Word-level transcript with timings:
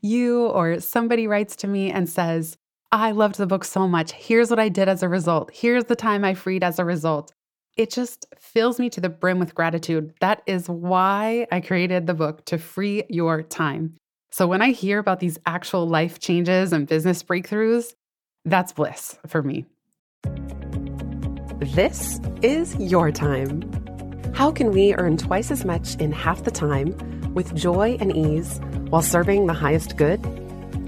you 0.00 0.46
or 0.46 0.80
somebody 0.80 1.26
writes 1.26 1.56
to 1.56 1.68
me 1.68 1.90
and 1.90 2.08
says, 2.08 2.56
I 2.92 3.12
loved 3.12 3.36
the 3.36 3.46
book 3.46 3.64
so 3.64 3.86
much. 3.86 4.12
Here's 4.12 4.50
what 4.50 4.58
I 4.58 4.68
did 4.68 4.88
as 4.88 5.02
a 5.02 5.08
result. 5.08 5.50
Here's 5.52 5.84
the 5.84 5.96
time 5.96 6.24
I 6.24 6.34
freed 6.34 6.64
as 6.64 6.78
a 6.78 6.84
result. 6.84 7.32
It 7.76 7.90
just 7.90 8.26
fills 8.38 8.80
me 8.80 8.90
to 8.90 9.00
the 9.00 9.08
brim 9.08 9.38
with 9.38 9.54
gratitude. 9.54 10.12
That 10.20 10.42
is 10.46 10.68
why 10.68 11.46
I 11.52 11.60
created 11.60 12.06
the 12.06 12.14
book 12.14 12.44
to 12.46 12.58
free 12.58 13.04
your 13.08 13.42
time. 13.42 13.96
So 14.32 14.46
when 14.46 14.60
I 14.60 14.70
hear 14.70 14.98
about 14.98 15.20
these 15.20 15.38
actual 15.46 15.88
life 15.88 16.18
changes 16.18 16.72
and 16.72 16.86
business 16.86 17.22
breakthroughs, 17.22 17.94
that's 18.44 18.72
bliss 18.72 19.18
for 19.26 19.42
me. 19.42 19.66
This 21.58 22.20
is 22.42 22.74
your 22.76 23.12
time. 23.12 23.62
How 24.34 24.50
can 24.50 24.72
we 24.72 24.94
earn 24.94 25.16
twice 25.16 25.50
as 25.50 25.64
much 25.64 25.94
in 25.96 26.10
half 26.10 26.44
the 26.44 26.50
time 26.50 26.96
with 27.34 27.54
joy 27.54 27.96
and 28.00 28.16
ease 28.16 28.60
while 28.90 29.02
serving 29.02 29.46
the 29.46 29.54
highest 29.54 29.96
good? 29.96 30.22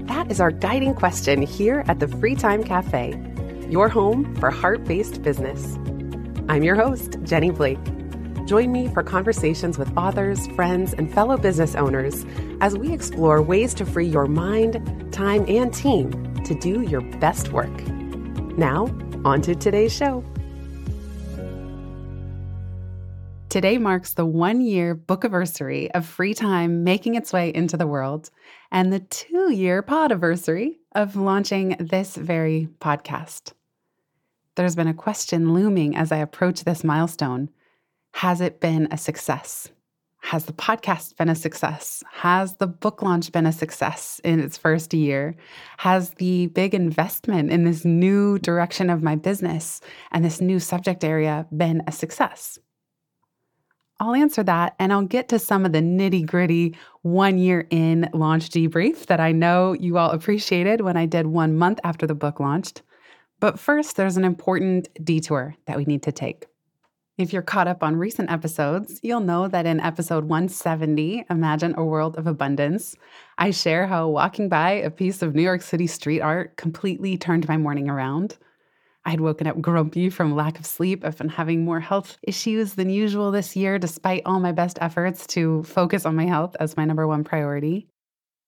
That 0.07 0.29
is 0.29 0.39
our 0.39 0.51
guiding 0.51 0.93
question 0.93 1.41
here 1.41 1.83
at 1.87 1.99
the 1.99 2.07
Free 2.07 2.35
Time 2.35 2.63
Cafe, 2.63 3.17
your 3.69 3.89
home 3.89 4.35
for 4.35 4.51
heart 4.51 4.83
based 4.83 5.23
business. 5.23 5.75
I'm 6.49 6.63
your 6.63 6.75
host, 6.75 7.17
Jenny 7.23 7.49
Blake. 7.49 7.79
Join 8.45 8.73
me 8.73 8.89
for 8.89 9.03
conversations 9.03 9.77
with 9.77 9.97
authors, 9.97 10.45
friends, 10.47 10.93
and 10.93 11.11
fellow 11.11 11.37
business 11.37 11.75
owners 11.75 12.25
as 12.59 12.77
we 12.77 12.91
explore 12.91 13.41
ways 13.41 13.73
to 13.75 13.85
free 13.85 14.05
your 14.05 14.25
mind, 14.25 15.13
time, 15.13 15.45
and 15.47 15.73
team 15.73 16.11
to 16.43 16.53
do 16.53 16.81
your 16.81 17.01
best 17.19 17.53
work. 17.53 17.71
Now, 18.57 18.93
on 19.23 19.41
to 19.43 19.55
today's 19.55 19.93
show. 19.93 20.25
Today 23.53 23.77
marks 23.77 24.13
the 24.13 24.25
one 24.25 24.61
year 24.61 24.95
book 24.95 25.23
anniversary 25.23 25.91
of 25.91 26.07
Free 26.07 26.33
Time 26.33 26.83
making 26.83 27.13
its 27.13 27.31
way 27.31 27.53
into 27.53 27.77
the 27.77 27.85
world 27.85 28.31
and 28.71 28.91
the 28.91 29.01
two 29.01 29.53
year 29.53 29.83
pod 29.83 30.11
anniversary 30.11 30.79
of 30.95 31.15
launching 31.15 31.75
this 31.79 32.15
very 32.15 32.67
podcast. 32.79 33.53
There's 34.55 34.75
been 34.75 34.87
a 34.87 34.93
question 34.95 35.53
looming 35.53 35.95
as 35.95 36.11
I 36.11 36.17
approach 36.17 36.63
this 36.63 36.83
milestone 36.83 37.51
Has 38.13 38.41
it 38.41 38.59
been 38.59 38.87
a 38.89 38.97
success? 38.97 39.69
Has 40.21 40.45
the 40.45 40.53
podcast 40.53 41.15
been 41.17 41.29
a 41.29 41.35
success? 41.35 42.03
Has 42.11 42.55
the 42.55 42.65
book 42.65 43.03
launch 43.03 43.31
been 43.31 43.45
a 43.45 43.51
success 43.51 44.19
in 44.23 44.39
its 44.39 44.57
first 44.57 44.95
year? 44.95 45.35
Has 45.77 46.15
the 46.15 46.47
big 46.47 46.73
investment 46.73 47.51
in 47.51 47.65
this 47.65 47.85
new 47.85 48.39
direction 48.39 48.89
of 48.89 49.03
my 49.03 49.15
business 49.15 49.79
and 50.11 50.25
this 50.25 50.41
new 50.41 50.59
subject 50.59 51.03
area 51.03 51.45
been 51.55 51.83
a 51.85 51.91
success? 51.91 52.57
I'll 54.03 54.15
answer 54.15 54.43
that 54.43 54.75
and 54.79 54.91
I'll 54.91 55.05
get 55.05 55.29
to 55.29 55.39
some 55.39 55.65
of 55.65 55.71
the 55.71 55.79
nitty 55.79 56.25
gritty 56.25 56.75
one 57.03 57.37
year 57.37 57.65
in 57.69 58.09
launch 58.13 58.49
debrief 58.49 59.05
that 59.05 59.21
I 59.21 59.31
know 59.31 59.71
you 59.71 59.97
all 59.97 60.11
appreciated 60.11 60.81
when 60.81 60.97
I 60.97 61.05
did 61.05 61.27
one 61.27 61.57
month 61.57 61.79
after 61.85 62.05
the 62.05 62.13
book 62.13 62.41
launched. 62.41 62.81
But 63.39 63.57
first, 63.57 63.95
there's 63.95 64.17
an 64.17 64.25
important 64.25 64.89
detour 65.05 65.55
that 65.67 65.77
we 65.77 65.85
need 65.85 66.03
to 66.03 66.11
take. 66.11 66.47
If 67.17 67.31
you're 67.31 67.41
caught 67.43 67.69
up 67.69 67.81
on 67.81 67.95
recent 67.95 68.29
episodes, 68.29 68.99
you'll 69.03 69.21
know 69.21 69.47
that 69.47 69.65
in 69.65 69.79
episode 69.79 70.25
170, 70.25 71.25
Imagine 71.29 71.73
a 71.77 71.85
World 71.85 72.17
of 72.17 72.27
Abundance, 72.27 72.97
I 73.37 73.51
share 73.51 73.87
how 73.87 74.09
walking 74.09 74.49
by 74.49 74.71
a 74.71 74.91
piece 74.91 75.21
of 75.21 75.33
New 75.33 75.43
York 75.43 75.61
City 75.61 75.87
street 75.87 76.19
art 76.19 76.57
completely 76.57 77.17
turned 77.17 77.47
my 77.47 77.55
morning 77.55 77.89
around. 77.89 78.37
I'd 79.05 79.19
woken 79.19 79.47
up 79.47 79.59
grumpy 79.59 80.09
from 80.09 80.35
lack 80.35 80.59
of 80.59 80.65
sleep. 80.65 81.03
I've 81.03 81.17
been 81.17 81.29
having 81.29 81.65
more 81.65 81.79
health 81.79 82.17
issues 82.23 82.75
than 82.75 82.89
usual 82.89 83.31
this 83.31 83.55
year, 83.55 83.77
despite 83.77 84.23
all 84.25 84.39
my 84.39 84.53
best 84.53 84.77
efforts 84.81 85.27
to 85.27 85.63
focus 85.63 86.05
on 86.05 86.15
my 86.15 86.25
health 86.25 86.55
as 86.59 86.77
my 86.77 86.85
number 86.85 87.05
one 87.05 87.23
priority. 87.23 87.87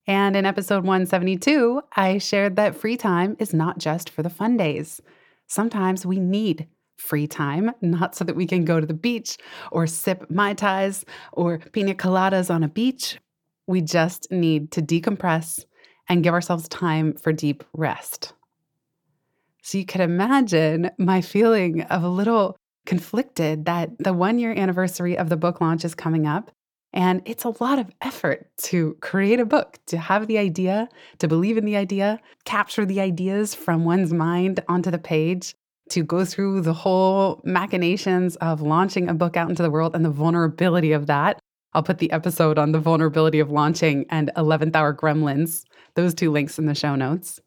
And 0.07 0.35
in 0.35 0.45
episode 0.45 0.85
172, 0.85 1.81
I 1.95 2.19
shared 2.19 2.55
that 2.55 2.75
free 2.75 2.95
time 2.95 3.35
is 3.39 3.53
not 3.53 3.79
just 3.79 4.09
for 4.09 4.23
the 4.23 4.29
fun 4.29 4.55
days. 4.55 5.01
Sometimes 5.47 6.05
we 6.05 6.19
need 6.19 6.67
free 6.97 7.27
time, 7.27 7.71
not 7.81 8.15
so 8.15 8.23
that 8.23 8.35
we 8.35 8.45
can 8.45 8.63
go 8.63 8.79
to 8.79 8.85
the 8.85 8.93
beach 8.93 9.37
or 9.71 9.87
sip 9.87 10.29
Mai 10.29 10.53
Tais 10.53 11.03
or 11.33 11.57
pina 11.57 11.93
coladas 11.93 12.53
on 12.53 12.63
a 12.63 12.69
beach. 12.69 13.19
We 13.67 13.81
just 13.81 14.31
need 14.31 14.71
to 14.71 14.81
decompress 14.81 15.65
and 16.07 16.23
give 16.23 16.33
ourselves 16.33 16.69
time 16.69 17.13
for 17.13 17.33
deep 17.33 17.63
rest. 17.73 18.34
So 19.65 19.79
you 19.79 19.85
could 19.85 20.01
imagine 20.01 20.91
my 20.99 21.21
feeling 21.21 21.81
of 21.81 22.03
a 22.03 22.07
little 22.07 22.55
conflicted 22.85 23.65
that 23.65 23.97
the 23.97 24.13
one 24.13 24.37
year 24.37 24.53
anniversary 24.55 25.17
of 25.17 25.29
the 25.29 25.37
book 25.37 25.59
launch 25.59 25.83
is 25.83 25.95
coming 25.95 26.27
up. 26.27 26.51
And 26.93 27.23
it's 27.25 27.45
a 27.45 27.55
lot 27.59 27.79
of 27.79 27.89
effort 27.99 28.47
to 28.65 28.95
create 29.01 29.39
a 29.39 29.45
book, 29.45 29.79
to 29.87 29.97
have 29.97 30.27
the 30.27 30.37
idea, 30.37 30.87
to 31.17 31.27
believe 31.27 31.57
in 31.57 31.65
the 31.65 31.77
idea, 31.77 32.19
capture 32.45 32.85
the 32.85 33.01
ideas 33.01 33.55
from 33.55 33.85
one's 33.85 34.13
mind 34.13 34.63
onto 34.69 34.91
the 34.91 34.99
page, 34.99 35.55
to 35.89 36.03
go 36.03 36.23
through 36.25 36.61
the 36.61 36.73
whole 36.73 37.41
machinations 37.43 38.35
of 38.35 38.61
launching 38.61 39.09
a 39.09 39.15
book 39.15 39.35
out 39.35 39.49
into 39.49 39.63
the 39.63 39.71
world 39.71 39.95
and 39.95 40.05
the 40.05 40.11
vulnerability 40.11 40.91
of 40.91 41.07
that. 41.07 41.39
I'll 41.73 41.81
put 41.81 41.97
the 41.97 42.11
episode 42.11 42.59
on 42.59 42.71
the 42.71 42.79
vulnerability 42.79 43.39
of 43.39 43.49
launching 43.49 44.05
and 44.11 44.29
11th 44.37 44.75
hour 44.75 44.93
gremlins, 44.93 45.63
those 45.95 46.13
two 46.13 46.29
links 46.29 46.59
in 46.59 46.67
the 46.67 46.75
show 46.75 46.95
notes. 46.95 47.41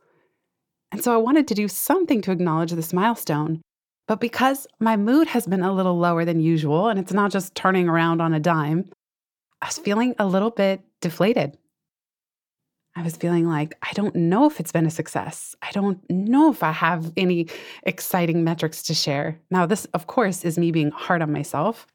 And 0.91 1.03
so 1.03 1.13
I 1.13 1.19
wanted 1.19 1.47
to 1.49 1.55
do 1.55 1.69
something 1.69 2.23
to 2.23 2.33
acknowledge 2.33 2.73
this 2.73 2.93
milestone. 2.93 3.61
But 4.07 4.21
because 4.21 4.67
my 4.81 4.97
mood 4.97 5.29
has 5.29 5.47
been 5.47 5.63
a 5.63 5.73
little 5.73 5.99
lower 5.99 6.25
than 6.25 6.41
usual, 6.41 6.89
and 6.89 6.99
it's 6.99 7.13
not 7.13 7.31
just 7.31 7.55
turning 7.55 7.89
around 7.89 8.23
on 8.23 8.33
a 8.33 8.41
dime, 8.41 8.91
I 9.61 9.67
was 9.67 9.79
feeling 9.79 10.15
a 10.19 10.27
little 10.27 10.51
bit 10.51 10.81
deflated. 11.01 11.59
I 12.97 13.03
was 13.03 13.17
feeling 13.17 13.47
like, 13.47 13.77
I 13.83 13.93
don't 13.93 14.17
know 14.17 14.47
if 14.47 14.59
it's 14.59 14.73
been 14.73 14.87
a 14.87 14.91
success. 14.91 15.55
I 15.63 15.71
don't 15.73 16.01
know 16.11 16.51
if 16.51 16.63
I 16.63 16.73
have 16.73 17.13
any 17.17 17.49
exciting 17.83 18.43
metrics 18.43 18.83
to 18.85 18.95
share. 18.95 19.39
Now, 19.51 19.67
this, 19.67 19.85
of 19.87 20.07
course, 20.07 20.45
is 20.45 20.59
me 20.59 20.73
being 20.73 20.91
hard 20.91 21.21
on 21.23 21.31
myself. 21.31 21.87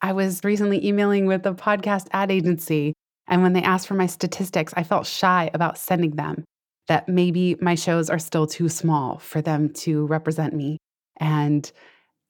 I 0.00 0.12
was 0.12 0.42
recently 0.42 0.84
emailing 0.84 1.26
with 1.26 1.46
a 1.46 1.52
podcast 1.52 2.08
ad 2.12 2.30
agency, 2.30 2.94
and 3.28 3.42
when 3.42 3.52
they 3.52 3.62
asked 3.62 3.86
for 3.86 3.94
my 3.94 4.06
statistics, 4.06 4.72
I 4.76 4.84
felt 4.84 5.06
shy 5.06 5.50
about 5.52 5.78
sending 5.78 6.12
them 6.12 6.44
that 6.88 7.08
maybe 7.08 7.56
my 7.60 7.74
shows 7.74 8.10
are 8.10 8.18
still 8.18 8.46
too 8.46 8.68
small 8.68 9.18
for 9.18 9.42
them 9.42 9.72
to 9.72 10.06
represent 10.06 10.54
me. 10.54 10.78
And 11.18 11.70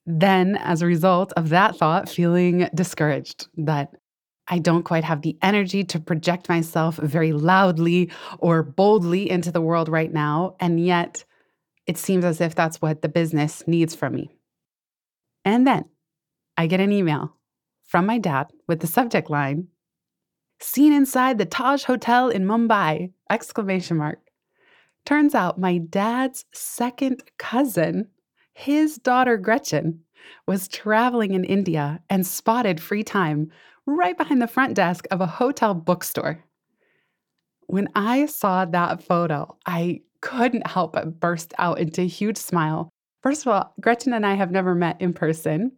then, 0.05 0.55
as 0.57 0.81
a 0.81 0.85
result 0.85 1.33
of 1.33 1.49
that 1.49 1.75
thought, 1.77 2.09
feeling 2.09 2.69
discouraged 2.73 3.47
that 3.57 3.91
I 4.47 4.59
don't 4.59 4.83
quite 4.83 5.03
have 5.03 5.21
the 5.21 5.37
energy 5.41 5.83
to 5.83 5.99
project 5.99 6.47
myself 6.47 6.95
very 6.95 7.33
loudly 7.33 8.09
or 8.39 8.63
boldly 8.63 9.29
into 9.29 9.51
the 9.51 9.61
world 9.61 9.89
right 9.89 10.11
now. 10.11 10.55
And 10.59 10.83
yet, 10.83 11.25
it 11.85 11.97
seems 11.97 12.23
as 12.23 12.39
if 12.39 12.55
that's 12.55 12.81
what 12.81 13.01
the 13.01 13.09
business 13.09 13.63
needs 13.67 13.95
from 13.95 14.15
me. 14.15 14.29
And 15.43 15.67
then 15.67 15.85
I 16.55 16.67
get 16.67 16.79
an 16.79 16.91
email 16.91 17.35
from 17.85 18.05
my 18.05 18.17
dad 18.17 18.47
with 18.67 18.79
the 18.79 18.87
subject 18.87 19.29
line 19.29 19.67
seen 20.59 20.91
inside 20.91 21.37
the 21.37 21.45
Taj 21.45 21.83
Hotel 21.83 22.29
in 22.29 22.45
Mumbai 22.45 23.11
exclamation 23.29 23.97
mark 23.97 24.19
Turns 25.07 25.33
out 25.33 25.57
my 25.57 25.77
dad's 25.77 26.43
second 26.53 27.23
cousin, 27.37 28.09
his 28.53 28.97
daughter 28.97 29.37
Gretchen, 29.37 30.01
was 30.45 30.67
traveling 30.67 31.33
in 31.33 31.45
India 31.45 32.01
and 32.09 32.27
spotted 32.27 32.81
free 32.81 33.05
time 33.05 33.49
right 33.85 34.17
behind 34.17 34.41
the 34.41 34.49
front 34.49 34.73
desk 34.73 35.07
of 35.09 35.21
a 35.21 35.25
hotel 35.25 35.73
bookstore. 35.73 36.43
When 37.67 37.87
I 37.95 38.25
saw 38.25 38.65
that 38.65 39.01
photo, 39.01 39.55
I 39.65 40.01
couldn't 40.19 40.67
help 40.67 40.91
but 40.91 41.21
burst 41.21 41.53
out 41.57 41.79
into 41.79 42.01
a 42.01 42.05
huge 42.05 42.35
smile. 42.35 42.89
First 43.23 43.45
of 43.45 43.53
all, 43.53 43.73
Gretchen 43.79 44.11
and 44.11 44.25
I 44.25 44.33
have 44.33 44.51
never 44.51 44.75
met 44.75 44.99
in 44.99 45.13
person. 45.13 45.71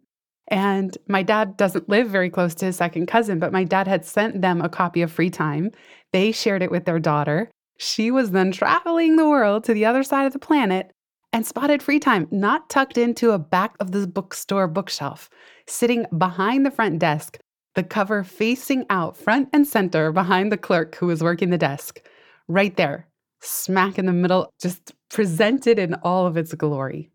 And 0.48 0.98
my 1.06 1.22
dad 1.22 1.56
doesn't 1.56 1.88
live 1.88 2.08
very 2.08 2.30
close 2.30 2.56
to 2.56 2.64
his 2.64 2.74
second 2.74 3.06
cousin, 3.06 3.38
but 3.38 3.52
my 3.52 3.62
dad 3.62 3.86
had 3.86 4.04
sent 4.04 4.42
them 4.42 4.60
a 4.60 4.68
copy 4.68 5.02
of 5.02 5.12
Free 5.12 5.30
Time. 5.30 5.70
They 6.12 6.32
shared 6.32 6.64
it 6.64 6.72
with 6.72 6.84
their 6.84 6.98
daughter. 6.98 7.48
She 7.82 8.10
was 8.10 8.32
then 8.32 8.52
traveling 8.52 9.16
the 9.16 9.26
world 9.26 9.64
to 9.64 9.72
the 9.72 9.86
other 9.86 10.02
side 10.02 10.26
of 10.26 10.34
the 10.34 10.38
planet 10.38 10.92
and 11.32 11.46
spotted 11.46 11.82
free 11.82 11.98
time, 11.98 12.28
not 12.30 12.68
tucked 12.68 12.98
into 12.98 13.30
a 13.30 13.38
back 13.38 13.74
of 13.80 13.92
the 13.92 14.06
bookstore 14.06 14.68
bookshelf, 14.68 15.30
sitting 15.66 16.04
behind 16.18 16.66
the 16.66 16.70
front 16.70 16.98
desk, 16.98 17.38
the 17.76 17.82
cover 17.82 18.22
facing 18.22 18.84
out 18.90 19.16
front 19.16 19.48
and 19.54 19.66
center 19.66 20.12
behind 20.12 20.52
the 20.52 20.58
clerk 20.58 20.96
who 20.96 21.06
was 21.06 21.22
working 21.22 21.48
the 21.48 21.56
desk, 21.56 22.02
right 22.48 22.76
there, 22.76 23.08
smack 23.40 23.98
in 23.98 24.04
the 24.04 24.12
middle, 24.12 24.52
just 24.60 24.92
presented 25.08 25.78
in 25.78 25.94
all 26.02 26.26
of 26.26 26.36
its 26.36 26.52
glory. 26.52 27.10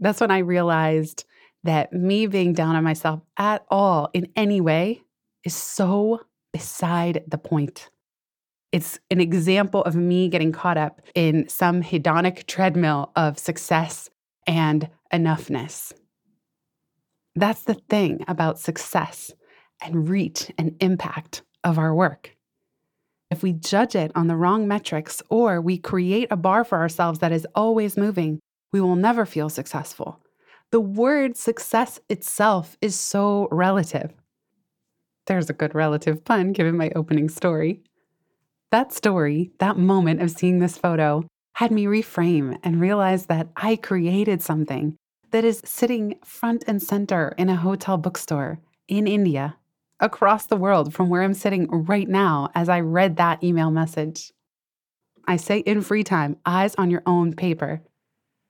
That's 0.00 0.20
when 0.20 0.32
I 0.32 0.38
realized 0.38 1.24
that 1.62 1.92
me 1.92 2.26
being 2.26 2.52
down 2.52 2.74
on 2.74 2.82
myself 2.82 3.20
at 3.36 3.64
all 3.70 4.10
in 4.12 4.26
any 4.34 4.60
way 4.60 5.02
is 5.44 5.54
so 5.54 6.22
beside 6.52 7.22
the 7.28 7.38
point. 7.38 7.90
It's 8.72 9.00
an 9.10 9.20
example 9.20 9.82
of 9.82 9.96
me 9.96 10.28
getting 10.28 10.52
caught 10.52 10.76
up 10.76 11.00
in 11.14 11.48
some 11.48 11.82
hedonic 11.82 12.46
treadmill 12.46 13.10
of 13.16 13.38
success 13.38 14.08
and 14.46 14.88
enoughness. 15.12 15.92
That's 17.34 17.62
the 17.62 17.74
thing 17.74 18.24
about 18.28 18.60
success 18.60 19.32
and 19.80 20.08
reach 20.08 20.52
and 20.56 20.76
impact 20.80 21.42
of 21.64 21.78
our 21.78 21.94
work. 21.94 22.36
If 23.30 23.42
we 23.42 23.52
judge 23.52 23.94
it 23.94 24.12
on 24.14 24.26
the 24.26 24.36
wrong 24.36 24.66
metrics 24.66 25.22
or 25.30 25.60
we 25.60 25.78
create 25.78 26.28
a 26.30 26.36
bar 26.36 26.64
for 26.64 26.78
ourselves 26.78 27.20
that 27.20 27.32
is 27.32 27.46
always 27.54 27.96
moving, 27.96 28.40
we 28.72 28.80
will 28.80 28.96
never 28.96 29.24
feel 29.24 29.48
successful. 29.48 30.20
The 30.70 30.80
word 30.80 31.36
success 31.36 32.00
itself 32.08 32.76
is 32.80 32.98
so 32.98 33.48
relative. 33.50 34.12
There's 35.26 35.50
a 35.50 35.54
good 35.54 35.74
relative 35.74 36.24
pun 36.24 36.52
given 36.52 36.76
my 36.76 36.90
opening 36.94 37.28
story. 37.28 37.82
That 38.70 38.92
story, 38.92 39.50
that 39.58 39.76
moment 39.76 40.22
of 40.22 40.30
seeing 40.30 40.60
this 40.60 40.78
photo, 40.78 41.24
had 41.54 41.72
me 41.72 41.86
reframe 41.86 42.56
and 42.62 42.80
realize 42.80 43.26
that 43.26 43.48
I 43.56 43.74
created 43.74 44.42
something 44.42 44.96
that 45.32 45.44
is 45.44 45.60
sitting 45.64 46.14
front 46.24 46.62
and 46.68 46.80
center 46.80 47.34
in 47.36 47.48
a 47.48 47.56
hotel 47.56 47.96
bookstore 47.96 48.60
in 48.86 49.08
India, 49.08 49.56
across 49.98 50.46
the 50.46 50.56
world 50.56 50.94
from 50.94 51.08
where 51.08 51.22
I'm 51.22 51.34
sitting 51.34 51.68
right 51.68 52.08
now 52.08 52.48
as 52.54 52.68
I 52.68 52.80
read 52.80 53.16
that 53.16 53.42
email 53.42 53.72
message. 53.72 54.32
I 55.26 55.36
say 55.36 55.58
in 55.58 55.82
free 55.82 56.04
time, 56.04 56.36
eyes 56.46 56.74
on 56.76 56.90
your 56.90 57.02
own 57.06 57.34
paper. 57.34 57.82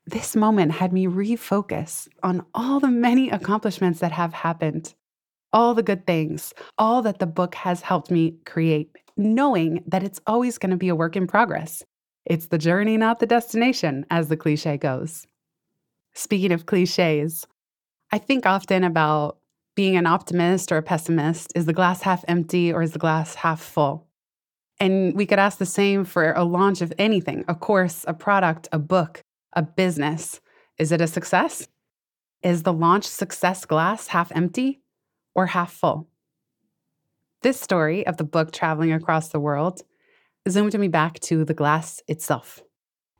This 0.07 0.37
moment 0.37 0.73
had 0.73 0.93
me 0.93 1.07
refocus 1.07 2.09
on 2.23 2.45
all 2.55 2.79
the 2.79 2.89
many 2.89 3.31
accomplishments 3.31 4.01
that 4.01 4.13
have 4.13 4.33
happened, 4.33 4.95
all 5.53 5.75
the 5.75 5.83
good 5.83 6.07
things, 6.07 6.53
all 6.79 7.03
that 7.03 7.19
the 7.19 7.27
book 7.27 7.55
has 7.55 7.83
helped 7.83 8.11
me 8.11 8.37
create, 8.45 8.91
knowing 9.21 9.85
that 9.87 10.03
it's 10.03 10.21
always 10.27 10.59
going 10.59 10.71
to 10.71 10.77
be 10.77 10.89
a 10.89 10.97
work 10.97 11.17
in 11.17 11.27
progress. 11.27 11.85
It's 12.25 12.49
the 12.49 12.59
journey, 12.59 12.97
not 12.97 13.19
the 13.19 13.27
destination, 13.27 14.07
as 14.11 14.29
the 14.29 14.37
cliche 14.37 14.77
goes. 14.77 15.27
Speaking 16.15 16.53
of 16.53 16.67
cliches, 16.67 17.47
I 18.11 18.19
think 18.19 18.47
often 18.47 18.83
about 18.85 19.39
being 19.81 19.97
an 19.97 20.07
optimist 20.07 20.73
or 20.73 20.77
a 20.77 20.83
pessimist. 20.83 21.53
Is 21.55 21.65
the 21.65 21.73
glass 21.73 22.03
half 22.03 22.23
empty 22.29 22.71
or 22.71 22.83
is 22.83 22.93
the 22.93 22.99
glass 22.99 23.35
half 23.37 23.63
full? 23.63 24.07
And 24.79 25.15
we 25.15 25.25
could 25.25 25.39
ask 25.39 25.57
the 25.57 25.65
same 25.65 26.05
for 26.05 26.33
a 26.33 26.45
launch 26.45 26.83
of 26.83 26.93
anything 26.99 27.47
a 27.49 27.55
course, 27.55 28.05
a 28.07 28.13
product, 28.13 28.69
a 28.73 28.79
book, 28.79 29.23
a 29.55 29.63
business. 29.63 30.41
Is 30.77 30.93
it 30.93 31.01
a 31.01 31.07
success? 31.07 31.67
Is 32.43 32.63
the 32.63 32.75
launch 32.75 33.05
success 33.05 33.65
glass 33.65 34.09
half 34.09 34.31
empty 34.35 34.83
or 35.35 35.47
half 35.47 35.73
full? 35.73 36.10
This 37.43 37.59
story 37.59 38.07
of 38.07 38.19
the 38.19 38.25
book 38.25 38.53
traveling 38.53 38.93
across 38.93 39.29
the 39.29 39.41
world 39.41 39.81
zoomed 40.47 40.79
me 40.79 40.89
back 40.89 41.21
to 41.21 41.43
the 41.43 41.55
glass 41.55 42.03
itself. 42.07 42.63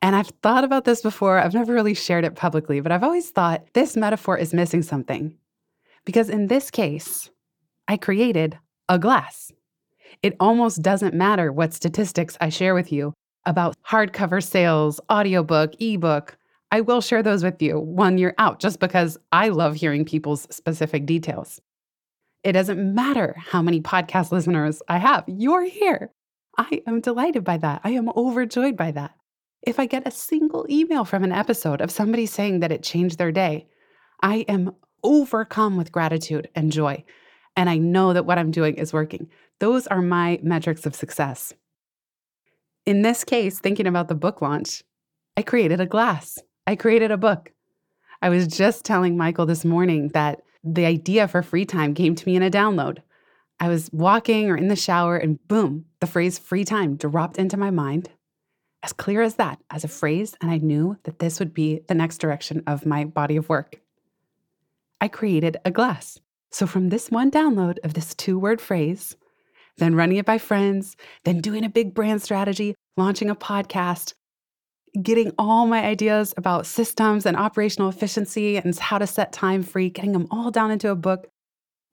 And 0.01 0.15
I've 0.15 0.31
thought 0.43 0.63
about 0.63 0.85
this 0.85 1.01
before. 1.01 1.39
I've 1.39 1.55
never 1.55 1.73
really 1.73 1.95
shared 1.95 2.23
it 2.23 2.35
publicly, 2.35 2.81
but 2.81 2.91
I've 2.91 3.03
always 3.03 3.31
thought 3.31 3.65
this 3.73 3.97
metaphor 3.97 4.37
is 4.37 4.53
missing 4.53 4.83
something. 4.83 5.35
Because 6.05 6.29
in 6.29 6.47
this 6.47 6.69
case, 6.69 7.31
I 7.87 7.97
created 7.97 8.59
a 8.87 8.99
glass. 8.99 9.51
It 10.21 10.35
almost 10.39 10.83
doesn't 10.83 11.15
matter 11.15 11.51
what 11.51 11.73
statistics 11.73 12.37
I 12.39 12.49
share 12.49 12.75
with 12.75 12.91
you 12.91 13.13
about 13.45 13.75
hardcover 13.87 14.43
sales, 14.43 14.99
audiobook, 15.11 15.73
ebook. 15.79 16.37
I 16.71 16.81
will 16.81 17.01
share 17.01 17.23
those 17.23 17.43
with 17.43 17.59
you 17.59 17.79
when 17.79 18.19
you're 18.19 18.35
out 18.37 18.59
just 18.59 18.79
because 18.79 19.17
I 19.31 19.49
love 19.49 19.75
hearing 19.75 20.05
people's 20.05 20.47
specific 20.53 21.07
details. 21.07 21.59
It 22.43 22.53
doesn't 22.53 22.95
matter 22.95 23.35
how 23.37 23.61
many 23.61 23.81
podcast 23.81 24.31
listeners 24.31 24.81
I 24.87 24.97
have, 24.97 25.23
you're 25.27 25.65
here. 25.65 26.11
I 26.57 26.81
am 26.87 26.99
delighted 26.99 27.43
by 27.43 27.57
that. 27.57 27.81
I 27.83 27.91
am 27.91 28.09
overjoyed 28.09 28.75
by 28.75 28.91
that. 28.91 29.11
If 29.61 29.79
I 29.79 29.85
get 29.85 30.07
a 30.07 30.11
single 30.11 30.65
email 30.69 31.05
from 31.05 31.23
an 31.23 31.31
episode 31.31 31.81
of 31.81 31.91
somebody 31.91 32.25
saying 32.25 32.61
that 32.61 32.71
it 32.71 32.83
changed 32.83 33.17
their 33.17 33.31
day, 33.31 33.67
I 34.21 34.37
am 34.47 34.75
overcome 35.03 35.77
with 35.77 35.91
gratitude 35.91 36.49
and 36.55 36.71
joy. 36.71 37.03
And 37.55 37.69
I 37.69 37.77
know 37.77 38.13
that 38.13 38.25
what 38.25 38.39
I'm 38.39 38.51
doing 38.51 38.75
is 38.75 38.93
working. 38.93 39.29
Those 39.59 39.85
are 39.87 40.01
my 40.01 40.39
metrics 40.41 40.85
of 40.85 40.95
success. 40.95 41.53
In 42.85 43.03
this 43.03 43.23
case, 43.23 43.59
thinking 43.59 43.85
about 43.85 44.07
the 44.07 44.15
book 44.15 44.41
launch, 44.41 44.83
I 45.37 45.43
created 45.43 45.79
a 45.79 45.85
glass. 45.85 46.39
I 46.65 46.75
created 46.75 47.11
a 47.11 47.17
book. 47.17 47.51
I 48.21 48.29
was 48.29 48.47
just 48.47 48.83
telling 48.83 49.17
Michael 49.17 49.45
this 49.45 49.63
morning 49.63 50.09
that 50.09 50.41
the 50.63 50.85
idea 50.85 51.27
for 51.27 51.41
free 51.41 51.65
time 51.65 51.93
came 51.93 52.15
to 52.15 52.25
me 52.25 52.35
in 52.35 52.43
a 52.43 52.51
download. 52.51 52.99
I 53.59 53.69
was 53.69 53.89
walking 53.91 54.49
or 54.49 54.57
in 54.57 54.67
the 54.67 54.75
shower, 54.75 55.17
and 55.17 55.45
boom, 55.47 55.85
the 55.99 56.07
phrase 56.07 56.39
free 56.39 56.65
time 56.65 56.95
dropped 56.95 57.37
into 57.37 57.57
my 57.57 57.69
mind 57.69 58.09
as 58.83 58.93
clear 58.93 59.21
as 59.21 59.35
that, 59.35 59.59
as 59.69 59.83
a 59.83 59.87
phrase, 59.87 60.35
and 60.41 60.49
I 60.49 60.57
knew 60.57 60.97
that 61.03 61.19
this 61.19 61.39
would 61.39 61.53
be 61.53 61.81
the 61.87 61.93
next 61.93 62.17
direction 62.17 62.63
of 62.65 62.85
my 62.85 63.05
body 63.05 63.35
of 63.35 63.49
work. 63.49 63.79
I 64.99 65.07
created 65.07 65.57
a 65.63 65.71
glass. 65.71 66.19
So, 66.51 66.67
from 66.67 66.89
this 66.89 67.09
one 67.09 67.31
download 67.31 67.77
of 67.83 67.93
this 67.93 68.13
two 68.13 68.37
word 68.37 68.59
phrase, 68.59 69.15
then 69.77 69.95
running 69.95 70.17
it 70.17 70.25
by 70.25 70.37
friends, 70.37 70.97
then 71.23 71.41
doing 71.41 71.63
a 71.63 71.69
big 71.69 71.93
brand 71.93 72.21
strategy, 72.21 72.75
launching 72.97 73.29
a 73.29 73.35
podcast, 73.35 74.13
getting 74.99 75.31
all 75.37 75.67
my 75.67 75.83
ideas 75.83 76.33
about 76.37 76.65
systems 76.65 77.25
and 77.25 77.37
operational 77.37 77.89
efficiency 77.89 78.57
and 78.57 78.77
how 78.77 78.97
to 78.97 79.07
set 79.07 79.31
time 79.31 79.63
free, 79.63 79.89
getting 79.89 80.11
them 80.11 80.27
all 80.31 80.51
down 80.51 80.71
into 80.71 80.89
a 80.89 80.95
book, 80.95 81.27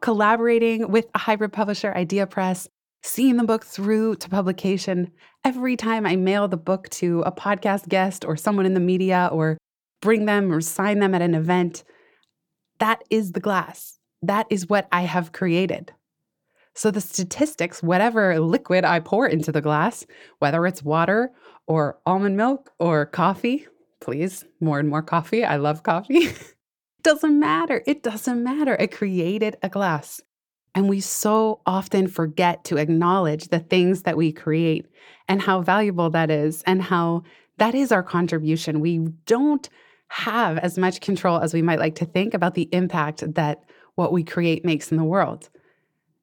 collaborating 0.02 0.90
with 0.90 1.06
a 1.14 1.18
hybrid 1.18 1.52
publisher, 1.52 1.92
Idea 1.94 2.26
Press, 2.26 2.68
seeing 3.02 3.36
the 3.36 3.44
book 3.44 3.64
through 3.64 4.16
to 4.16 4.28
publication. 4.28 5.12
Every 5.44 5.76
time 5.76 6.06
I 6.06 6.16
mail 6.16 6.48
the 6.48 6.56
book 6.56 6.88
to 6.90 7.22
a 7.22 7.32
podcast 7.32 7.88
guest 7.88 8.24
or 8.24 8.36
someone 8.36 8.66
in 8.66 8.74
the 8.74 8.80
media 8.80 9.28
or 9.32 9.58
bring 10.00 10.26
them 10.26 10.52
or 10.52 10.60
sign 10.60 10.98
them 10.98 11.14
at 11.14 11.22
an 11.22 11.34
event, 11.34 11.84
that 12.80 13.02
is 13.10 13.32
the 13.32 13.40
glass. 13.40 13.98
That 14.22 14.46
is 14.50 14.68
what 14.68 14.88
I 14.90 15.02
have 15.02 15.32
created. 15.32 15.92
So 16.74 16.90
the 16.92 17.00
statistics, 17.00 17.82
whatever 17.82 18.38
liquid 18.38 18.84
I 18.84 19.00
pour 19.00 19.26
into 19.26 19.50
the 19.50 19.60
glass, 19.60 20.06
whether 20.38 20.64
it's 20.66 20.82
water 20.82 21.32
or 21.69 21.98
almond 22.06 22.37
milk 22.37 22.72
or 22.81 23.06
coffee, 23.06 23.67
please, 24.01 24.44
more 24.60 24.81
and 24.81 24.89
more 24.89 25.03
coffee. 25.03 25.44
I 25.44 25.56
love 25.56 25.84
coffee. 25.84 26.31
doesn't 27.03 27.39
matter. 27.39 27.82
It 27.87 28.03
doesn't 28.03 28.43
matter. 28.43 28.77
I 28.81 28.87
created 28.87 29.56
a 29.63 29.69
glass. 29.69 30.20
And 30.75 30.89
we 30.89 31.01
so 31.01 31.60
often 31.67 32.08
forget 32.08 32.65
to 32.65 32.77
acknowledge 32.77 33.48
the 33.48 33.60
things 33.60 34.03
that 34.03 34.17
we 34.17 34.32
create 34.32 34.87
and 35.29 35.41
how 35.41 35.63
valuable 35.63 36.10
that 36.10 36.31
is 36.31 36.63
and 36.67 36.82
how 36.82 37.22
that 37.58 37.75
is 37.75 37.93
our 37.93 38.03
contribution. 38.03 38.81
We 38.81 38.98
don't 39.27 39.69
have 40.08 40.58
as 40.58 40.79
much 40.79 41.01
control 41.01 41.41
as 41.41 41.53
we 41.53 41.63
might 41.63 41.79
like 41.79 41.96
to 41.96 42.05
think 42.05 42.34
about 42.34 42.55
the 42.55 42.69
impact 42.72 43.34
that 43.34 43.65
what 43.94 44.13
we 44.13 44.22
create 44.22 44.65
makes 44.65 44.91
in 44.91 44.96
the 44.96 45.05
world. 45.05 45.48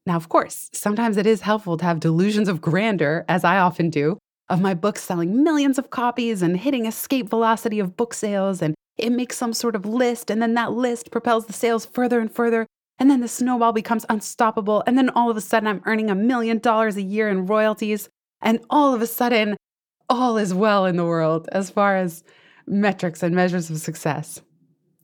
Now, 0.05 0.15
of 0.15 0.29
course, 0.29 0.69
sometimes 0.71 1.17
it 1.17 1.25
is 1.25 1.41
helpful 1.41 1.77
to 1.77 1.85
have 1.85 1.99
delusions 1.99 2.47
of 2.47 2.61
grandeur, 2.61 3.25
as 3.27 3.43
I 3.43 3.57
often 3.57 3.89
do, 3.89 4.19
of 4.49 4.61
my 4.61 4.73
books 4.73 5.03
selling 5.03 5.43
millions 5.43 5.77
of 5.77 5.89
copies 5.89 6.41
and 6.41 6.57
hitting 6.57 6.85
escape 6.85 7.29
velocity 7.29 7.79
of 7.79 7.97
book 7.97 8.13
sales. 8.13 8.61
And 8.61 8.75
it 8.97 9.11
makes 9.11 9.37
some 9.37 9.53
sort 9.53 9.75
of 9.75 9.85
list, 9.85 10.29
and 10.29 10.41
then 10.41 10.53
that 10.53 10.71
list 10.71 11.11
propels 11.11 11.45
the 11.45 11.53
sales 11.53 11.85
further 11.85 12.19
and 12.19 12.33
further. 12.33 12.65
And 12.97 13.09
then 13.11 13.19
the 13.19 13.27
snowball 13.27 13.73
becomes 13.73 14.05
unstoppable. 14.07 14.83
And 14.87 14.97
then 14.97 15.09
all 15.09 15.29
of 15.29 15.35
a 15.35 15.41
sudden, 15.41 15.67
I'm 15.67 15.81
earning 15.85 16.09
a 16.09 16.15
million 16.15 16.59
dollars 16.59 16.95
a 16.95 17.01
year 17.01 17.27
in 17.27 17.45
royalties. 17.45 18.07
And 18.41 18.59
all 18.69 18.93
of 18.93 19.01
a 19.01 19.07
sudden, 19.07 19.57
all 20.09 20.37
is 20.37 20.53
well 20.53 20.85
in 20.85 20.95
the 20.95 21.03
world 21.03 21.49
as 21.51 21.69
far 21.69 21.97
as 21.97 22.23
metrics 22.67 23.21
and 23.21 23.35
measures 23.35 23.69
of 23.69 23.79
success. 23.79 24.41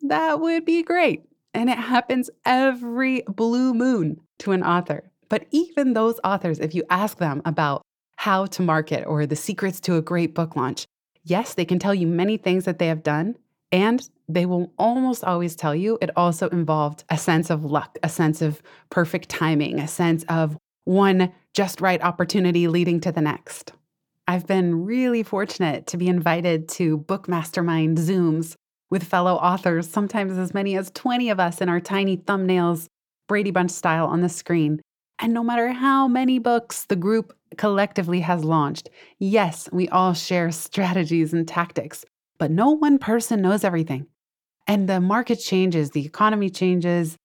That 0.02 0.40
would 0.40 0.64
be 0.64 0.84
great. 0.84 1.24
And 1.54 1.70
it 1.70 1.78
happens 1.78 2.30
every 2.46 3.24
blue 3.28 3.74
moon 3.74 4.22
to 4.40 4.54
an 4.54 4.64
author. 4.64 5.04
But 5.28 5.48
even 5.52 5.94
those 5.94 6.20
authors, 6.24 6.60
if 6.60 6.74
you 6.74 6.84
ask 6.90 7.18
them 7.18 7.42
about 7.44 7.82
how 8.22 8.46
to 8.46 8.62
market 8.62 9.04
or 9.08 9.26
the 9.26 9.36
secrets 9.36 9.80
to 9.80 9.96
a 9.96 10.02
great 10.02 10.36
book 10.36 10.56
launch, 10.56 10.86
yes, 11.24 11.56
they 11.56 11.66
can 11.66 11.80
tell 11.80 11.96
you 11.96 12.06
many 12.06 12.38
things 12.38 12.66
that 12.66 12.78
they 12.78 12.86
have 12.86 13.02
done, 13.02 13.36
and 13.72 14.08
they 14.30 14.46
will 14.46 14.72
almost 14.78 15.24
always 15.24 15.56
tell 15.56 15.74
you 15.74 15.98
it 16.04 16.12
also 16.16 16.48
involved 16.50 17.04
a 17.10 17.18
sense 17.18 17.50
of 17.50 17.66
luck, 17.66 17.98
a 18.04 18.10
sense 18.10 18.44
of 18.44 18.62
perfect 18.92 19.28
timing, 19.28 19.80
a 19.80 19.88
sense 19.88 20.24
of 20.30 20.56
one 20.84 21.32
just 21.56 21.82
right 21.82 22.00
opportunity 22.04 22.68
leading 22.68 23.00
to 23.00 23.12
the 23.12 23.22
next. 23.22 23.74
I've 24.28 24.46
been 24.46 24.86
really 24.86 25.24
fortunate 25.24 25.88
to 25.88 25.98
be 25.98 26.08
invited 26.08 26.70
to 26.78 26.98
book 26.98 27.28
mastermind 27.28 27.98
Zooms 27.98 28.54
with 28.92 29.04
fellow 29.04 29.34
authors, 29.34 29.90
sometimes 29.90 30.38
as 30.38 30.54
many 30.54 30.78
as 30.78 30.92
20 30.92 31.32
of 31.32 31.40
us 31.40 31.60
in 31.60 31.70
our 31.70 31.80
tiny 31.80 32.18
thumbnails, 32.18 32.86
Brady 33.28 33.50
Bunch 33.50 33.72
style 33.72 34.06
on 34.06 34.22
the 34.22 34.30
screen. 34.30 34.80
And 35.18 35.34
no 35.34 35.44
matter 35.44 35.72
how 35.72 36.08
many 36.08 36.38
books 36.38 36.86
the 36.86 36.96
group 36.96 37.34
collectively 37.58 38.22
has 38.22 38.44
launched. 38.44 38.90
Yes, 39.20 39.70
we 39.72 39.88
all 39.90 40.14
share 40.14 40.52
strategies 40.52 41.34
and 41.34 41.48
tactics, 41.48 42.06
but 42.38 42.52
no 42.52 42.72
one 42.72 42.98
person 42.98 43.42
knows 43.42 43.64
everything. 43.64 44.08
And 44.68 44.88
the 44.88 45.02
market 45.02 45.38
changes, 45.38 45.92
the 45.92 46.06
economy 46.06 46.50
changes. 46.50 47.18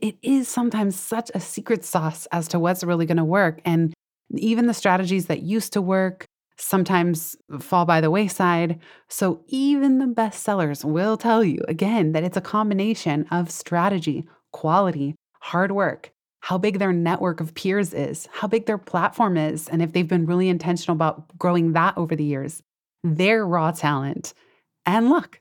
It 0.00 0.16
is 0.22 0.48
sometimes 0.48 0.98
such 0.98 1.30
a 1.34 1.40
secret 1.40 1.84
sauce 1.84 2.26
as 2.32 2.48
to 2.48 2.58
what's 2.58 2.84
really 2.84 3.06
going 3.06 3.16
to 3.16 3.24
work. 3.24 3.60
And 3.64 3.94
even 4.30 4.66
the 4.66 4.74
strategies 4.74 5.26
that 5.26 5.42
used 5.42 5.72
to 5.72 5.82
work 5.82 6.26
sometimes 6.56 7.36
fall 7.60 7.84
by 7.84 8.00
the 8.00 8.10
wayside. 8.10 8.78
So 9.08 9.42
even 9.48 9.98
the 9.98 10.06
best 10.06 10.42
sellers 10.42 10.84
will 10.84 11.16
tell 11.16 11.42
you 11.42 11.60
again 11.66 12.12
that 12.12 12.24
it's 12.24 12.36
a 12.36 12.42
combination 12.42 13.26
of 13.30 13.50
strategy, 13.50 14.24
quality, 14.52 15.14
hard 15.40 15.72
work, 15.72 16.12
how 16.44 16.58
big 16.58 16.78
their 16.78 16.92
network 16.92 17.40
of 17.40 17.54
peers 17.54 17.94
is, 17.94 18.28
how 18.30 18.46
big 18.46 18.66
their 18.66 18.76
platform 18.76 19.38
is, 19.38 19.66
and 19.66 19.80
if 19.80 19.94
they've 19.94 20.06
been 20.06 20.26
really 20.26 20.50
intentional 20.50 20.94
about 20.94 21.38
growing 21.38 21.72
that 21.72 21.96
over 21.96 22.14
the 22.14 22.22
years, 22.22 22.62
their 23.02 23.46
raw 23.46 23.70
talent 23.70 24.34
and 24.84 25.08
luck. 25.08 25.40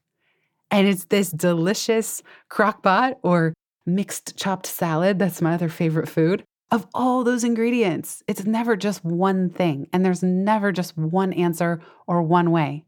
And 0.71 0.87
it's 0.87 1.03
this 1.05 1.29
delicious 1.29 2.23
crockpot 2.49 3.15
or 3.21 3.53
mixed 3.85 4.37
chopped 4.37 4.65
salad. 4.65 5.19
That's 5.19 5.41
my 5.41 5.55
other 5.55 5.67
favorite 5.67 6.07
food 6.07 6.45
of 6.71 6.87
all 6.93 7.25
those 7.25 7.43
ingredients. 7.43 8.23
It's 8.25 8.45
never 8.45 8.77
just 8.77 9.03
one 9.03 9.49
thing, 9.49 9.89
and 9.91 10.05
there's 10.05 10.23
never 10.23 10.71
just 10.71 10.97
one 10.97 11.33
answer 11.33 11.81
or 12.07 12.21
one 12.21 12.49
way. 12.49 12.85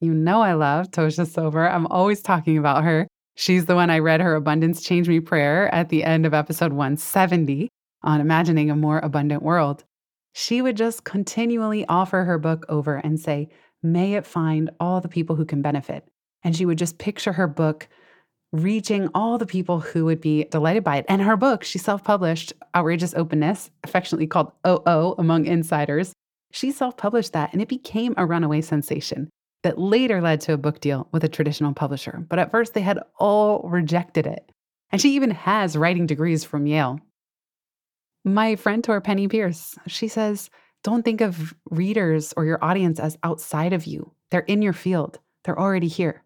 You 0.00 0.14
know, 0.14 0.40
I 0.40 0.54
love 0.54 0.90
Tosha 0.90 1.26
Silver. 1.26 1.68
I'm 1.68 1.86
always 1.88 2.22
talking 2.22 2.56
about 2.56 2.84
her. 2.84 3.06
She's 3.34 3.64
the 3.64 3.74
one 3.74 3.90
I 3.90 3.98
read 3.98 4.20
her 4.20 4.34
Abundance 4.34 4.82
Change 4.82 5.08
Me 5.08 5.18
prayer 5.18 5.74
at 5.74 5.88
the 5.88 6.04
end 6.04 6.26
of 6.26 6.34
episode 6.34 6.72
170 6.72 7.68
on 8.02 8.20
imagining 8.20 8.70
a 8.70 8.76
more 8.76 8.98
abundant 8.98 9.42
world. 9.42 9.84
She 10.34 10.60
would 10.60 10.76
just 10.76 11.04
continually 11.04 11.86
offer 11.86 12.24
her 12.24 12.38
book 12.38 12.66
over 12.68 12.96
and 12.96 13.18
say, 13.18 13.48
May 13.82 14.14
it 14.14 14.26
find 14.26 14.70
all 14.78 15.00
the 15.00 15.08
people 15.08 15.34
who 15.36 15.44
can 15.44 15.62
benefit. 15.62 16.06
And 16.44 16.54
she 16.56 16.66
would 16.66 16.78
just 16.78 16.98
picture 16.98 17.32
her 17.32 17.46
book 17.46 17.88
reaching 18.52 19.08
all 19.14 19.38
the 19.38 19.46
people 19.46 19.80
who 19.80 20.04
would 20.04 20.20
be 20.20 20.44
delighted 20.44 20.84
by 20.84 20.98
it. 20.98 21.06
And 21.08 21.22
her 21.22 21.36
book, 21.36 21.64
she 21.64 21.78
self 21.78 22.04
published 22.04 22.52
Outrageous 22.74 23.14
Openness, 23.14 23.70
affectionately 23.82 24.26
called 24.26 24.52
OO 24.66 25.14
among 25.18 25.46
insiders. 25.46 26.12
She 26.52 26.70
self 26.70 26.96
published 26.96 27.32
that 27.32 27.52
and 27.52 27.62
it 27.62 27.68
became 27.68 28.14
a 28.16 28.26
runaway 28.26 28.60
sensation 28.60 29.30
that 29.62 29.78
later 29.78 30.20
led 30.20 30.40
to 30.42 30.52
a 30.52 30.58
book 30.58 30.80
deal 30.80 31.08
with 31.12 31.24
a 31.24 31.28
traditional 31.28 31.72
publisher. 31.72 32.24
But 32.28 32.38
at 32.38 32.50
first, 32.50 32.74
they 32.74 32.80
had 32.80 33.00
all 33.18 33.68
rejected 33.68 34.26
it. 34.26 34.50
And 34.90 35.00
she 35.00 35.14
even 35.14 35.30
has 35.30 35.76
writing 35.76 36.06
degrees 36.06 36.44
from 36.44 36.66
Yale. 36.66 37.00
My 38.24 38.56
friend 38.56 38.82
Tor 38.82 39.00
Penney 39.00 39.28
Peirce, 39.28 39.76
she 39.86 40.08
says, 40.08 40.50
don't 40.84 41.04
think 41.04 41.20
of 41.20 41.54
readers 41.70 42.34
or 42.36 42.44
your 42.44 42.62
audience 42.62 43.00
as 43.00 43.18
outside 43.22 43.72
of 43.72 43.86
you. 43.86 44.12
They're 44.30 44.40
in 44.40 44.62
your 44.62 44.72
field, 44.72 45.18
they're 45.44 45.58
already 45.58 45.88
here 45.88 46.22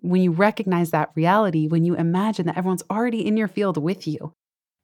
when 0.00 0.22
you 0.22 0.32
recognize 0.32 0.90
that 0.90 1.10
reality, 1.14 1.66
when 1.66 1.84
you 1.84 1.94
imagine 1.94 2.46
that 2.46 2.56
everyone's 2.56 2.82
already 2.90 3.26
in 3.26 3.36
your 3.36 3.48
field 3.48 3.76
with 3.76 4.06
you, 4.06 4.34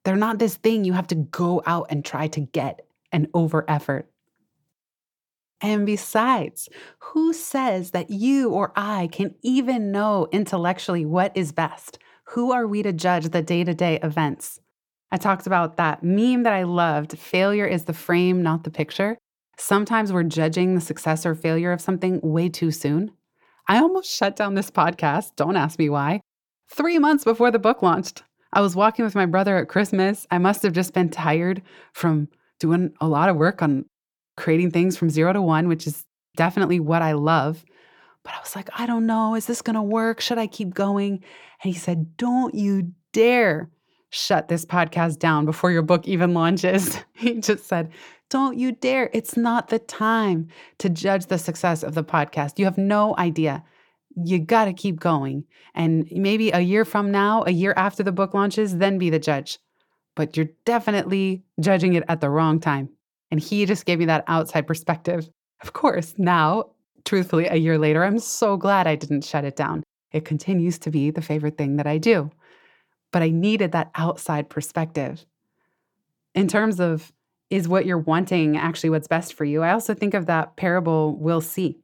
they're 0.05 0.15
not 0.15 0.39
this 0.39 0.55
thing 0.55 0.85
you 0.85 0.93
have 0.93 1.07
to 1.07 1.15
go 1.15 1.61
out 1.65 1.87
and 1.89 2.05
try 2.05 2.27
to 2.27 2.39
get 2.39 2.85
and 3.11 3.27
over 3.33 3.65
effort. 3.67 4.09
And 5.61 5.85
besides, 5.85 6.69
who 6.99 7.33
says 7.33 7.91
that 7.91 8.09
you 8.11 8.49
or 8.51 8.71
I 8.75 9.09
can 9.11 9.33
even 9.41 9.91
know 9.91 10.27
intellectually 10.31 11.05
what 11.05 11.35
is 11.35 11.51
best? 11.51 11.97
Who 12.31 12.51
are 12.51 12.67
we 12.67 12.83
to 12.83 12.93
judge 12.93 13.29
the 13.29 13.41
day 13.41 13.63
to 13.63 13.73
day 13.73 13.99
events? 14.03 14.59
I 15.11 15.17
talked 15.17 15.47
about 15.47 15.77
that 15.77 16.03
meme 16.03 16.43
that 16.43 16.53
I 16.53 16.63
loved 16.63 17.17
failure 17.17 17.65
is 17.65 17.85
the 17.85 17.93
frame, 17.93 18.43
not 18.43 18.65
the 18.65 18.69
picture. 18.69 19.17
Sometimes 19.57 20.13
we're 20.13 20.23
judging 20.23 20.75
the 20.75 20.81
success 20.81 21.25
or 21.25 21.33
failure 21.33 21.71
of 21.71 21.81
something 21.81 22.19
way 22.21 22.49
too 22.49 22.69
soon. 22.69 23.11
I 23.67 23.79
almost 23.79 24.11
shut 24.13 24.35
down 24.35 24.53
this 24.53 24.69
podcast. 24.69 25.31
Don't 25.35 25.55
ask 25.55 25.79
me 25.79 25.89
why. 25.89 26.21
Three 26.69 26.99
months 26.99 27.23
before 27.23 27.49
the 27.49 27.59
book 27.59 27.81
launched, 27.81 28.23
I 28.53 28.61
was 28.61 28.75
walking 28.75 29.05
with 29.05 29.15
my 29.15 29.25
brother 29.25 29.57
at 29.57 29.69
Christmas. 29.69 30.27
I 30.29 30.37
must 30.37 30.61
have 30.63 30.73
just 30.73 30.93
been 30.93 31.09
tired 31.09 31.61
from 31.93 32.27
doing 32.59 32.93
a 33.01 33.07
lot 33.07 33.29
of 33.29 33.37
work 33.37 33.61
on 33.61 33.85
creating 34.37 34.71
things 34.71 34.97
from 34.97 35.09
zero 35.09 35.33
to 35.33 35.41
one, 35.41 35.67
which 35.67 35.85
is 35.85 36.05
definitely 36.37 36.79
what 36.79 37.01
I 37.01 37.11
love. 37.11 37.65
But 38.23 38.33
I 38.33 38.39
was 38.39 38.55
like, 38.55 38.69
I 38.77 38.85
don't 38.85 39.05
know. 39.05 39.35
Is 39.35 39.45
this 39.45 39.61
going 39.61 39.75
to 39.75 39.81
work? 39.81 40.21
Should 40.21 40.37
I 40.37 40.47
keep 40.47 40.73
going? 40.73 41.23
And 41.63 41.73
he 41.73 41.77
said, 41.77 42.15
Don't 42.17 42.55
you 42.55 42.93
dare 43.11 43.69
shut 44.09 44.47
this 44.47 44.65
podcast 44.65 45.19
down 45.19 45.45
before 45.45 45.71
your 45.71 45.81
book 45.81 46.07
even 46.07 46.33
launches. 46.33 46.97
he 47.13 47.39
just 47.39 47.65
said, 47.65 47.91
don't 48.29 48.57
you 48.57 48.73
dare. 48.73 49.09
It's 49.13 49.37
not 49.37 49.69
the 49.69 49.79
time 49.79 50.49
to 50.79 50.89
judge 50.89 51.27
the 51.27 51.37
success 51.37 51.83
of 51.83 51.93
the 51.93 52.03
podcast. 52.03 52.59
You 52.59 52.65
have 52.65 52.77
no 52.77 53.15
idea. 53.17 53.63
You 54.15 54.39
got 54.39 54.65
to 54.65 54.73
keep 54.73 54.99
going. 54.99 55.45
And 55.73 56.07
maybe 56.11 56.51
a 56.51 56.59
year 56.59 56.83
from 56.83 57.11
now, 57.11 57.43
a 57.45 57.51
year 57.51 57.73
after 57.77 58.03
the 58.03 58.11
book 58.11 58.33
launches, 58.33 58.77
then 58.77 58.97
be 58.97 59.09
the 59.09 59.19
judge. 59.19 59.59
But 60.15 60.35
you're 60.35 60.49
definitely 60.65 61.43
judging 61.59 61.93
it 61.93 62.03
at 62.09 62.19
the 62.19 62.29
wrong 62.29 62.59
time. 62.59 62.89
And 63.31 63.39
he 63.39 63.65
just 63.65 63.85
gave 63.85 63.99
me 63.99 64.05
that 64.05 64.23
outside 64.27 64.67
perspective. 64.67 65.29
Of 65.61 65.73
course, 65.73 66.13
now, 66.17 66.71
truthfully, 67.05 67.47
a 67.47 67.55
year 67.55 67.77
later, 67.77 68.03
I'm 68.03 68.19
so 68.19 68.57
glad 68.57 68.87
I 68.87 68.95
didn't 68.95 69.25
shut 69.25 69.43
it 69.43 69.55
down. 69.55 69.83
It 70.11 70.25
continues 70.25 70.79
to 70.79 70.91
be 70.91 71.11
the 71.11 71.21
favorite 71.21 71.57
thing 71.57 71.75
that 71.77 71.87
I 71.87 71.97
do. 71.97 72.29
But 73.11 73.21
I 73.21 73.29
needed 73.29 73.71
that 73.71 73.91
outside 73.95 74.49
perspective. 74.49 75.25
In 76.35 76.47
terms 76.47 76.79
of 76.79 77.11
is 77.49 77.67
what 77.67 77.85
you're 77.85 77.97
wanting 77.97 78.57
actually 78.57 78.89
what's 78.89 79.07
best 79.07 79.33
for 79.33 79.45
you? 79.45 79.63
I 79.63 79.71
also 79.71 79.93
think 79.93 80.13
of 80.13 80.25
that 80.25 80.57
parable, 80.57 81.15
we'll 81.15 81.41
see. 81.41 81.77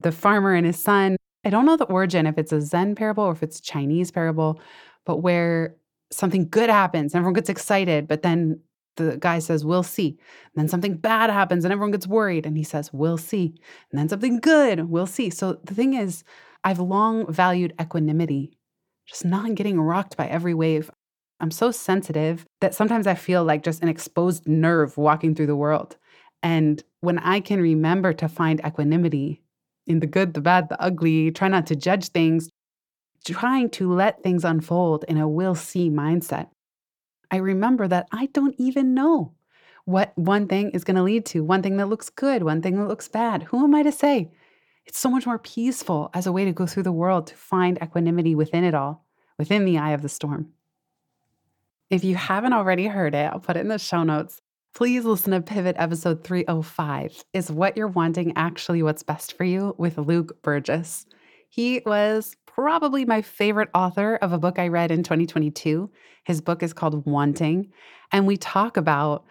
The 0.00 0.12
farmer 0.12 0.54
and 0.54 0.66
his 0.66 0.82
son. 0.82 1.16
I 1.44 1.50
don't 1.50 1.66
know 1.66 1.76
the 1.76 1.84
origin, 1.84 2.26
if 2.26 2.38
it's 2.38 2.52
a 2.52 2.60
Zen 2.60 2.94
parable 2.94 3.24
or 3.24 3.32
if 3.32 3.42
it's 3.42 3.60
Chinese 3.60 4.10
parable, 4.10 4.60
but 5.04 5.18
where 5.18 5.76
something 6.10 6.48
good 6.48 6.68
happens, 6.68 7.14
and 7.14 7.20
everyone 7.20 7.34
gets 7.34 7.48
excited, 7.48 8.08
but 8.08 8.22
then 8.22 8.60
the 9.04 9.16
guy 9.16 9.38
says, 9.38 9.64
We'll 9.64 9.82
see. 9.82 10.08
And 10.08 10.56
then 10.56 10.68
something 10.68 10.96
bad 10.96 11.30
happens 11.30 11.64
and 11.64 11.72
everyone 11.72 11.92
gets 11.92 12.06
worried. 12.06 12.46
And 12.46 12.56
he 12.56 12.64
says, 12.64 12.92
We'll 12.92 13.18
see. 13.18 13.54
And 13.90 13.98
then 13.98 14.08
something 14.08 14.38
good, 14.38 14.88
we'll 14.88 15.06
see. 15.06 15.30
So 15.30 15.54
the 15.64 15.74
thing 15.74 15.94
is, 15.94 16.24
I've 16.64 16.78
long 16.78 17.32
valued 17.32 17.74
equanimity, 17.80 18.58
just 19.06 19.24
not 19.24 19.54
getting 19.54 19.80
rocked 19.80 20.16
by 20.16 20.26
every 20.26 20.54
wave. 20.54 20.90
I'm 21.40 21.50
so 21.50 21.70
sensitive 21.70 22.44
that 22.60 22.74
sometimes 22.74 23.06
I 23.06 23.14
feel 23.14 23.44
like 23.44 23.62
just 23.62 23.82
an 23.82 23.88
exposed 23.88 24.46
nerve 24.46 24.96
walking 24.98 25.34
through 25.34 25.46
the 25.46 25.56
world. 25.56 25.96
And 26.42 26.82
when 27.00 27.18
I 27.18 27.40
can 27.40 27.60
remember 27.60 28.12
to 28.14 28.28
find 28.28 28.60
equanimity 28.64 29.42
in 29.86 30.00
the 30.00 30.06
good, 30.06 30.34
the 30.34 30.40
bad, 30.40 30.68
the 30.68 30.80
ugly, 30.80 31.30
try 31.30 31.48
not 31.48 31.66
to 31.66 31.76
judge 31.76 32.08
things, 32.08 32.48
trying 33.26 33.70
to 33.70 33.92
let 33.92 34.22
things 34.22 34.44
unfold 34.44 35.04
in 35.08 35.18
a 35.18 35.28
will 35.28 35.54
see 35.54 35.90
mindset, 35.90 36.48
I 37.30 37.36
remember 37.36 37.86
that 37.88 38.08
I 38.12 38.26
don't 38.26 38.54
even 38.58 38.94
know 38.94 39.32
what 39.84 40.16
one 40.16 40.46
thing 40.46 40.70
is 40.70 40.84
going 40.84 40.96
to 40.96 41.02
lead 41.02 41.26
to, 41.26 41.42
one 41.42 41.62
thing 41.62 41.76
that 41.76 41.88
looks 41.88 42.10
good, 42.10 42.42
one 42.42 42.62
thing 42.62 42.76
that 42.76 42.88
looks 42.88 43.08
bad. 43.08 43.44
Who 43.44 43.64
am 43.64 43.74
I 43.74 43.82
to 43.82 43.92
say? 43.92 44.30
It's 44.86 44.98
so 44.98 45.10
much 45.10 45.26
more 45.26 45.38
peaceful 45.38 46.10
as 46.14 46.26
a 46.26 46.32
way 46.32 46.44
to 46.44 46.52
go 46.52 46.66
through 46.66 46.82
the 46.84 46.92
world 46.92 47.26
to 47.28 47.36
find 47.36 47.78
equanimity 47.82 48.34
within 48.34 48.64
it 48.64 48.74
all, 48.74 49.04
within 49.38 49.64
the 49.64 49.78
eye 49.78 49.92
of 49.92 50.02
the 50.02 50.08
storm. 50.08 50.52
If 51.90 52.04
you 52.04 52.14
haven't 52.14 52.52
already 52.52 52.86
heard 52.86 53.14
it, 53.14 53.30
I'll 53.32 53.40
put 53.40 53.56
it 53.56 53.60
in 53.60 53.68
the 53.68 53.78
show 53.78 54.02
notes. 54.02 54.40
Please 54.74 55.04
listen 55.04 55.32
to 55.32 55.40
Pivot 55.40 55.76
episode 55.78 56.22
305. 56.22 57.24
Is 57.32 57.50
what 57.50 57.76
you're 57.76 57.88
wanting 57.88 58.32
actually 58.36 58.82
what's 58.82 59.02
best 59.02 59.36
for 59.36 59.44
you 59.44 59.74
with 59.78 59.98
Luke 59.98 60.40
Burgis. 60.42 61.06
He 61.48 61.82
was 61.84 62.36
probably 62.60 63.06
my 63.06 63.22
favorite 63.22 63.70
author 63.74 64.16
of 64.16 64.34
a 64.34 64.38
book 64.38 64.58
I 64.58 64.68
read 64.68 64.90
in 64.90 65.02
2022. 65.02 65.90
His 66.24 66.42
book 66.42 66.62
is 66.62 66.74
called 66.74 67.06
Wanting, 67.06 67.72
and 68.12 68.26
we 68.26 68.36
talk 68.36 68.76
about 68.76 69.24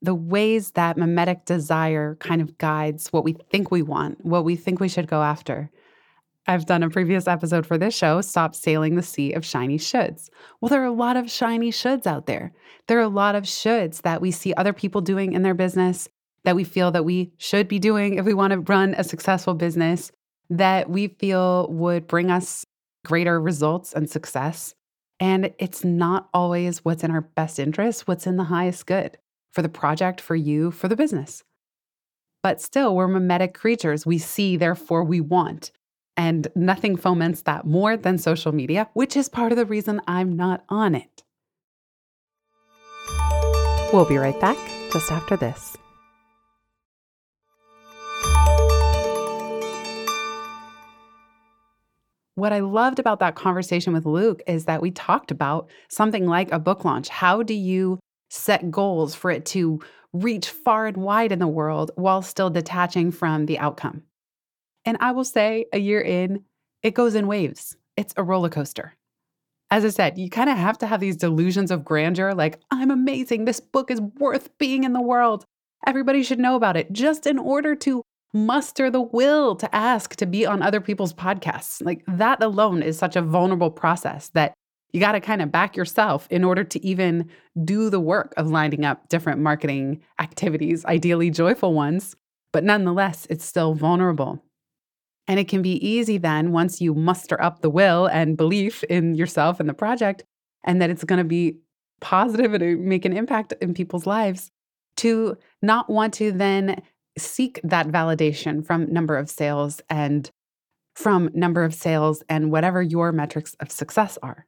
the 0.00 0.14
ways 0.14 0.70
that 0.72 0.96
mimetic 0.96 1.44
desire 1.44 2.14
kind 2.20 2.40
of 2.40 2.56
guides 2.56 3.08
what 3.08 3.24
we 3.24 3.34
think 3.50 3.72
we 3.72 3.82
want, 3.82 4.24
what 4.24 4.44
we 4.44 4.54
think 4.54 4.78
we 4.78 4.88
should 4.88 5.08
go 5.08 5.24
after. 5.24 5.72
I've 6.46 6.66
done 6.66 6.84
a 6.84 6.88
previous 6.88 7.26
episode 7.26 7.66
for 7.66 7.78
this 7.78 7.96
show, 7.96 8.20
Stop 8.20 8.54
Sailing 8.54 8.94
the 8.94 9.02
Sea 9.02 9.32
of 9.32 9.44
Shiny 9.44 9.76
Shoulds. 9.76 10.30
Well, 10.60 10.68
there 10.68 10.82
are 10.82 10.86
a 10.86 10.92
lot 10.92 11.16
of 11.16 11.28
shiny 11.28 11.72
shoulds 11.72 12.06
out 12.06 12.26
there. 12.26 12.52
There 12.86 12.98
are 12.98 13.02
a 13.02 13.08
lot 13.08 13.34
of 13.34 13.42
shoulds 13.42 14.02
that 14.02 14.20
we 14.20 14.30
see 14.30 14.54
other 14.54 14.72
people 14.72 15.00
doing 15.00 15.32
in 15.32 15.42
their 15.42 15.52
business 15.52 16.08
that 16.44 16.54
we 16.54 16.62
feel 16.62 16.92
that 16.92 17.04
we 17.04 17.32
should 17.38 17.66
be 17.66 17.80
doing 17.80 18.14
if 18.14 18.24
we 18.24 18.34
want 18.34 18.52
to 18.52 18.60
run 18.60 18.94
a 18.96 19.02
successful 19.02 19.54
business 19.54 20.12
that 20.50 20.88
we 20.88 21.08
feel 21.08 21.68
would 21.70 22.06
bring 22.06 22.30
us 22.30 22.64
greater 23.04 23.40
results 23.40 23.92
and 23.92 24.08
success. 24.08 24.74
And 25.20 25.52
it's 25.58 25.84
not 25.84 26.28
always 26.32 26.84
what's 26.84 27.04
in 27.04 27.10
our 27.10 27.22
best 27.22 27.58
interest, 27.58 28.06
what's 28.06 28.26
in 28.26 28.36
the 28.36 28.44
highest 28.44 28.86
good 28.86 29.18
for 29.52 29.62
the 29.62 29.68
project, 29.68 30.20
for 30.20 30.36
you, 30.36 30.70
for 30.70 30.88
the 30.88 30.96
business. 30.96 31.42
But 32.42 32.60
still, 32.60 32.94
we're 32.94 33.08
mimetic 33.08 33.54
creatures. 33.54 34.06
We 34.06 34.18
see, 34.18 34.56
therefore, 34.56 35.02
we 35.04 35.20
want. 35.20 35.72
And 36.16 36.48
nothing 36.54 36.96
foments 36.96 37.42
that 37.42 37.66
more 37.66 37.96
than 37.96 38.18
social 38.18 38.52
media, 38.52 38.88
which 38.94 39.16
is 39.16 39.28
part 39.28 39.52
of 39.52 39.58
the 39.58 39.66
reason 39.66 40.00
I'm 40.06 40.36
not 40.36 40.64
on 40.68 40.94
it. 40.94 41.24
We'll 43.92 44.04
be 44.04 44.18
right 44.18 44.38
back 44.40 44.58
just 44.92 45.10
after 45.10 45.36
this. 45.36 45.67
What 52.38 52.52
I 52.52 52.60
loved 52.60 53.00
about 53.00 53.18
that 53.18 53.34
conversation 53.34 53.92
with 53.92 54.06
Luke 54.06 54.42
is 54.46 54.66
that 54.66 54.80
we 54.80 54.92
talked 54.92 55.32
about 55.32 55.68
something 55.88 56.28
like 56.28 56.52
a 56.52 56.60
book 56.60 56.84
launch. 56.84 57.08
How 57.08 57.42
do 57.42 57.52
you 57.52 57.98
set 58.30 58.70
goals 58.70 59.12
for 59.12 59.32
it 59.32 59.44
to 59.46 59.80
reach 60.12 60.48
far 60.48 60.86
and 60.86 60.98
wide 60.98 61.32
in 61.32 61.40
the 61.40 61.48
world 61.48 61.90
while 61.96 62.22
still 62.22 62.48
detaching 62.48 63.10
from 63.10 63.46
the 63.46 63.58
outcome? 63.58 64.04
And 64.84 64.98
I 65.00 65.10
will 65.10 65.24
say, 65.24 65.66
a 65.72 65.80
year 65.80 66.00
in, 66.00 66.44
it 66.84 66.94
goes 66.94 67.16
in 67.16 67.26
waves. 67.26 67.76
It's 67.96 68.14
a 68.16 68.22
roller 68.22 68.50
coaster. 68.50 68.94
As 69.72 69.84
I 69.84 69.88
said, 69.88 70.16
you 70.16 70.30
kind 70.30 70.48
of 70.48 70.56
have 70.56 70.78
to 70.78 70.86
have 70.86 71.00
these 71.00 71.16
delusions 71.16 71.72
of 71.72 71.84
grandeur 71.84 72.34
like, 72.34 72.60
I'm 72.70 72.92
amazing. 72.92 73.46
This 73.46 73.58
book 73.58 73.90
is 73.90 74.00
worth 74.00 74.56
being 74.58 74.84
in 74.84 74.92
the 74.92 75.02
world. 75.02 75.44
Everybody 75.88 76.22
should 76.22 76.38
know 76.38 76.54
about 76.54 76.76
it 76.76 76.92
just 76.92 77.26
in 77.26 77.36
order 77.36 77.74
to 77.74 78.04
muster 78.34 78.90
the 78.90 79.00
will 79.00 79.56
to 79.56 79.74
ask 79.74 80.16
to 80.16 80.26
be 80.26 80.46
on 80.46 80.62
other 80.62 80.80
people's 80.80 81.14
podcasts. 81.14 81.84
Like 81.84 82.04
that 82.06 82.42
alone 82.42 82.82
is 82.82 82.98
such 82.98 83.16
a 83.16 83.22
vulnerable 83.22 83.70
process 83.70 84.28
that 84.30 84.54
you 84.92 85.00
got 85.00 85.12
to 85.12 85.20
kind 85.20 85.42
of 85.42 85.52
back 85.52 85.76
yourself 85.76 86.26
in 86.30 86.44
order 86.44 86.64
to 86.64 86.84
even 86.84 87.28
do 87.64 87.90
the 87.90 88.00
work 88.00 88.32
of 88.36 88.48
lining 88.48 88.84
up 88.84 89.08
different 89.08 89.40
marketing 89.40 90.00
activities, 90.18 90.84
ideally 90.86 91.30
joyful 91.30 91.74
ones. 91.74 92.16
But 92.52 92.64
nonetheless, 92.64 93.26
it's 93.28 93.44
still 93.44 93.74
vulnerable. 93.74 94.42
And 95.26 95.38
it 95.38 95.48
can 95.48 95.60
be 95.60 95.86
easy 95.86 96.16
then, 96.16 96.52
once 96.52 96.80
you 96.80 96.94
muster 96.94 97.40
up 97.42 97.60
the 97.60 97.68
will 97.68 98.06
and 98.06 98.36
belief 98.36 98.82
in 98.84 99.14
yourself 99.14 99.60
and 99.60 99.68
the 99.68 99.74
project, 99.74 100.24
and 100.64 100.80
that 100.80 100.88
it's 100.88 101.04
going 101.04 101.18
to 101.18 101.24
be 101.24 101.58
positive 102.00 102.54
and 102.54 102.86
make 102.86 103.04
an 103.04 103.12
impact 103.12 103.52
in 103.60 103.74
people's 103.74 104.06
lives, 104.06 104.50
to 104.96 105.36
not 105.60 105.90
want 105.90 106.14
to 106.14 106.32
then 106.32 106.80
seek 107.18 107.60
that 107.64 107.88
validation 107.88 108.64
from 108.64 108.92
number 108.92 109.16
of 109.16 109.30
sales 109.30 109.80
and 109.88 110.30
from 110.94 111.30
number 111.32 111.62
of 111.64 111.74
sales 111.74 112.22
and 112.28 112.50
whatever 112.50 112.82
your 112.82 113.12
metrics 113.12 113.54
of 113.60 113.70
success 113.70 114.18
are. 114.22 114.46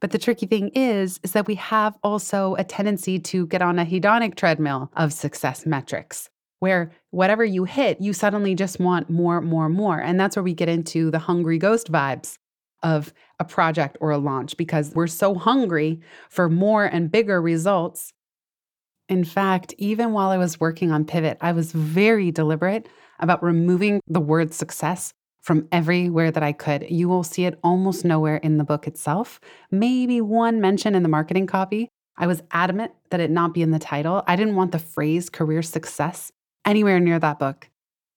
But 0.00 0.10
the 0.10 0.18
tricky 0.18 0.46
thing 0.46 0.68
is 0.74 1.20
is 1.22 1.32
that 1.32 1.46
we 1.46 1.54
have 1.54 1.96
also 2.02 2.56
a 2.56 2.64
tendency 2.64 3.18
to 3.20 3.46
get 3.46 3.62
on 3.62 3.78
a 3.78 3.84
hedonic 3.84 4.34
treadmill 4.34 4.90
of 4.96 5.12
success 5.12 5.64
metrics 5.64 6.28
where 6.58 6.92
whatever 7.10 7.44
you 7.44 7.64
hit, 7.64 8.00
you 8.00 8.12
suddenly 8.12 8.54
just 8.54 8.78
want 8.78 9.10
more, 9.10 9.40
more, 9.40 9.68
more. 9.68 10.00
And 10.00 10.18
that's 10.20 10.36
where 10.36 10.42
we 10.44 10.54
get 10.54 10.68
into 10.68 11.10
the 11.10 11.18
hungry 11.18 11.58
ghost 11.58 11.90
vibes 11.90 12.38
of 12.82 13.12
a 13.40 13.44
project 13.44 13.96
or 14.00 14.10
a 14.10 14.18
launch 14.18 14.56
because 14.56 14.92
we're 14.94 15.06
so 15.06 15.34
hungry 15.34 16.00
for 16.28 16.48
more 16.48 16.84
and 16.84 17.10
bigger 17.10 17.40
results 17.40 18.12
in 19.12 19.24
fact, 19.24 19.74
even 19.76 20.12
while 20.14 20.30
I 20.30 20.38
was 20.38 20.58
working 20.58 20.90
on 20.90 21.04
Pivot, 21.04 21.36
I 21.42 21.52
was 21.52 21.70
very 21.70 22.30
deliberate 22.30 22.88
about 23.20 23.42
removing 23.42 24.00
the 24.06 24.20
word 24.20 24.54
success 24.54 25.12
from 25.42 25.68
everywhere 25.70 26.30
that 26.30 26.42
I 26.42 26.52
could. 26.52 26.86
You 26.88 27.10
will 27.10 27.22
see 27.22 27.44
it 27.44 27.58
almost 27.62 28.06
nowhere 28.06 28.38
in 28.38 28.56
the 28.56 28.64
book 28.64 28.86
itself, 28.86 29.38
maybe 29.70 30.22
one 30.22 30.62
mention 30.62 30.94
in 30.94 31.02
the 31.02 31.10
marketing 31.10 31.46
copy. 31.46 31.90
I 32.16 32.26
was 32.26 32.42
adamant 32.52 32.92
that 33.10 33.20
it 33.20 33.30
not 33.30 33.52
be 33.52 33.60
in 33.60 33.70
the 33.70 33.78
title. 33.78 34.22
I 34.26 34.34
didn't 34.34 34.56
want 34.56 34.72
the 34.72 34.78
phrase 34.78 35.28
career 35.28 35.60
success 35.60 36.32
anywhere 36.64 36.98
near 36.98 37.18
that 37.18 37.38
book 37.38 37.68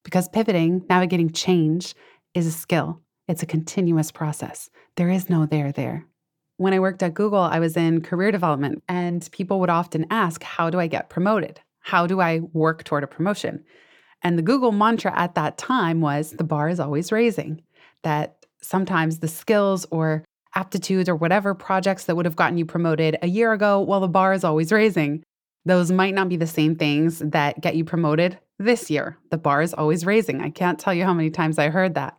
because 0.06 0.30
pivoting, 0.30 0.86
navigating 0.88 1.30
change, 1.30 1.94
is 2.34 2.48
a 2.48 2.52
skill. 2.52 3.02
It's 3.28 3.44
a 3.44 3.48
continuous 3.48 4.14
process. 4.14 4.70
There 4.96 5.10
is 5.10 5.30
no 5.30 5.46
there 5.46 5.74
there. 5.74 6.06
When 6.58 6.74
I 6.74 6.80
worked 6.80 7.04
at 7.04 7.14
Google, 7.14 7.40
I 7.40 7.60
was 7.60 7.76
in 7.76 8.02
career 8.02 8.32
development, 8.32 8.82
and 8.88 9.28
people 9.32 9.60
would 9.60 9.70
often 9.70 10.06
ask, 10.10 10.42
How 10.42 10.70
do 10.70 10.80
I 10.80 10.88
get 10.88 11.10
promoted? 11.10 11.60
How 11.82 12.08
do 12.08 12.22
I 12.22 12.40
work 12.54 12.84
toward 12.84 13.04
a 13.04 13.08
promotion? 13.08 13.64
And 14.22 14.38
the 14.38 14.44
Google 14.44 14.72
mantra 14.72 15.14
at 15.16 15.36
that 15.36 15.58
time 15.58 16.02
was 16.02 16.32
the 16.32 16.44
bar 16.44 16.70
is 16.70 16.80
always 16.80 17.12
raising, 17.12 17.62
that 18.04 18.46
sometimes 18.62 19.20
the 19.20 19.28
skills 19.28 19.86
or 19.92 20.24
aptitudes 20.56 21.10
or 21.10 21.16
whatever 21.16 21.54
projects 21.54 22.06
that 22.06 22.16
would 22.16 22.26
have 22.26 22.38
gotten 22.38 22.58
you 22.58 22.66
promoted 22.66 23.18
a 23.22 23.28
year 23.28 23.52
ago, 23.52 23.82
well, 23.82 24.00
the 24.00 24.08
bar 24.08 24.34
is 24.34 24.44
always 24.44 24.72
raising. 24.72 25.22
Those 25.66 25.92
might 25.92 26.14
not 26.14 26.30
be 26.30 26.38
the 26.38 26.48
same 26.48 26.76
things 26.76 27.20
that 27.20 27.60
get 27.60 27.76
you 27.76 27.84
promoted 27.84 28.40
this 28.58 28.90
year. 28.90 29.18
The 29.32 29.38
bar 29.38 29.62
is 29.62 29.74
always 29.74 30.06
raising. 30.06 30.42
I 30.42 30.50
can't 30.50 30.80
tell 30.80 30.94
you 30.94 31.04
how 31.04 31.14
many 31.14 31.30
times 31.30 31.60
I 31.60 31.70
heard 31.70 31.96
that 31.96 32.18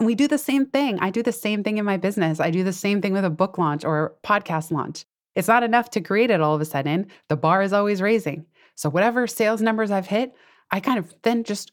we 0.00 0.14
do 0.14 0.26
the 0.26 0.38
same 0.38 0.66
thing. 0.66 0.98
I 1.00 1.10
do 1.10 1.22
the 1.22 1.32
same 1.32 1.62
thing 1.62 1.78
in 1.78 1.84
my 1.84 1.96
business. 1.96 2.40
I 2.40 2.50
do 2.50 2.64
the 2.64 2.72
same 2.72 3.02
thing 3.02 3.12
with 3.12 3.24
a 3.24 3.30
book 3.30 3.58
launch 3.58 3.84
or 3.84 4.16
podcast 4.24 4.70
launch. 4.70 5.04
It's 5.34 5.48
not 5.48 5.62
enough 5.62 5.90
to 5.90 6.00
create 6.00 6.30
it 6.30 6.40
all 6.40 6.54
of 6.54 6.60
a 6.60 6.64
sudden. 6.64 7.06
The 7.28 7.36
bar 7.36 7.62
is 7.62 7.72
always 7.72 8.02
raising. 8.02 8.46
So, 8.74 8.88
whatever 8.88 9.26
sales 9.26 9.60
numbers 9.60 9.90
I've 9.90 10.06
hit, 10.06 10.34
I 10.70 10.80
kind 10.80 10.98
of 10.98 11.14
then 11.22 11.44
just 11.44 11.72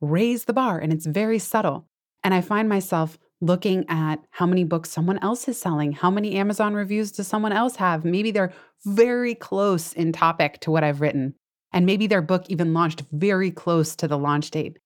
raise 0.00 0.44
the 0.44 0.52
bar 0.52 0.78
and 0.78 0.92
it's 0.92 1.06
very 1.06 1.38
subtle. 1.38 1.86
And 2.24 2.34
I 2.34 2.40
find 2.40 2.68
myself 2.68 3.18
looking 3.40 3.84
at 3.88 4.16
how 4.30 4.46
many 4.46 4.64
books 4.64 4.90
someone 4.90 5.18
else 5.18 5.46
is 5.48 5.58
selling, 5.58 5.92
how 5.92 6.10
many 6.10 6.36
Amazon 6.36 6.74
reviews 6.74 7.12
does 7.12 7.28
someone 7.28 7.52
else 7.52 7.76
have? 7.76 8.04
Maybe 8.04 8.30
they're 8.30 8.52
very 8.84 9.34
close 9.34 9.92
in 9.92 10.12
topic 10.12 10.60
to 10.60 10.70
what 10.70 10.84
I've 10.84 11.00
written. 11.00 11.34
And 11.72 11.84
maybe 11.84 12.06
their 12.06 12.22
book 12.22 12.46
even 12.48 12.72
launched 12.72 13.02
very 13.12 13.50
close 13.50 13.94
to 13.96 14.08
the 14.08 14.18
launch 14.18 14.50
date. 14.50 14.78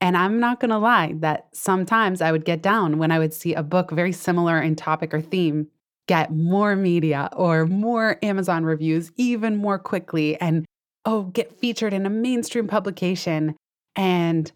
And 0.00 0.16
I'm 0.16 0.38
not 0.40 0.60
going 0.60 0.70
to 0.70 0.78
lie 0.78 1.14
that 1.20 1.48
sometimes 1.52 2.20
I 2.20 2.30
would 2.30 2.44
get 2.44 2.62
down 2.62 2.98
when 2.98 3.10
I 3.10 3.18
would 3.18 3.32
see 3.32 3.54
a 3.54 3.62
book 3.62 3.90
very 3.90 4.12
similar 4.12 4.60
in 4.60 4.76
topic 4.76 5.14
or 5.14 5.20
theme 5.20 5.68
get 6.06 6.32
more 6.32 6.76
media 6.76 7.28
or 7.32 7.66
more 7.66 8.18
Amazon 8.22 8.64
reviews 8.64 9.10
even 9.16 9.56
more 9.56 9.78
quickly 9.78 10.40
and, 10.40 10.64
oh, 11.04 11.24
get 11.24 11.58
featured 11.58 11.92
in 11.92 12.06
a 12.06 12.10
mainstream 12.10 12.68
publication. 12.68 13.56
And 13.96 14.50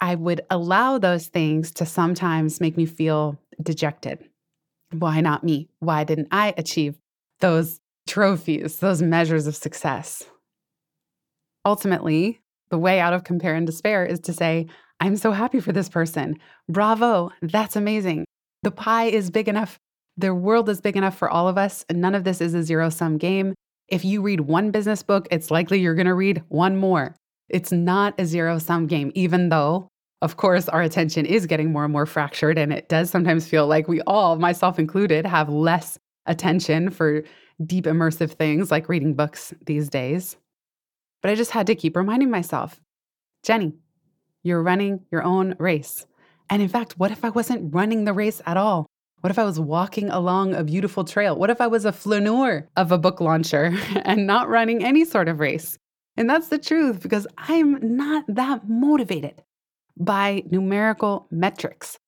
I 0.00 0.14
would 0.14 0.42
allow 0.50 0.98
those 0.98 1.28
things 1.28 1.70
to 1.72 1.86
sometimes 1.86 2.60
make 2.60 2.76
me 2.76 2.86
feel 2.86 3.38
dejected. 3.62 4.18
Why 4.92 5.20
not 5.20 5.44
me? 5.44 5.68
Why 5.78 6.04
didn't 6.04 6.28
I 6.32 6.52
achieve 6.58 6.98
those 7.40 7.80
trophies, 8.06 8.78
those 8.78 9.00
measures 9.00 9.46
of 9.46 9.54
success? 9.56 10.24
Ultimately, 11.64 12.40
the 12.70 12.78
way 12.78 13.00
out 13.00 13.12
of 13.12 13.24
compare 13.24 13.54
and 13.54 13.66
despair 13.66 14.04
is 14.04 14.20
to 14.20 14.32
say, 14.32 14.66
I'm 15.00 15.16
so 15.16 15.32
happy 15.32 15.60
for 15.60 15.72
this 15.72 15.88
person. 15.88 16.36
Bravo. 16.68 17.30
That's 17.42 17.76
amazing. 17.76 18.24
The 18.62 18.70
pie 18.70 19.06
is 19.06 19.30
big 19.30 19.48
enough. 19.48 19.78
The 20.16 20.34
world 20.34 20.68
is 20.68 20.80
big 20.80 20.96
enough 20.96 21.16
for 21.16 21.30
all 21.30 21.48
of 21.48 21.56
us. 21.56 21.84
And 21.88 22.00
none 22.00 22.14
of 22.14 22.24
this 22.24 22.40
is 22.40 22.54
a 22.54 22.62
zero 22.62 22.90
sum 22.90 23.16
game. 23.16 23.54
If 23.88 24.04
you 24.04 24.22
read 24.22 24.40
one 24.42 24.70
business 24.70 25.02
book, 25.02 25.26
it's 25.30 25.50
likely 25.50 25.80
you're 25.80 25.94
going 25.94 26.06
to 26.06 26.14
read 26.14 26.42
one 26.48 26.76
more. 26.76 27.16
It's 27.48 27.72
not 27.72 28.14
a 28.20 28.26
zero 28.26 28.58
sum 28.58 28.86
game, 28.86 29.10
even 29.14 29.48
though, 29.48 29.88
of 30.22 30.36
course, 30.36 30.68
our 30.68 30.82
attention 30.82 31.26
is 31.26 31.46
getting 31.46 31.72
more 31.72 31.84
and 31.84 31.92
more 31.92 32.06
fractured. 32.06 32.58
And 32.58 32.72
it 32.72 32.88
does 32.88 33.10
sometimes 33.10 33.48
feel 33.48 33.66
like 33.66 33.88
we 33.88 34.02
all, 34.02 34.36
myself 34.36 34.78
included, 34.78 35.26
have 35.26 35.48
less 35.48 35.98
attention 36.26 36.90
for 36.90 37.24
deep, 37.64 37.86
immersive 37.86 38.32
things 38.32 38.70
like 38.70 38.88
reading 38.88 39.14
books 39.14 39.52
these 39.66 39.88
days. 39.88 40.36
But 41.22 41.30
I 41.30 41.34
just 41.34 41.50
had 41.50 41.66
to 41.66 41.74
keep 41.74 41.96
reminding 41.96 42.30
myself 42.30 42.80
Jenny, 43.42 43.72
you're 44.42 44.62
running 44.62 45.00
your 45.10 45.22
own 45.22 45.54
race. 45.58 46.06
And 46.50 46.60
in 46.60 46.68
fact, 46.68 46.98
what 46.98 47.10
if 47.10 47.24
I 47.24 47.30
wasn't 47.30 47.74
running 47.74 48.04
the 48.04 48.12
race 48.12 48.42
at 48.44 48.56
all? 48.56 48.86
What 49.20 49.30
if 49.30 49.38
I 49.38 49.44
was 49.44 49.60
walking 49.60 50.08
along 50.10 50.54
a 50.54 50.64
beautiful 50.64 51.04
trail? 51.04 51.36
What 51.36 51.50
if 51.50 51.60
I 51.60 51.66
was 51.66 51.84
a 51.84 51.92
flaneur 51.92 52.68
of 52.76 52.90
a 52.90 52.98
book 52.98 53.20
launcher 53.20 53.76
and 54.04 54.26
not 54.26 54.48
running 54.48 54.82
any 54.84 55.04
sort 55.04 55.28
of 55.28 55.40
race? 55.40 55.78
And 56.16 56.28
that's 56.28 56.48
the 56.48 56.58
truth 56.58 57.02
because 57.02 57.26
I'm 57.38 57.96
not 57.96 58.24
that 58.28 58.68
motivated 58.68 59.42
by 59.98 60.42
numerical 60.50 61.26
metrics. 61.30 61.98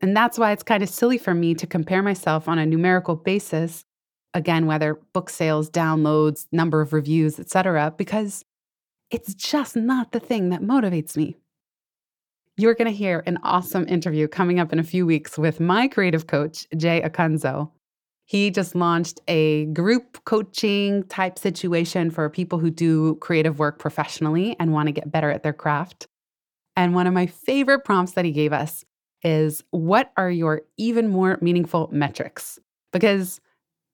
And 0.00 0.16
that's 0.16 0.38
why 0.38 0.52
it's 0.52 0.62
kind 0.62 0.82
of 0.82 0.88
silly 0.88 1.18
for 1.18 1.34
me 1.34 1.54
to 1.54 1.66
compare 1.66 2.02
myself 2.02 2.48
on 2.48 2.58
a 2.58 2.66
numerical 2.66 3.16
basis, 3.16 3.84
again, 4.32 4.66
whether 4.66 5.00
book 5.12 5.28
sales, 5.28 5.70
downloads, 5.70 6.46
number 6.52 6.80
of 6.80 6.92
reviews, 6.92 7.40
etc., 7.40 7.92
because 7.96 8.44
it's 9.10 9.34
just 9.34 9.76
not 9.76 10.12
the 10.12 10.20
thing 10.20 10.50
that 10.50 10.62
motivates 10.62 11.16
me. 11.16 11.36
You're 12.56 12.74
going 12.74 12.90
to 12.90 12.96
hear 12.96 13.22
an 13.26 13.38
awesome 13.42 13.86
interview 13.88 14.26
coming 14.26 14.58
up 14.58 14.72
in 14.72 14.78
a 14.78 14.84
few 14.84 15.06
weeks 15.06 15.38
with 15.38 15.60
my 15.60 15.86
creative 15.86 16.26
coach, 16.26 16.66
Jay 16.76 17.00
Acunzo. 17.00 17.70
He 18.24 18.50
just 18.50 18.74
launched 18.74 19.20
a 19.28 19.66
group 19.66 20.22
coaching 20.24 21.04
type 21.04 21.38
situation 21.38 22.10
for 22.10 22.28
people 22.28 22.58
who 22.58 22.70
do 22.70 23.14
creative 23.16 23.58
work 23.58 23.78
professionally 23.78 24.54
and 24.60 24.72
want 24.72 24.88
to 24.88 24.92
get 24.92 25.10
better 25.10 25.30
at 25.30 25.42
their 25.42 25.52
craft. 25.52 26.08
And 26.76 26.94
one 26.94 27.06
of 27.06 27.14
my 27.14 27.26
favorite 27.26 27.84
prompts 27.84 28.12
that 28.12 28.24
he 28.24 28.32
gave 28.32 28.52
us 28.52 28.84
is 29.22 29.64
What 29.70 30.12
are 30.16 30.30
your 30.30 30.62
even 30.76 31.08
more 31.08 31.38
meaningful 31.40 31.88
metrics? 31.92 32.58
Because 32.92 33.40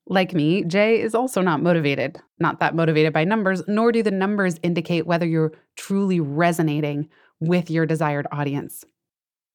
like 0.07 0.33
me, 0.33 0.63
Jay 0.63 1.01
is 1.01 1.15
also 1.15 1.41
not 1.41 1.63
motivated, 1.63 2.19
not 2.39 2.59
that 2.59 2.75
motivated 2.75 3.11
by 3.11 3.23
numbers, 3.23 3.63
nor 3.67 3.91
do 3.91 4.03
the 4.03 4.11
numbers 4.11 4.59
indicate 4.61 5.07
whether 5.07 5.25
you're 5.25 5.53
truly 5.77 6.19
resonating 6.19 7.09
with 7.39 7.71
your 7.71 7.85
desired 7.85 8.27
audience. 8.31 8.85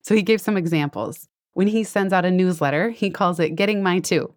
So 0.03 0.15
he 0.15 0.23
gave 0.23 0.41
some 0.41 0.57
examples. 0.57 1.29
When 1.53 1.69
he 1.69 1.85
sends 1.85 2.13
out 2.13 2.25
a 2.25 2.31
newsletter, 2.31 2.91
he 2.91 3.11
calls 3.11 3.39
it 3.39 3.55
Getting 3.55 3.83
My 3.83 4.01
Two. 4.01 4.35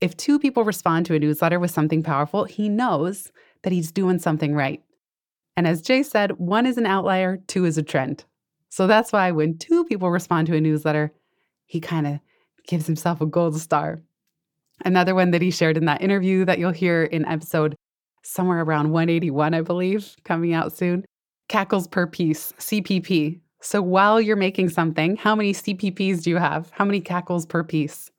If 0.00 0.16
two 0.16 0.38
people 0.38 0.64
respond 0.64 1.06
to 1.06 1.14
a 1.14 1.18
newsletter 1.18 1.58
with 1.58 1.70
something 1.70 2.02
powerful, 2.02 2.44
he 2.44 2.68
knows 2.68 3.32
that 3.62 3.72
he's 3.72 3.92
doing 3.92 4.18
something 4.18 4.54
right. 4.54 4.82
And 5.56 5.66
as 5.66 5.82
Jay 5.82 6.02
said, 6.04 6.38
one 6.38 6.66
is 6.66 6.78
an 6.78 6.86
outlier, 6.86 7.38
two 7.48 7.64
is 7.64 7.78
a 7.78 7.82
trend. 7.82 8.24
So 8.68 8.86
that's 8.86 9.12
why 9.12 9.32
when 9.32 9.58
two 9.58 9.84
people 9.84 10.10
respond 10.10 10.46
to 10.48 10.56
a 10.56 10.60
newsletter, 10.60 11.12
he 11.66 11.80
kind 11.80 12.06
of 12.06 12.20
gives 12.66 12.86
himself 12.86 13.20
a 13.20 13.26
gold 13.26 13.60
star. 13.60 14.02
Another 14.84 15.14
one 15.14 15.30
that 15.32 15.42
he 15.42 15.50
shared 15.50 15.76
in 15.76 15.86
that 15.86 16.02
interview 16.02 16.44
that 16.44 16.58
you'll 16.58 16.70
hear 16.70 17.04
in 17.04 17.24
episode 17.24 17.74
somewhere 18.22 18.60
around 18.60 18.90
181, 18.90 19.54
I 19.54 19.60
believe, 19.62 20.14
coming 20.24 20.52
out 20.52 20.72
soon. 20.72 21.04
Cackles 21.48 21.88
per 21.88 22.06
piece, 22.06 22.52
CPP. 22.52 23.40
So 23.60 23.82
while 23.82 24.20
you're 24.20 24.36
making 24.36 24.68
something, 24.68 25.16
how 25.16 25.34
many 25.34 25.52
CPPs 25.52 26.22
do 26.22 26.30
you 26.30 26.36
have? 26.36 26.70
How 26.72 26.84
many 26.84 27.00
cackles 27.00 27.46
per 27.46 27.64
piece? 27.64 28.10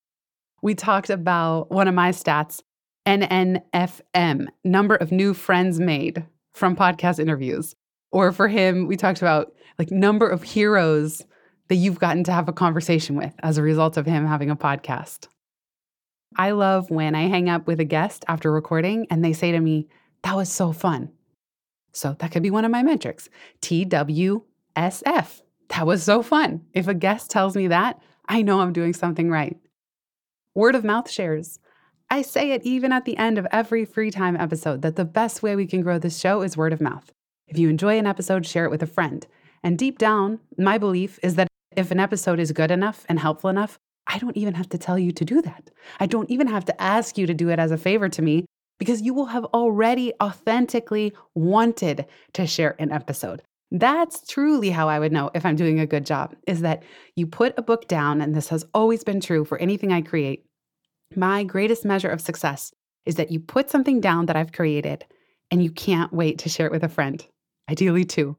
We 0.62 0.76
talked 0.76 1.10
about 1.10 1.72
one 1.72 1.88
of 1.88 1.96
my 1.96 2.10
stats, 2.12 2.62
NNFM, 3.06 4.48
number 4.64 4.96
of 4.96 5.12
new 5.12 5.34
friends 5.34 5.80
made 5.80 6.26
from 6.54 6.76
podcast 6.76 7.20
interviews. 7.20 7.76
Or 8.12 8.32
for 8.32 8.48
him, 8.48 8.88
we 8.88 8.98
talked 8.98 9.22
about 9.22 9.54
like 9.78 9.92
number 9.92 10.28
of 10.28 10.44
heroes 10.44 11.24
that 11.70 11.76
you've 11.76 12.00
gotten 12.00 12.24
to 12.26 12.32
have 12.32 12.50
a 12.50 12.54
conversation 12.54 13.16
with 13.16 13.34
as 13.44 13.58
a 13.58 13.62
result 13.62 13.96
of 13.96 14.06
him 14.06 14.26
having 14.26 14.50
a 14.50 14.56
podcast. 14.56 15.28
I 16.36 16.52
love 16.52 16.90
when 16.90 17.16
I 17.16 17.28
hang 17.28 17.50
up 17.50 17.68
with 17.68 17.80
a 17.80 17.86
guest 17.86 18.24
after 18.28 18.52
recording 18.52 19.08
and 19.10 19.24
they 19.24 19.34
say 19.34 19.52
to 19.52 19.60
me, 19.60 19.88
That 20.24 20.36
was 20.36 20.52
so 20.52 20.72
fun. 20.72 21.12
So 21.92 22.16
that 22.20 22.32
could 22.32 22.44
be 22.44 22.52
one 22.52 22.66
of 22.66 22.72
my 22.72 22.84
metrics 22.84 23.30
TWSF. 23.62 24.42
That 25.70 25.86
was 25.86 26.04
so 26.04 26.22
fun. 26.24 26.66
If 26.74 26.88
a 26.88 26.94
guest 26.94 27.30
tells 27.30 27.56
me 27.56 27.68
that, 27.68 28.00
I 28.28 28.42
know 28.42 28.60
I'm 28.60 28.74
doing 28.74 28.94
something 28.94 29.30
right. 29.30 29.58
Word 30.56 30.76
of 30.76 30.84
mouth 30.84 31.10
shares. 31.10 31.60
I 32.12 32.22
say 32.24 32.52
it 32.52 32.64
even 32.64 32.92
at 32.92 33.06
the 33.06 33.18
end 33.18 33.38
of 33.38 33.48
every 33.52 33.86
free 33.86 34.12
time 34.12 34.36
episode 34.36 34.82
that 34.82 34.96
the 34.96 35.06
best 35.06 35.44
way 35.44 35.56
we 35.56 35.68
can 35.68 35.82
grow 35.82 36.00
this 36.00 36.20
show 36.20 36.42
is 36.42 36.58
word 36.58 36.74
of 36.74 36.82
mouth. 36.82 37.12
If 37.48 37.58
you 37.58 37.70
enjoy 37.70 37.98
an 37.98 38.08
episode, 38.08 38.46
share 38.46 38.66
it 38.66 38.72
with 38.72 38.84
a 38.84 38.88
friend. 38.88 39.26
And 39.64 39.78
deep 39.78 39.98
down, 39.98 40.40
my 40.58 40.78
belief 40.78 41.20
is 41.22 41.36
that 41.36 41.48
if 41.76 41.92
an 41.92 42.00
episode 42.00 42.40
is 42.40 42.52
good 42.52 42.72
enough 42.72 43.06
and 43.10 43.20
helpful 43.20 43.50
enough, 43.50 43.78
I 44.10 44.18
don't 44.18 44.36
even 44.36 44.56
have 44.56 44.68
to 44.70 44.78
tell 44.78 45.00
you 45.00 45.12
to 45.14 45.24
do 45.24 45.42
that. 45.44 45.70
I 46.00 46.08
don't 46.08 46.30
even 46.30 46.48
have 46.48 46.66
to 46.66 46.82
ask 46.82 47.18
you 47.18 47.28
to 47.28 47.34
do 47.34 47.50
it 47.50 47.60
as 47.60 47.72
a 47.72 47.78
favor 47.78 48.10
to 48.10 48.22
me 48.22 48.46
because 48.80 49.02
you 49.02 49.14
will 49.14 49.28
have 49.28 49.46
already 49.46 50.14
authentically 50.22 51.14
wanted 51.36 52.06
to 52.34 52.48
share 52.48 52.76
an 52.80 52.92
episode. 52.92 53.44
That's 53.72 54.26
truly 54.28 54.72
how 54.72 54.90
I 54.90 54.98
would 54.98 55.12
know 55.12 55.30
if 55.36 55.46
I'm 55.46 55.56
doing 55.56 55.80
a 55.80 55.86
good 55.86 56.06
job 56.06 56.36
is 56.48 56.62
that 56.62 56.82
you 57.16 57.28
put 57.28 57.54
a 57.56 57.62
book 57.62 57.88
down, 57.88 58.20
and 58.20 58.34
this 58.34 58.48
has 58.48 58.66
always 58.74 59.04
been 59.04 59.22
true 59.22 59.46
for 59.46 59.60
anything 59.60 59.94
I 59.94 60.02
create. 60.02 60.44
My 61.16 61.44
greatest 61.44 61.86
measure 61.86 62.10
of 62.10 62.22
success 62.22 62.72
is 63.06 63.16
that 63.16 63.32
you 63.32 63.40
put 63.40 63.70
something 63.70 64.02
down 64.02 64.26
that 64.26 64.36
I've 64.36 64.54
created 64.54 65.06
and 65.52 65.64
you 65.64 65.72
can't 65.72 66.12
wait 66.12 66.40
to 66.40 66.50
share 66.50 66.66
it 66.66 66.72
with 66.72 66.84
a 66.84 66.90
friend, 66.90 67.24
ideally 67.70 68.06
two. 68.06 68.38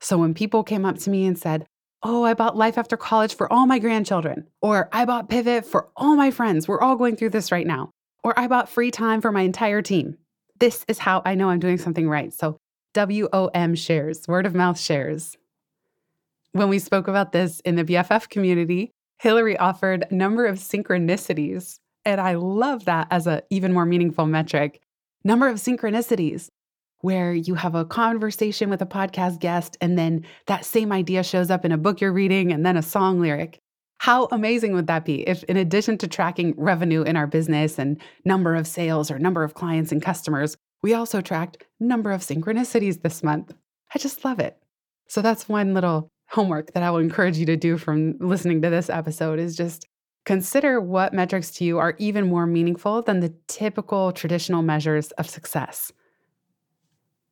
So 0.00 0.18
when 0.18 0.34
people 0.34 0.64
came 0.64 0.84
up 0.84 0.98
to 0.98 1.10
me 1.10 1.26
and 1.26 1.38
said, 1.38 1.66
Oh, 2.02 2.24
I 2.24 2.34
bought 2.34 2.56
Life 2.56 2.78
After 2.78 2.96
College 2.96 3.34
for 3.34 3.52
all 3.52 3.66
my 3.66 3.78
grandchildren, 3.78 4.46
or 4.62 4.88
I 4.92 5.04
bought 5.04 5.28
Pivot 5.28 5.66
for 5.66 5.88
all 5.96 6.14
my 6.14 6.30
friends, 6.30 6.68
we're 6.68 6.80
all 6.80 6.96
going 6.96 7.16
through 7.16 7.30
this 7.30 7.50
right 7.50 7.66
now, 7.66 7.90
or 8.22 8.38
I 8.38 8.46
bought 8.46 8.68
free 8.68 8.90
time 8.90 9.20
for 9.20 9.32
my 9.32 9.42
entire 9.42 9.82
team. 9.82 10.16
This 10.60 10.84
is 10.86 10.98
how 10.98 11.22
I 11.24 11.34
know 11.34 11.50
I'm 11.50 11.58
doing 11.58 11.78
something 11.78 12.08
right. 12.08 12.32
So 12.32 12.56
WOM 12.94 13.74
shares, 13.74 14.28
word 14.28 14.46
of 14.46 14.54
mouth 14.54 14.78
shares. 14.78 15.36
When 16.52 16.68
we 16.68 16.78
spoke 16.78 17.08
about 17.08 17.32
this 17.32 17.60
in 17.60 17.74
the 17.74 17.84
BFF 17.84 18.28
community, 18.28 18.92
Hillary 19.18 19.56
offered 19.56 20.06
a 20.08 20.14
number 20.14 20.46
of 20.46 20.56
synchronicities 20.56 21.78
and 22.04 22.20
I 22.20 22.34
love 22.34 22.86
that 22.86 23.08
as 23.10 23.26
an 23.26 23.42
even 23.50 23.74
more 23.74 23.84
meaningful 23.84 24.24
metric. 24.24 24.80
Number 25.24 25.48
of 25.48 25.58
synchronicities 25.58 26.48
where 27.00 27.32
you 27.32 27.54
have 27.54 27.74
a 27.74 27.84
conversation 27.84 28.70
with 28.70 28.82
a 28.82 28.86
podcast 28.86 29.40
guest 29.40 29.76
and 29.80 29.98
then 29.98 30.24
that 30.46 30.64
same 30.64 30.92
idea 30.92 31.22
shows 31.22 31.50
up 31.50 31.64
in 31.64 31.72
a 31.72 31.78
book 31.78 32.00
you're 32.00 32.12
reading 32.12 32.52
and 32.52 32.64
then 32.66 32.76
a 32.76 32.82
song 32.82 33.20
lyric. 33.20 33.58
How 33.98 34.26
amazing 34.26 34.74
would 34.74 34.86
that 34.86 35.04
be 35.04 35.28
if, 35.28 35.42
in 35.44 35.56
addition 35.56 35.98
to 35.98 36.08
tracking 36.08 36.54
revenue 36.56 37.02
in 37.02 37.16
our 37.16 37.26
business 37.26 37.78
and 37.78 38.00
number 38.24 38.54
of 38.54 38.66
sales 38.66 39.10
or 39.10 39.18
number 39.18 39.42
of 39.42 39.54
clients 39.54 39.90
and 39.90 40.02
customers, 40.02 40.56
we 40.82 40.94
also 40.94 41.20
tracked 41.20 41.64
number 41.80 42.12
of 42.12 42.20
synchronicities 42.20 43.02
this 43.02 43.22
month? 43.22 43.52
I 43.94 43.98
just 43.98 44.24
love 44.24 44.38
it. 44.38 44.56
So 45.08 45.22
that's 45.22 45.48
one 45.48 45.74
little 45.74 46.10
homework 46.30 46.72
that 46.74 46.82
I 46.82 46.90
will 46.90 46.98
encourage 46.98 47.38
you 47.38 47.46
to 47.46 47.56
do 47.56 47.78
from 47.78 48.16
listening 48.20 48.62
to 48.62 48.70
this 48.70 48.90
episode 48.90 49.38
is 49.38 49.56
just 49.56 49.86
Consider 50.28 50.78
what 50.78 51.14
metrics 51.14 51.50
to 51.52 51.64
you 51.64 51.78
are 51.78 51.94
even 51.96 52.28
more 52.28 52.46
meaningful 52.46 53.00
than 53.00 53.20
the 53.20 53.32
typical 53.46 54.12
traditional 54.12 54.60
measures 54.60 55.10
of 55.12 55.26
success. 55.26 55.90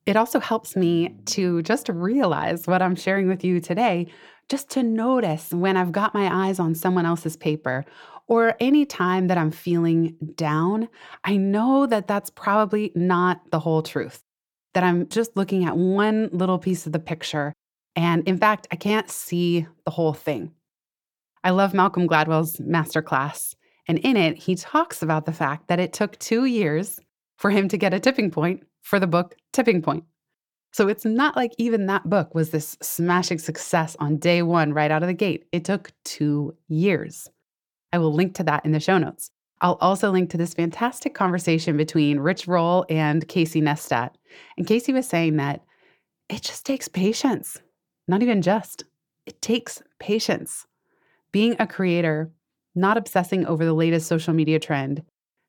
It 0.06 0.16
also 0.16 0.38
helps 0.38 0.76
me 0.76 1.16
to 1.26 1.62
just 1.62 1.88
realize 1.88 2.68
what 2.68 2.80
I'm 2.80 2.94
sharing 2.94 3.26
with 3.26 3.44
you 3.44 3.60
today, 3.60 4.06
just 4.48 4.70
to 4.70 4.84
notice 4.84 5.52
when 5.52 5.76
I've 5.76 5.90
got 5.90 6.14
my 6.14 6.46
eyes 6.46 6.60
on 6.60 6.76
someone 6.76 7.04
else's 7.04 7.36
paper 7.36 7.84
or 8.28 8.54
any 8.60 8.86
time 8.86 9.26
that 9.26 9.38
I'm 9.38 9.50
feeling 9.50 10.16
down. 10.36 10.88
I 11.24 11.36
know 11.36 11.86
that 11.86 12.06
that's 12.06 12.30
probably 12.30 12.92
not 12.94 13.50
the 13.50 13.58
whole 13.58 13.82
truth, 13.82 14.22
that 14.74 14.84
I'm 14.84 15.08
just 15.08 15.36
looking 15.36 15.64
at 15.64 15.76
one 15.76 16.30
little 16.32 16.58
piece 16.58 16.86
of 16.86 16.92
the 16.92 17.00
picture. 17.00 17.52
And 17.96 18.26
in 18.28 18.38
fact, 18.38 18.68
I 18.70 18.76
can't 18.76 19.10
see 19.10 19.66
the 19.84 19.90
whole 19.90 20.12
thing. 20.12 20.52
I 21.42 21.50
love 21.50 21.74
Malcolm 21.74 22.06
Gladwell's 22.06 22.58
masterclass. 22.58 23.54
And 23.88 23.98
in 23.98 24.16
it, 24.16 24.36
he 24.36 24.54
talks 24.54 25.02
about 25.02 25.26
the 25.26 25.32
fact 25.32 25.68
that 25.68 25.80
it 25.80 25.92
took 25.92 26.18
two 26.18 26.44
years 26.44 27.00
for 27.36 27.50
him 27.50 27.68
to 27.68 27.76
get 27.76 27.94
a 27.94 28.00
tipping 28.00 28.30
point 28.30 28.64
for 28.87 29.01
the 29.01 29.07
book 29.09 29.35
Tipping 29.53 29.83
Point. 29.83 30.05
So 30.72 30.87
it's 30.87 31.05
not 31.05 31.35
like 31.35 31.53
even 31.59 31.87
that 31.87 32.09
book 32.09 32.37
was 32.37 32.51
this 32.51 32.79
smashing 32.81 33.38
success 33.38 33.96
on 33.99 34.18
day 34.18 34.42
one, 34.42 34.72
right 34.72 34.92
out 34.92 35.03
of 35.03 35.09
the 35.09 35.14
gate. 35.14 35.44
It 35.51 35.64
took 35.64 35.90
two 36.05 36.55
years. 36.68 37.29
I 37.92 37.99
will 37.99 38.14
link 38.14 38.35
to 38.37 38.44
that 38.44 38.64
in 38.64 38.70
the 38.70 38.79
show 38.79 38.96
notes. 38.96 39.31
I'll 39.61 39.79
also 39.81 40.12
link 40.12 40.31
to 40.31 40.37
this 40.37 40.55
fantastic 40.55 41.14
conversation 41.14 41.77
between 41.77 42.20
Rich 42.20 42.46
Roll 42.46 42.87
and 42.88 43.27
Casey 43.27 43.61
Neistat. 43.61 44.11
And 44.57 44.68
Casey 44.68 44.92
was 44.92 45.09
saying 45.09 45.37
that 45.37 45.64
it 46.29 46.42
just 46.42 46.64
takes 46.64 46.87
patience, 46.87 47.61
not 48.07 48.22
even 48.22 48.40
just, 48.40 48.85
it 49.27 49.42
takes 49.42 49.83
patience 49.99 50.64
being 51.33 51.57
a 51.59 51.66
creator, 51.66 52.31
not 52.77 52.96
obsessing 52.96 53.46
over 53.46 53.64
the 53.64 53.75
latest 53.75 54.07
social 54.07 54.35
media 54.35 54.61
trend, 54.61 55.03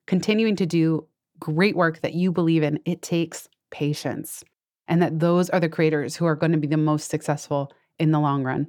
continuing 0.07 0.55
to 0.55 0.65
do 0.65 1.05
great 1.39 1.75
work 1.75 2.01
that 2.01 2.13
you 2.13 2.31
believe 2.31 2.63
in, 2.63 2.79
it 2.85 3.01
takes 3.01 3.47
patience. 3.71 4.43
And 4.87 5.01
that 5.01 5.19
those 5.19 5.49
are 5.49 5.59
the 5.59 5.69
creators 5.69 6.15
who 6.15 6.25
are 6.25 6.35
going 6.35 6.53
to 6.53 6.57
be 6.57 6.67
the 6.67 6.77
most 6.77 7.09
successful 7.09 7.71
in 7.99 8.11
the 8.11 8.19
long 8.19 8.43
run. 8.43 8.67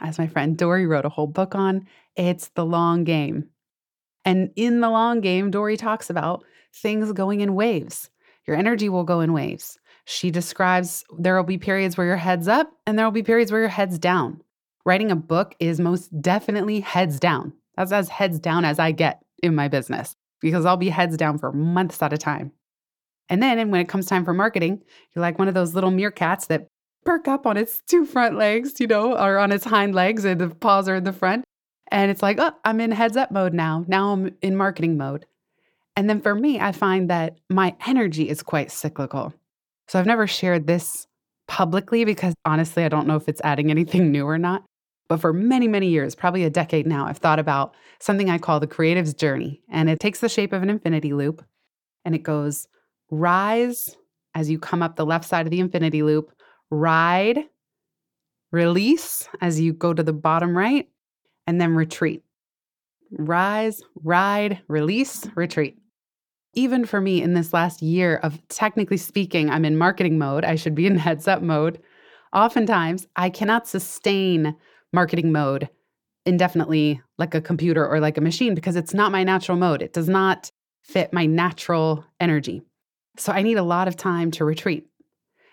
As 0.00 0.18
my 0.18 0.26
friend 0.26 0.56
Dorie 0.56 0.86
wrote 0.86 1.04
a 1.04 1.10
whole 1.10 1.26
book 1.26 1.54
on, 1.54 1.86
it's 2.16 2.48
the 2.48 2.64
long 2.64 3.04
game. 3.04 3.48
And 4.24 4.50
in 4.56 4.80
the 4.80 4.90
long 4.90 5.20
game, 5.20 5.50
Dorie 5.50 5.76
talks 5.76 6.10
about 6.10 6.44
things 6.74 7.12
going 7.12 7.40
in 7.40 7.54
waves. 7.54 8.10
Your 8.46 8.56
energy 8.56 8.88
will 8.88 9.04
go 9.04 9.20
in 9.20 9.32
waves. 9.32 9.78
She 10.06 10.30
describes 10.30 11.04
there 11.18 11.36
will 11.36 11.44
be 11.44 11.58
periods 11.58 11.96
where 11.96 12.06
your 12.06 12.16
head's 12.16 12.48
up 12.48 12.72
and 12.86 12.98
there 12.98 13.06
will 13.06 13.12
be 13.12 13.22
periods 13.22 13.52
where 13.52 13.60
your 13.60 13.70
head's 13.70 13.98
down 13.98 14.42
writing 14.84 15.10
a 15.10 15.16
book 15.16 15.54
is 15.60 15.80
most 15.80 16.08
definitely 16.20 16.80
heads 16.80 17.20
down. 17.20 17.52
That's 17.76 17.92
as 17.92 18.08
heads 18.08 18.38
down 18.38 18.64
as 18.64 18.78
I 18.78 18.92
get 18.92 19.22
in 19.42 19.54
my 19.54 19.68
business 19.68 20.16
because 20.40 20.64
I'll 20.64 20.76
be 20.76 20.88
heads 20.88 21.16
down 21.16 21.38
for 21.38 21.52
months 21.52 22.02
at 22.02 22.12
a 22.12 22.18
time. 22.18 22.52
And 23.28 23.42
then 23.42 23.70
when 23.70 23.80
it 23.80 23.88
comes 23.88 24.06
time 24.06 24.24
for 24.24 24.34
marketing, 24.34 24.82
you're 25.14 25.22
like 25.22 25.38
one 25.38 25.48
of 25.48 25.54
those 25.54 25.74
little 25.74 25.90
meerkats 25.90 26.48
that 26.48 26.66
perk 27.04 27.28
up 27.28 27.46
on 27.46 27.56
its 27.56 27.80
two 27.88 28.04
front 28.04 28.36
legs, 28.36 28.80
you 28.80 28.86
know, 28.86 29.16
or 29.16 29.38
on 29.38 29.52
its 29.52 29.64
hind 29.64 29.94
legs 29.94 30.24
and 30.24 30.40
the 30.40 30.48
paws 30.48 30.88
are 30.88 30.96
in 30.96 31.04
the 31.04 31.12
front. 31.12 31.44
And 31.90 32.10
it's 32.10 32.22
like, 32.22 32.38
oh, 32.38 32.52
I'm 32.64 32.80
in 32.80 32.92
heads 32.92 33.16
up 33.16 33.30
mode 33.30 33.54
now. 33.54 33.84
Now 33.88 34.12
I'm 34.12 34.34
in 34.42 34.56
marketing 34.56 34.96
mode. 34.96 35.26
And 35.96 36.08
then 36.08 36.20
for 36.20 36.34
me, 36.34 36.60
I 36.60 36.72
find 36.72 37.10
that 37.10 37.38
my 37.48 37.74
energy 37.86 38.28
is 38.28 38.42
quite 38.42 38.70
cyclical. 38.70 39.32
So 39.88 39.98
I've 39.98 40.06
never 40.06 40.26
shared 40.26 40.66
this 40.66 41.06
publicly 41.48 42.04
because 42.04 42.34
honestly, 42.44 42.84
I 42.84 42.88
don't 42.88 43.08
know 43.08 43.16
if 43.16 43.28
it's 43.28 43.40
adding 43.42 43.70
anything 43.70 44.12
new 44.12 44.24
or 44.24 44.38
not. 44.38 44.64
But 45.10 45.20
for 45.20 45.32
many, 45.32 45.66
many 45.66 45.88
years, 45.88 46.14
probably 46.14 46.44
a 46.44 46.50
decade 46.50 46.86
now, 46.86 47.04
I've 47.04 47.18
thought 47.18 47.40
about 47.40 47.74
something 47.98 48.30
I 48.30 48.38
call 48.38 48.60
the 48.60 48.68
creative's 48.68 49.12
journey. 49.12 49.60
And 49.68 49.90
it 49.90 49.98
takes 49.98 50.20
the 50.20 50.28
shape 50.28 50.52
of 50.52 50.62
an 50.62 50.70
infinity 50.70 51.12
loop 51.12 51.44
and 52.04 52.14
it 52.14 52.22
goes 52.22 52.68
rise 53.10 53.96
as 54.36 54.48
you 54.48 54.56
come 54.56 54.84
up 54.84 54.94
the 54.94 55.04
left 55.04 55.24
side 55.24 55.48
of 55.48 55.50
the 55.50 55.58
infinity 55.58 56.04
loop, 56.04 56.30
ride, 56.70 57.40
release 58.52 59.28
as 59.40 59.58
you 59.58 59.72
go 59.72 59.92
to 59.92 60.04
the 60.04 60.12
bottom 60.12 60.56
right, 60.56 60.88
and 61.44 61.60
then 61.60 61.74
retreat. 61.74 62.22
Rise, 63.10 63.82
ride, 63.96 64.60
release, 64.68 65.26
retreat. 65.34 65.76
Even 66.54 66.84
for 66.84 67.00
me 67.00 67.20
in 67.20 67.34
this 67.34 67.52
last 67.52 67.82
year 67.82 68.18
of 68.22 68.40
technically 68.46 68.96
speaking, 68.96 69.50
I'm 69.50 69.64
in 69.64 69.76
marketing 69.76 70.18
mode, 70.18 70.44
I 70.44 70.54
should 70.54 70.76
be 70.76 70.86
in 70.86 70.96
heads 70.98 71.26
up 71.26 71.42
mode. 71.42 71.80
Oftentimes, 72.32 73.08
I 73.16 73.28
cannot 73.28 73.66
sustain 73.66 74.54
marketing 74.92 75.32
mode 75.32 75.68
indefinitely 76.26 77.00
like 77.18 77.34
a 77.34 77.40
computer 77.40 77.86
or 77.86 78.00
like 78.00 78.18
a 78.18 78.20
machine 78.20 78.54
because 78.54 78.76
it's 78.76 78.94
not 78.94 79.12
my 79.12 79.24
natural 79.24 79.56
mode. 79.56 79.82
It 79.82 79.92
does 79.92 80.08
not 80.08 80.50
fit 80.84 81.12
my 81.12 81.26
natural 81.26 82.04
energy. 82.18 82.62
So 83.16 83.32
I 83.32 83.42
need 83.42 83.58
a 83.58 83.62
lot 83.62 83.88
of 83.88 83.96
time 83.96 84.30
to 84.32 84.44
retreat. 84.44 84.86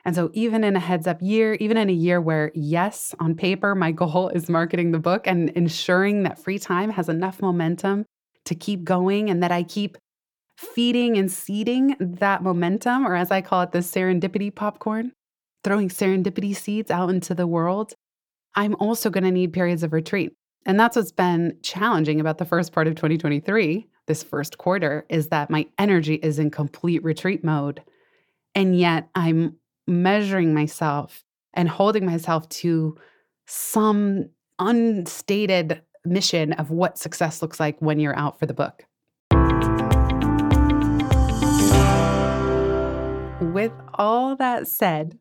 And 0.06 0.16
so, 0.16 0.30
even 0.34 0.64
in 0.64 0.78
a 0.78 0.80
heads 0.80 1.06
up 1.06 1.22
year, 1.22 1.56
even 1.56 1.76
in 1.76 1.90
a 1.90 1.94
year 1.94 2.22
where, 2.22 2.52
yes, 2.56 3.14
on 3.20 3.36
paper, 3.36 3.76
my 3.76 3.92
goal 3.92 4.30
is 4.30 4.48
marketing 4.48 4.92
the 4.94 5.00
book 5.00 5.28
and 5.28 5.50
ensuring 5.50 6.24
that 6.24 6.42
free 6.42 6.60
time 6.60 6.92
has 6.92 7.10
enough 7.10 7.42
momentum 7.42 8.06
to 8.46 8.56
keep 8.56 8.86
going 8.86 9.30
and 9.30 9.44
that 9.44 9.52
I 9.52 9.64
keep 9.64 9.98
feeding 10.58 11.18
and 11.18 11.30
seeding 11.30 11.96
that 12.00 12.42
momentum, 12.42 13.06
or 13.06 13.16
as 13.16 13.32
I 13.32 13.42
call 13.42 13.64
it, 13.64 13.74
the 13.74 13.80
serendipity 13.80 14.54
popcorn, 14.54 15.12
throwing 15.66 15.90
serendipity 15.90 16.56
seeds 16.56 16.90
out 16.90 17.10
into 17.10 17.36
the 17.36 17.46
world, 17.46 17.94
I'm 18.56 18.76
also 18.76 19.10
going 19.10 19.24
to 19.24 19.32
need 19.32 19.54
periods 19.54 19.84
of 19.84 19.94
retreat. 19.94 20.34
And 20.66 20.80
that's 20.80 20.96
what's 20.96 21.12
been 21.12 21.58
challenging 21.62 22.20
about 22.20 22.40
the 22.40 22.46
first 22.46 22.74
part 22.74 22.88
of 22.88 22.96
2023, 22.96 23.88
this 24.08 24.24
first 24.24 24.58
quarter, 24.58 25.06
is 25.10 25.30
that 25.30 25.50
my 25.50 25.66
energy 25.78 26.16
is 26.16 26.40
in 26.40 26.52
complete 26.52 27.04
retreat 27.04 27.44
mode. 27.44 27.82
And 28.54 28.78
yet 28.78 29.08
I'm 29.16 29.56
measuring 29.88 30.54
myself 30.54 31.24
and 31.54 31.70
holding 31.70 32.06
myself 32.06 32.50
to 32.50 32.98
some 33.46 34.30
unstated 34.60 35.82
mission 36.04 36.54
of 36.54 36.70
what 36.72 36.98
success 36.98 37.42
looks 37.42 37.60
like 37.60 37.80
when 37.82 38.00
you're 38.00 38.18
out 38.18 38.40
for 38.40 38.46
the 38.46 38.54
book. 38.54 38.84
With 43.54 43.72
all 43.94 44.36
that 44.36 44.68
said, 44.68 45.18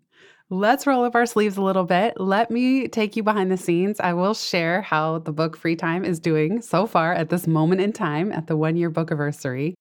let's 0.51 0.87
roll 0.87 1.05
up 1.05 1.15
our 1.15 1.27
sleeves 1.27 1.57
a 1.57 1.63
little 1.63 1.85
bit. 1.85 2.21
Let 2.21 2.51
me 2.51 2.89
take 2.89 3.17
you 3.17 3.23
behind 3.23 3.51
the 3.51 3.57
scenes. 3.57 3.99
I 3.99 4.13
will 4.13 4.35
share 4.35 4.81
how 4.81 5.19
the 5.19 5.33
book 5.33 5.57
Free 5.57 5.77
Time 5.77 6.05
is 6.05 6.21
doing 6.21 6.63
so 6.63 6.87
far 6.87 7.13
at 7.13 7.31
this 7.31 7.47
moment 7.47 7.81
in 7.81 7.93
time 7.93 8.31
at 8.33 8.47
the 8.47 8.57
one 8.57 8.77
year 8.77 8.91
book 8.91 9.11
anniversary. 9.11 9.75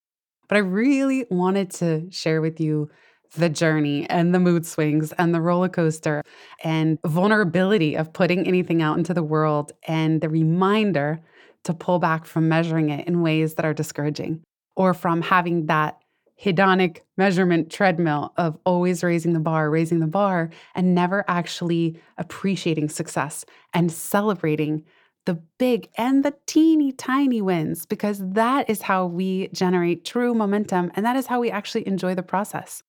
But 0.48 0.56
I 0.56 0.60
really 0.60 1.26
wanted 1.30 1.72
to 1.72 2.10
share 2.12 2.42
with 2.42 2.60
you 2.60 2.90
the 3.36 3.50
journey 3.50 4.10
and 4.10 4.34
the 4.34 4.40
mood 4.40 4.66
swings 4.66 5.12
and 5.14 5.34
the 5.34 5.42
roller 5.42 5.70
coaster 5.70 6.24
and 6.64 6.98
vulnerability 7.06 7.96
of 7.96 8.14
putting 8.14 8.48
anything 8.48 8.82
out 8.82 8.98
into 8.98 9.14
the 9.14 9.24
world 9.24 9.72
and 9.88 10.22
the 10.22 10.30
reminder 10.30 11.22
to 11.64 11.74
pull 11.74 12.00
back 12.00 12.26
from 12.26 12.48
measuring 12.48 12.90
it 12.90 13.08
in 13.08 13.22
ways 13.22 13.56
that 13.56 13.66
are 13.66 13.74
discouraging 13.74 14.42
or 14.76 14.94
from 14.94 15.22
having 15.22 15.66
that 15.66 15.98
hedonic 16.42 17.00
measurement 17.18 17.72
treadmill 17.72 18.34
of 18.38 18.58
always 18.66 19.04
raising 19.04 19.34
the 19.34 19.40
bar, 19.40 19.70
raising 19.70 20.00
the 20.00 20.08
bar, 20.08 20.50
and 20.74 20.94
never 20.94 21.24
actually 21.28 22.00
appreciating 22.18 22.90
success 22.90 23.46
and 23.74 23.92
celebrating 23.92 24.84
the 25.26 25.36
big 25.58 25.90
and 25.98 26.24
the 26.24 26.36
teeny 26.46 26.92
tiny 26.92 27.42
wins, 27.42 27.86
because 27.86 28.20
that 28.22 28.70
is 28.70 28.84
how 28.84 29.06
we 29.06 29.48
generate 29.50 30.06
true 30.06 30.34
momentum 30.34 30.92
and 30.96 31.06
that 31.06 31.16
is 31.16 31.26
how 31.26 31.40
we 31.40 31.50
actually 31.50 31.88
enjoy 31.88 32.14
the 32.14 32.22
process 32.22 32.84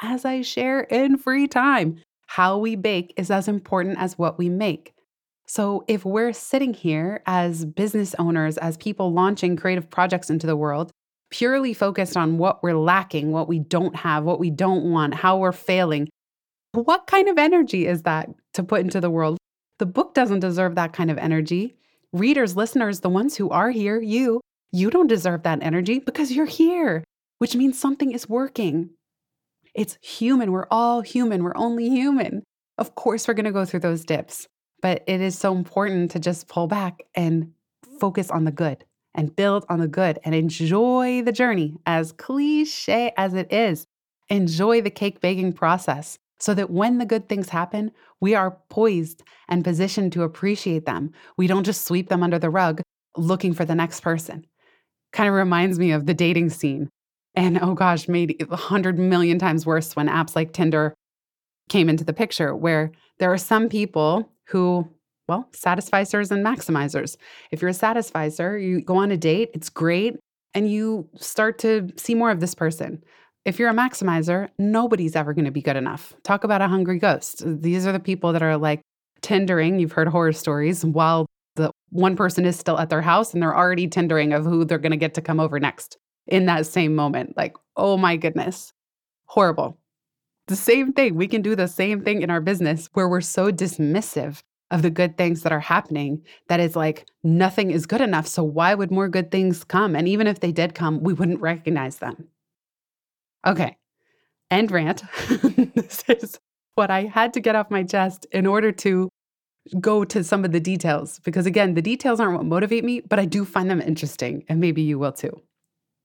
as 0.00 0.24
I 0.24 0.42
share 0.42 0.80
in 0.82 1.16
free 1.18 1.46
time. 1.46 2.00
How 2.26 2.58
we 2.58 2.74
bake 2.74 3.12
is 3.16 3.30
as 3.30 3.48
important 3.48 3.98
as 3.98 4.18
what 4.18 4.38
we 4.38 4.48
make. 4.48 4.94
So, 5.46 5.84
if 5.88 6.06
we're 6.06 6.32
sitting 6.32 6.72
here 6.72 7.22
as 7.26 7.66
business 7.66 8.14
owners, 8.18 8.56
as 8.56 8.78
people 8.78 9.12
launching 9.12 9.56
creative 9.56 9.90
projects 9.90 10.30
into 10.30 10.46
the 10.46 10.56
world, 10.56 10.90
purely 11.34 11.74
focused 11.74 12.16
on 12.16 12.38
what 12.38 12.62
we're 12.62 12.78
lacking, 12.78 13.32
what 13.32 13.48
we 13.48 13.58
don't 13.58 13.96
have, 13.96 14.22
what 14.22 14.38
we 14.38 14.50
don't 14.50 14.84
want, 14.84 15.12
how 15.12 15.36
we're 15.36 15.50
failing, 15.50 16.08
what 16.72 17.08
kind 17.08 17.28
of 17.28 17.38
energy 17.38 17.88
is 17.88 18.02
that 18.02 18.30
to 18.52 18.62
put 18.62 18.80
into 18.80 19.00
the 19.00 19.10
world? 19.10 19.36
The 19.80 19.86
book 19.86 20.14
doesn't 20.14 20.38
deserve 20.38 20.76
that 20.76 20.92
kind 20.92 21.10
of 21.10 21.18
energy. 21.18 21.74
Readers, 22.12 22.54
listeners, 22.54 23.00
the 23.00 23.08
ones 23.08 23.36
who 23.36 23.50
are 23.50 23.72
here, 23.72 24.00
you, 24.00 24.40
you 24.70 24.90
don't 24.90 25.08
deserve 25.08 25.42
that 25.42 25.60
energy 25.60 25.98
because 25.98 26.30
you're 26.30 26.46
here, 26.46 27.02
which 27.40 27.56
means 27.56 27.80
something 27.80 28.12
is 28.12 28.28
working. 28.28 28.90
It's 29.74 29.98
human. 30.02 30.52
We're 30.52 30.68
all 30.70 31.00
human. 31.00 31.42
We're 31.42 31.56
only 31.56 31.88
human. 31.88 32.44
Of 32.78 32.94
course, 32.94 33.26
we're 33.26 33.34
going 33.34 33.44
to 33.46 33.50
go 33.50 33.64
through 33.64 33.80
those 33.80 34.04
dips, 34.04 34.46
but 34.80 35.02
it 35.08 35.20
is 35.20 35.36
so 35.36 35.56
important 35.56 36.12
to 36.12 36.20
just 36.20 36.46
pull 36.46 36.68
back 36.68 37.02
and 37.16 37.50
focus 37.98 38.30
on 38.30 38.44
the 38.44 38.52
good 38.52 38.84
and 39.14 39.34
build 39.36 39.64
on 39.68 39.80
the 39.80 39.88
good 39.88 40.18
and 40.24 40.34
enjoy 40.34 41.22
the 41.22 41.32
journey, 41.32 41.76
as 41.86 42.12
cliche 42.12 43.12
as 43.16 43.34
it 43.34 43.52
is. 43.52 43.86
Enjoy 44.28 44.80
the 44.80 44.90
cake 44.90 45.20
baking 45.20 45.52
process 45.52 46.18
so 46.38 46.54
that 46.54 46.70
when 46.70 46.98
the 46.98 47.06
good 47.06 47.28
things 47.28 47.48
happen, 47.48 47.90
we 48.20 48.34
are 48.34 48.58
poised 48.68 49.22
and 49.48 49.64
positioned 49.64 50.12
to 50.12 50.22
appreciate 50.22 50.86
them. 50.86 51.12
We 51.36 51.46
don't 51.46 51.64
just 51.64 51.84
sweep 51.84 52.08
them 52.08 52.22
under 52.22 52.38
the 52.38 52.50
rug 52.50 52.80
looking 53.16 53.54
for 53.54 53.64
the 53.64 53.74
next 53.74 54.00
person. 54.00 54.46
Kind 55.12 55.28
of 55.28 55.34
reminds 55.34 55.78
me 55.78 55.92
of 55.92 56.06
the 56.06 56.14
dating 56.14 56.50
scene 56.50 56.88
and 57.34 57.58
oh 57.60 57.74
gosh, 57.74 58.08
made 58.08 58.46
a 58.48 58.56
hundred 58.56 58.98
million 58.98 59.38
times 59.38 59.66
worse 59.66 59.96
when 59.96 60.08
apps 60.08 60.36
like 60.36 60.52
Tinder 60.52 60.94
came 61.68 61.88
into 61.88 62.04
the 62.04 62.12
picture, 62.12 62.54
where 62.54 62.92
there 63.18 63.32
are 63.32 63.38
some 63.38 63.68
people 63.68 64.30
who, 64.48 64.88
well, 65.28 65.48
satisficers 65.52 66.30
and 66.30 66.44
maximizers. 66.44 67.16
If 67.50 67.62
you're 67.62 67.70
a 67.70 67.74
satisficer, 67.74 68.58
you 68.58 68.80
go 68.80 68.96
on 68.96 69.10
a 69.10 69.16
date, 69.16 69.50
it's 69.54 69.70
great, 69.70 70.16
and 70.52 70.70
you 70.70 71.08
start 71.16 71.58
to 71.60 71.88
see 71.96 72.14
more 72.14 72.30
of 72.30 72.40
this 72.40 72.54
person. 72.54 73.02
If 73.44 73.58
you're 73.58 73.70
a 73.70 73.74
maximizer, 73.74 74.48
nobody's 74.58 75.16
ever 75.16 75.34
going 75.34 75.44
to 75.44 75.50
be 75.50 75.62
good 75.62 75.76
enough. 75.76 76.14
Talk 76.22 76.44
about 76.44 76.62
a 76.62 76.68
hungry 76.68 76.98
ghost. 76.98 77.42
These 77.44 77.86
are 77.86 77.92
the 77.92 78.00
people 78.00 78.32
that 78.32 78.42
are 78.42 78.56
like 78.56 78.80
Tindering. 79.22 79.80
You've 79.80 79.92
heard 79.92 80.08
horror 80.08 80.32
stories 80.32 80.84
while 80.84 81.26
the 81.56 81.70
one 81.90 82.16
person 82.16 82.44
is 82.44 82.58
still 82.58 82.78
at 82.78 82.90
their 82.90 83.02
house 83.02 83.32
and 83.32 83.42
they're 83.42 83.56
already 83.56 83.86
Tindering 83.86 84.36
of 84.36 84.44
who 84.44 84.64
they're 84.64 84.78
going 84.78 84.92
to 84.92 84.96
get 84.96 85.14
to 85.14 85.22
come 85.22 85.40
over 85.40 85.60
next 85.60 85.98
in 86.26 86.46
that 86.46 86.66
same 86.66 86.94
moment. 86.94 87.36
Like, 87.36 87.54
oh 87.76 87.96
my 87.96 88.16
goodness, 88.16 88.72
horrible. 89.26 89.78
The 90.46 90.56
same 90.56 90.92
thing. 90.92 91.14
We 91.14 91.28
can 91.28 91.42
do 91.42 91.54
the 91.54 91.68
same 91.68 92.02
thing 92.02 92.22
in 92.22 92.30
our 92.30 92.40
business 92.40 92.88
where 92.92 93.08
we're 93.08 93.20
so 93.20 93.50
dismissive 93.50 94.42
of 94.74 94.82
the 94.82 94.90
good 94.90 95.16
things 95.16 95.42
that 95.42 95.52
are 95.52 95.60
happening 95.60 96.20
that 96.48 96.58
is 96.58 96.74
like 96.74 97.06
nothing 97.22 97.70
is 97.70 97.86
good 97.86 98.00
enough. 98.00 98.26
So 98.26 98.42
why 98.42 98.74
would 98.74 98.90
more 98.90 99.08
good 99.08 99.30
things 99.30 99.62
come? 99.62 99.94
And 99.94 100.08
even 100.08 100.26
if 100.26 100.40
they 100.40 100.50
did 100.50 100.74
come, 100.74 101.00
we 101.00 101.12
wouldn't 101.12 101.40
recognize 101.40 101.98
them. 101.98 102.26
Okay. 103.46 103.76
End 104.50 104.72
rant. 104.72 105.04
this 105.74 106.02
is 106.08 106.40
what 106.74 106.90
I 106.90 107.04
had 107.04 107.32
to 107.34 107.40
get 107.40 107.54
off 107.54 107.70
my 107.70 107.84
chest 107.84 108.26
in 108.32 108.46
order 108.46 108.72
to 108.72 109.08
go 109.80 110.04
to 110.04 110.24
some 110.24 110.44
of 110.44 110.50
the 110.50 110.58
details. 110.58 111.20
Because 111.20 111.46
again, 111.46 111.74
the 111.74 111.82
details 111.82 112.18
aren't 112.18 112.36
what 112.36 112.44
motivate 112.44 112.84
me, 112.84 113.00
but 113.00 113.20
I 113.20 113.26
do 113.26 113.44
find 113.44 113.70
them 113.70 113.80
interesting. 113.80 114.44
And 114.48 114.60
maybe 114.60 114.82
you 114.82 114.98
will 114.98 115.12
too. 115.12 115.40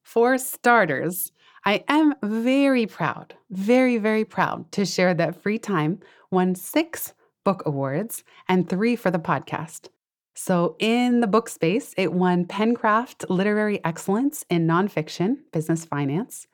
For 0.03 0.37
starters, 0.37 1.31
I 1.65 1.83
am 1.87 2.13
very 2.21 2.85
proud, 2.85 3.33
very, 3.49 3.97
very 3.97 4.25
proud 4.25 4.71
to 4.73 4.85
share 4.85 5.15
that 5.15 5.41
Free 5.41 5.57
Time 5.57 6.01
won 6.29 6.53
six 6.53 7.15
book 7.49 7.63
awards 7.65 8.23
and 8.47 8.69
three 8.69 8.95
for 8.95 9.09
the 9.09 9.17
podcast. 9.17 9.87
So, 10.35 10.75
in 10.77 11.19
the 11.19 11.25
book 11.25 11.49
space, 11.49 11.95
it 11.97 12.13
won 12.13 12.45
Pencraft 12.45 13.27
Literary 13.27 13.83
Excellence 13.83 14.45
in 14.51 14.67
Nonfiction, 14.67 15.37
Business 15.51 15.83
Finance. 15.83 16.45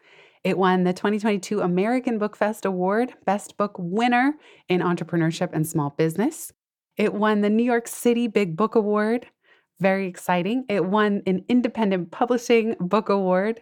It 0.45 0.57
won 0.57 0.85
the 0.85 0.93
2022 0.93 1.59
American 1.59 2.17
Book 2.17 2.37
Fest 2.37 2.63
Award, 2.63 3.13
Best 3.25 3.57
Book 3.57 3.75
Winner 3.77 4.35
in 4.69 4.79
Entrepreneurship 4.79 5.49
and 5.51 5.67
Small 5.67 5.89
Business. 5.89 6.53
It 6.95 7.13
won 7.13 7.41
the 7.41 7.49
New 7.49 7.65
York 7.65 7.89
City 7.89 8.29
Big 8.29 8.55
Book 8.55 8.75
Award, 8.75 9.27
very 9.81 10.07
exciting. 10.07 10.63
It 10.69 10.85
won 10.85 11.23
an 11.27 11.43
Independent 11.49 12.09
Publishing 12.09 12.77
Book 12.79 13.09
Award. 13.09 13.59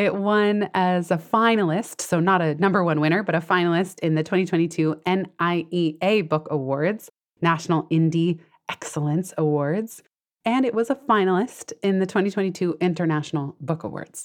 It 0.00 0.14
won 0.14 0.70
as 0.72 1.10
a 1.10 1.18
finalist, 1.18 2.00
so 2.00 2.20
not 2.20 2.40
a 2.40 2.54
number 2.54 2.82
one 2.82 3.00
winner, 3.00 3.22
but 3.22 3.34
a 3.34 3.40
finalist 3.40 3.98
in 3.98 4.14
the 4.14 4.22
2022 4.22 4.98
NIEA 5.06 6.26
Book 6.26 6.48
Awards, 6.50 7.10
National 7.42 7.82
Indie 7.88 8.40
Excellence 8.70 9.34
Awards. 9.36 10.02
And 10.46 10.64
it 10.64 10.72
was 10.72 10.88
a 10.88 10.94
finalist 10.94 11.74
in 11.82 11.98
the 11.98 12.06
2022 12.06 12.78
International 12.80 13.54
Book 13.60 13.84
Awards. 13.84 14.24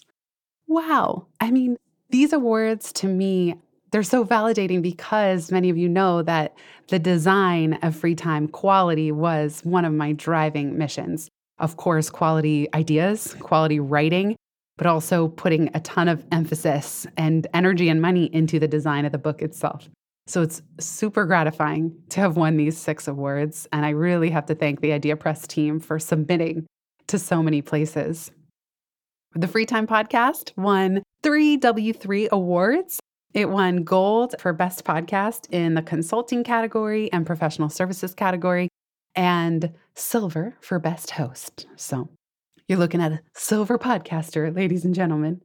Wow. 0.66 1.28
I 1.42 1.52
mean, 1.52 1.76
these 2.10 2.32
awards 2.32 2.94
to 2.94 3.08
me 3.08 3.56
they're 3.92 4.04
so 4.04 4.24
validating 4.24 4.82
because 4.82 5.52
many 5.52 5.70
of 5.70 5.78
you 5.78 5.90
know 5.90 6.22
that 6.22 6.56
the 6.88 7.00
design 7.00 7.80
of 7.82 7.98
free 7.98 8.16
time 8.16 8.48
quality 8.48 9.12
was 9.12 9.60
one 9.66 9.84
of 9.84 9.92
my 9.92 10.14
driving 10.14 10.78
missions. 10.78 11.30
Of 11.60 11.76
course, 11.76 12.10
quality 12.10 12.68
ideas, 12.74 13.36
quality 13.40 13.80
writing, 13.80 14.38
but 14.78 14.88
also 14.88 15.30
putting 15.30 15.70
a 15.74 15.80
ton 15.80 16.08
of 16.08 16.26
emphasis 16.32 17.08
and 17.18 17.48
energy 17.54 17.90
and 17.90 18.02
money 18.02 18.26
into 18.34 18.60
the 18.60 18.68
design 18.68 19.06
of 19.06 19.12
the 19.12 19.18
book 19.18 19.42
itself. 19.42 19.90
So 20.28 20.42
it's 20.42 20.62
super 20.80 21.26
gratifying 21.26 21.96
to 22.10 22.20
have 22.20 22.36
won 22.36 22.58
these 22.58 22.78
six 22.78 23.08
awards. 23.08 23.68
And 23.72 23.86
I 23.86 23.90
really 23.90 24.32
have 24.32 24.48
to 24.48 24.56
thank 24.56 24.82
the 24.82 24.92
Idea 24.92 25.16
Press 25.16 25.46
team 25.46 25.80
for 25.80 26.00
submitting 26.00 26.66
to 27.08 27.20
so 27.20 27.44
many 27.44 27.62
places. 27.62 28.32
The 29.36 29.48
Free 29.48 29.66
Time 29.66 29.86
Podcast 29.86 30.52
won 30.58 31.04
three 31.22 31.58
W3 31.58 32.30
awards 32.30 33.00
it 33.36 33.50
won 33.50 33.84
gold 33.84 34.34
for 34.40 34.54
Best 34.54 34.86
Podcast 34.86 35.50
in 35.52 35.74
the 35.74 35.82
consulting 35.82 36.42
category 36.46 37.12
and 37.12 37.26
professional 37.26 37.70
services 37.70 38.14
category, 38.14 38.70
and 39.14 39.74
silver 39.94 40.56
for 40.62 40.80
Best 40.80 41.12
Host. 41.12 41.68
So 41.76 42.08
you're 42.68 42.80
looking 42.80 43.02
at 43.02 43.12
a 43.12 43.22
silver 43.36 43.78
podcaster, 43.78 44.56
ladies 44.56 44.86
and 44.86 44.96
gentlemen. 44.96 45.42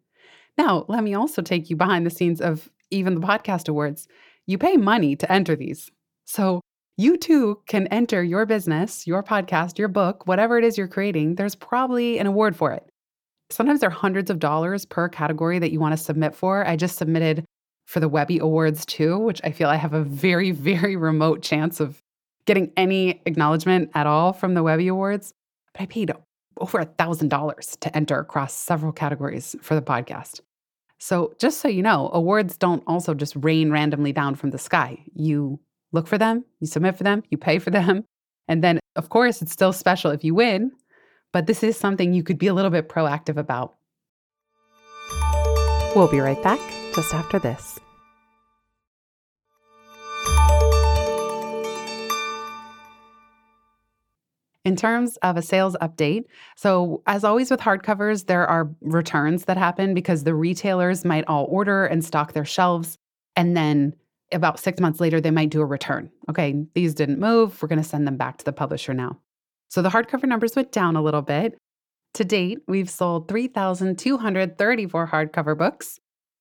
Now, 0.56 0.85
let 0.88 1.04
me 1.04 1.14
also 1.14 1.42
take 1.42 1.70
you 1.70 1.76
behind 1.76 2.06
the 2.06 2.11
scenes 2.11 2.40
of 2.40 2.70
even 2.90 3.14
the 3.14 3.20
podcast 3.20 3.68
awards. 3.68 4.09
you 4.46 4.59
pay 4.59 4.76
money 4.76 5.14
to 5.14 5.30
enter 5.30 5.54
these. 5.54 5.90
So 6.24 6.61
you 6.96 7.16
too 7.16 7.61
can 7.66 7.87
enter 7.88 8.22
your 8.22 8.46
business, 8.46 9.06
your 9.06 9.22
podcast, 9.22 9.78
your 9.78 9.88
book, 9.88 10.26
whatever 10.26 10.59
it 10.59 10.64
is 10.64 10.76
you're 10.76 10.88
creating. 10.88 11.37
There's 11.37 11.54
probably 11.54 12.18
an 12.18 12.26
award 12.26 12.56
for 12.56 12.72
it. 12.72 12.85
Sometimes 13.50 13.80
there 13.80 13.88
are 13.88 13.92
hundreds 13.92 14.30
of 14.30 14.38
dollars 14.38 14.85
per 14.85 15.09
category 15.09 15.59
that 15.59 15.72
you 15.72 15.80
want 15.80 15.92
to 15.92 16.02
submit 16.02 16.35
for. 16.35 16.66
I 16.66 16.76
just 16.76 16.96
submitted 16.96 17.44
for 17.87 18.00
the 18.00 18.09
Webby 18.09 18.38
Awards 18.38 18.85
too, 18.87 19.18
which 19.18 19.40
I 19.44 19.50
feel 19.52 19.68
I 19.68 19.76
have 19.76 19.92
a 19.92 20.02
very, 20.02 20.50
very 20.72 20.96
remote 20.96 21.42
chance 21.42 21.80
of 21.80 22.00
getting 22.46 22.72
any 22.76 23.22
acknowledgement 23.26 23.90
at 23.94 24.06
all 24.06 24.33
from 24.33 24.54
the 24.54 24.62
Webby 24.62 24.88
Awards. 24.88 25.33
But 25.72 25.83
I 25.83 25.87
paid 25.87 26.11
over 26.61 26.79
a 26.79 26.87
$1,000 26.87 27.79
to 27.81 27.96
enter 27.96 28.18
across 28.18 28.55
several 28.55 28.92
categories 28.92 29.57
for 29.62 29.75
the 29.75 29.83
podcast. 29.83 30.40
So, 30.99 31.35
just 31.38 31.61
so 31.61 31.68
you 31.68 31.83
know, 31.83 32.11
awards 32.12 32.59
don't 32.59 32.83
also 32.87 33.14
just 33.14 33.35
rain 33.37 33.70
randomly 33.70 34.12
down 34.12 34.35
from 34.35 34.51
the 34.51 34.59
sky. 34.59 35.03
You 35.14 35.59
look 35.92 36.07
for 36.07 36.18
them, 36.18 36.44
you 36.61 36.66
submit 36.66 36.96
for 36.96 37.05
them, 37.05 37.23
you 37.31 37.38
pay 37.38 37.59
for 37.59 37.70
them. 37.70 38.05
And 38.49 38.62
then, 38.62 38.81
of 38.96 39.09
course, 39.09 39.40
it's 39.40 39.53
still 39.53 39.73
special 39.73 40.11
if 40.11 40.25
you 40.25 40.35
win, 40.35 40.73
but 41.33 41.46
this 41.46 41.62
is 41.62 41.77
something 41.77 42.12
you 42.12 42.23
could 42.23 42.38
be 42.38 42.49
a 42.49 42.55
little 42.55 42.70
bit 42.70 42.88
proactive 42.88 43.37
about. 43.37 43.77
We'll 45.96 46.11
be 46.11 46.20
right 46.20 46.40
back 46.42 46.61
just 46.94 47.14
after 47.14 47.38
this. 47.38 47.79
In 54.64 54.77
terms 54.77 55.16
of 55.23 55.38
a 55.38 55.42
sales 55.42 55.75
update, 55.81 56.25
so 56.55 57.03
as 57.07 57.25
always 57.25 57.51
with 57.51 57.61
hardcovers, 57.61 58.27
there 58.27 58.46
are 58.46 58.70
returns 58.83 59.46
that 59.46 59.57
happen 59.57 59.94
because 59.94 60.25
the 60.25 60.35
retailers 60.35 61.03
might 61.05 61.25
all 61.27 61.46
order 61.49 61.87
and 61.87 62.05
stock 62.05 62.35
their 62.35 62.44
shelves. 62.44 62.99
And 63.37 63.57
then 63.57 63.94
about 64.33 64.61
six 64.61 64.79
months 64.79 65.01
later, 65.01 65.18
they 65.18 65.31
might 65.31 65.49
do 65.49 65.62
a 65.62 65.66
return. 65.66 66.11
Okay, 66.29 66.62
these 66.75 66.94
didn't 66.94 67.18
move. 67.18 67.61
We're 67.61 67.68
going 67.68 67.83
to 67.83 67.88
send 67.88 68.07
them 68.07 68.18
back 68.18 68.37
to 68.38 68.44
the 68.44 68.53
publisher 68.53 68.92
now. 68.92 69.18
So 69.68 69.81
the 69.81 69.88
hardcover 69.88 70.25
numbers 70.25 70.55
went 70.55 70.73
down 70.73 70.94
a 70.94 71.03
little 71.03 71.23
bit. 71.23 71.57
To 72.14 72.25
date, 72.25 72.59
we've 72.66 72.90
sold 72.90 73.29
3,234 73.29 75.09
hardcover 75.09 75.57
books, 75.57 75.99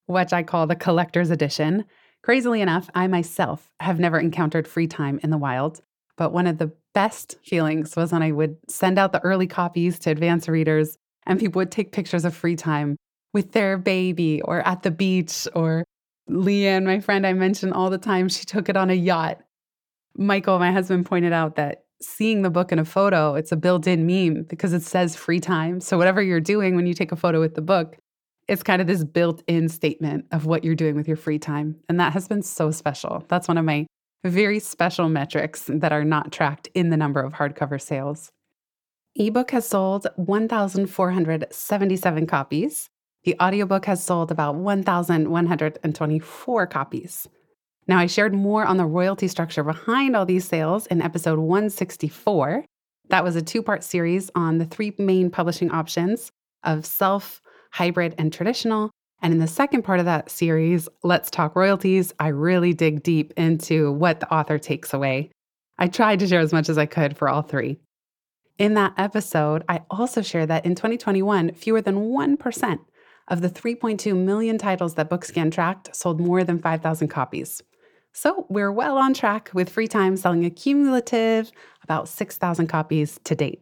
which 0.08 0.34
I 0.34 0.44
call 0.44 0.68
the 0.68 0.76
collector's 0.76 1.30
edition. 1.30 1.86
Crazily 2.22 2.62
enough, 2.62 2.90
I 2.96 3.08
myself 3.08 3.70
have 3.80 4.00
never 4.00 4.20
encountered 4.20 4.68
free 4.68 4.88
time 4.88 5.20
in 5.24 5.30
the 5.30 5.38
wild. 5.38 5.82
But 6.20 6.34
one 6.34 6.48
of 6.48 6.58
the 6.58 6.74
best 6.94 7.38
feelings 7.46 7.96
was 7.96 8.12
when 8.12 8.22
I 8.22 8.34
would 8.34 8.58
send 8.68 9.00
out 9.00 9.14
the 9.14 9.24
early 9.24 9.48
copies 9.48 9.98
to 10.00 10.12
advanced 10.12 10.50
readers 10.50 10.98
and 11.26 11.40
people 11.40 11.62
would 11.62 11.72
take 11.72 11.94
pictures 11.94 12.26
of 12.26 12.36
free 12.36 12.58
time 12.58 12.98
with 13.34 13.54
their 13.54 13.78
baby 13.78 14.42
or 14.42 14.60
at 14.68 14.84
the 14.84 14.92
beach 14.92 15.48
or 15.56 15.86
Leanne, 16.30 16.84
my 16.84 17.00
friend 17.00 17.26
I 17.26 17.32
mentioned 17.32 17.74
all 17.74 17.90
the 17.90 17.98
time, 17.98 18.28
she 18.28 18.44
took 18.44 18.68
it 18.68 18.76
on 18.76 18.90
a 18.90 18.96
yacht. 18.96 19.40
Michael, 20.18 20.60
my 20.60 20.74
husband, 20.74 21.06
pointed 21.06 21.32
out 21.32 21.56
that 21.56 21.86
seeing 22.02 22.42
the 22.42 22.50
book 22.50 22.74
in 22.74 22.80
a 22.80 22.86
photo, 22.86 23.36
it's 23.36 23.54
a 23.54 23.56
built 23.56 23.88
in 23.88 24.06
meme 24.06 24.44
because 24.44 24.74
it 24.74 24.84
says 24.84 25.16
free 25.16 25.40
time. 25.40 25.80
So, 25.80 25.98
whatever 25.98 26.22
you're 26.22 26.42
doing 26.42 26.76
when 26.76 26.86
you 26.86 26.94
take 26.94 27.14
a 27.14 27.16
photo 27.16 27.40
with 27.40 27.56
the 27.56 27.62
book, 27.62 27.98
it's 28.50 28.62
kind 28.62 28.82
of 28.82 28.88
this 28.88 29.06
built 29.06 29.42
in 29.48 29.70
statement 29.70 30.26
of 30.32 30.46
what 30.46 30.66
you're 30.66 30.76
doing 30.76 30.96
with 30.96 31.08
your 31.08 31.18
free 31.18 31.40
time. 31.40 31.78
And 31.88 31.98
that 32.00 32.12
has 32.12 32.28
been 32.28 32.44
so 32.44 32.72
special. 32.72 33.24
That's 33.30 33.48
one 33.48 33.58
of 33.58 33.64
my 33.64 33.88
very 34.24 34.60
special 34.60 35.10
metrics 35.10 35.66
that 35.68 35.92
are 35.92 36.04
not 36.04 36.32
tracked 36.32 36.70
in 36.74 36.90
the 36.90 36.98
number 36.98 37.22
of 37.22 37.34
hardcover 37.34 37.80
sales. 37.82 38.32
Ebook 39.16 39.50
has 39.52 39.68
sold 39.68 40.08
1,477 40.18 42.28
copies. 42.28 42.90
The 43.24 43.36
audiobook 43.42 43.86
has 43.86 44.04
sold 44.04 44.32
about 44.32 44.56
1,124 44.56 46.68
copies. 46.68 47.28
Now, 47.88 47.98
I 47.98 48.06
shared 48.06 48.34
more 48.34 48.66
on 48.66 48.78
the 48.78 48.86
royalty 48.86 49.28
structure 49.28 49.64
behind 49.64 50.16
all 50.16 50.26
these 50.26 50.48
sales 50.48 50.86
in 50.88 51.02
episode 51.02 51.40
164. 51.40 52.64
That 53.10 53.24
was 53.24 53.36
a 53.36 53.42
two 53.42 53.64
part 53.64 53.84
series 53.84 54.30
on 54.36 54.60
the 54.60 54.66
three 54.66 54.94
main 55.00 55.32
publishing 55.32 55.72
options 55.72 56.30
of 56.64 56.86
self, 56.86 57.42
hybrid, 57.72 58.14
and 58.18 58.32
traditional. 58.32 58.92
And 59.22 59.34
in 59.34 59.40
the 59.40 59.48
second 59.48 59.84
part 59.84 60.00
of 60.00 60.06
that 60.06 60.30
series, 60.30 60.88
Let's 61.04 61.30
Talk 61.30 61.56
Royalties, 61.56 62.14
I 62.20 62.30
really 62.30 62.74
dig 62.74 63.04
deep 63.04 63.34
into 63.36 63.92
what 63.92 64.20
the 64.20 64.34
author 64.34 64.58
takes 64.58 64.94
away. 64.94 65.32
I 65.78 65.88
tried 65.88 66.20
to 66.20 66.28
share 66.28 66.40
as 66.40 66.54
much 66.54 66.70
as 66.70 66.78
I 66.78 66.86
could 66.86 67.18
for 67.18 67.28
all 67.28 67.42
three. 67.42 67.80
In 68.58 68.74
that 68.74 68.94
episode, 68.98 69.64
I 69.70 69.82
also 69.90 70.22
share 70.22 70.46
that 70.46 70.66
in 70.66 70.76
2021, 70.76 71.54
fewer 71.54 71.82
than 71.82 72.10
1% 72.10 72.80
of 73.30 73.42
the 73.42 73.50
3.2 73.50 74.16
million 74.16 74.58
titles 74.58 74.96
that 74.96 75.10
Bookscan 75.10 75.52
tracked 75.52 75.96
sold 75.96 76.20
more 76.20 76.44
than 76.44 76.60
5,000 76.60 77.08
copies. 77.08 77.62
So 78.12 78.46
we're 78.50 78.72
well 78.72 78.98
on 78.98 79.14
track 79.14 79.52
with 79.54 79.70
Free 79.70 79.88
Time 79.88 80.18
selling 80.18 80.44
a 80.44 80.50
cumulative 80.50 81.52
about 81.84 82.10
6,000 82.10 82.68
copies 82.68 83.20
to 83.24 83.36
date. 83.36 83.62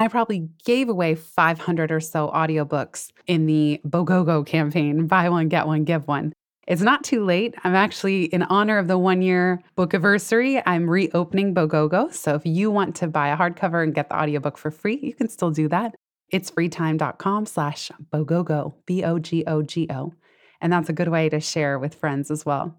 I 0.00 0.08
probably 0.08 0.48
gave 0.64 0.88
away 0.88 1.14
500 1.14 1.92
or 1.92 2.00
so 2.00 2.28
audiobooks 2.28 3.10
in 3.26 3.44
the 3.44 3.82
BoGoGo 3.86 4.46
campaign 4.46 5.06
buy 5.08 5.28
one, 5.28 5.48
get 5.48 5.66
one, 5.66 5.84
give 5.84 6.08
one. 6.08 6.32
It's 6.66 6.80
not 6.80 7.04
too 7.04 7.24
late. 7.24 7.54
I'm 7.64 7.74
actually, 7.74 8.24
in 8.24 8.42
honor 8.44 8.78
of 8.78 8.88
the 8.88 8.96
one 8.96 9.20
year 9.20 9.60
book 9.76 9.92
anniversary, 9.92 10.62
I'm 10.64 10.88
reopening 10.88 11.54
BoGoGo. 11.54 12.14
So 12.14 12.34
if 12.34 12.46
you 12.46 12.70
want 12.70 12.96
to 12.96 13.08
buy 13.08 13.28
a 13.28 13.36
hardcover 13.36 13.82
and 13.82 13.94
get 13.94 14.08
the 14.08 14.18
audiobook 14.18 14.56
for 14.56 14.70
free, 14.70 14.98
you 15.02 15.12
can 15.12 15.28
still 15.28 15.50
do 15.50 15.68
that. 15.68 15.94
It's 16.30 16.50
freetime.com 16.50 17.44
slash 17.44 17.90
BoGoGo, 18.10 18.72
B 18.86 19.04
O 19.04 19.18
G 19.18 19.44
O 19.46 19.62
G 19.62 19.86
O. 19.90 20.14
And 20.62 20.72
that's 20.72 20.88
a 20.88 20.94
good 20.94 21.08
way 21.08 21.28
to 21.28 21.40
share 21.40 21.78
with 21.78 21.94
friends 21.94 22.30
as 22.30 22.46
well. 22.46 22.78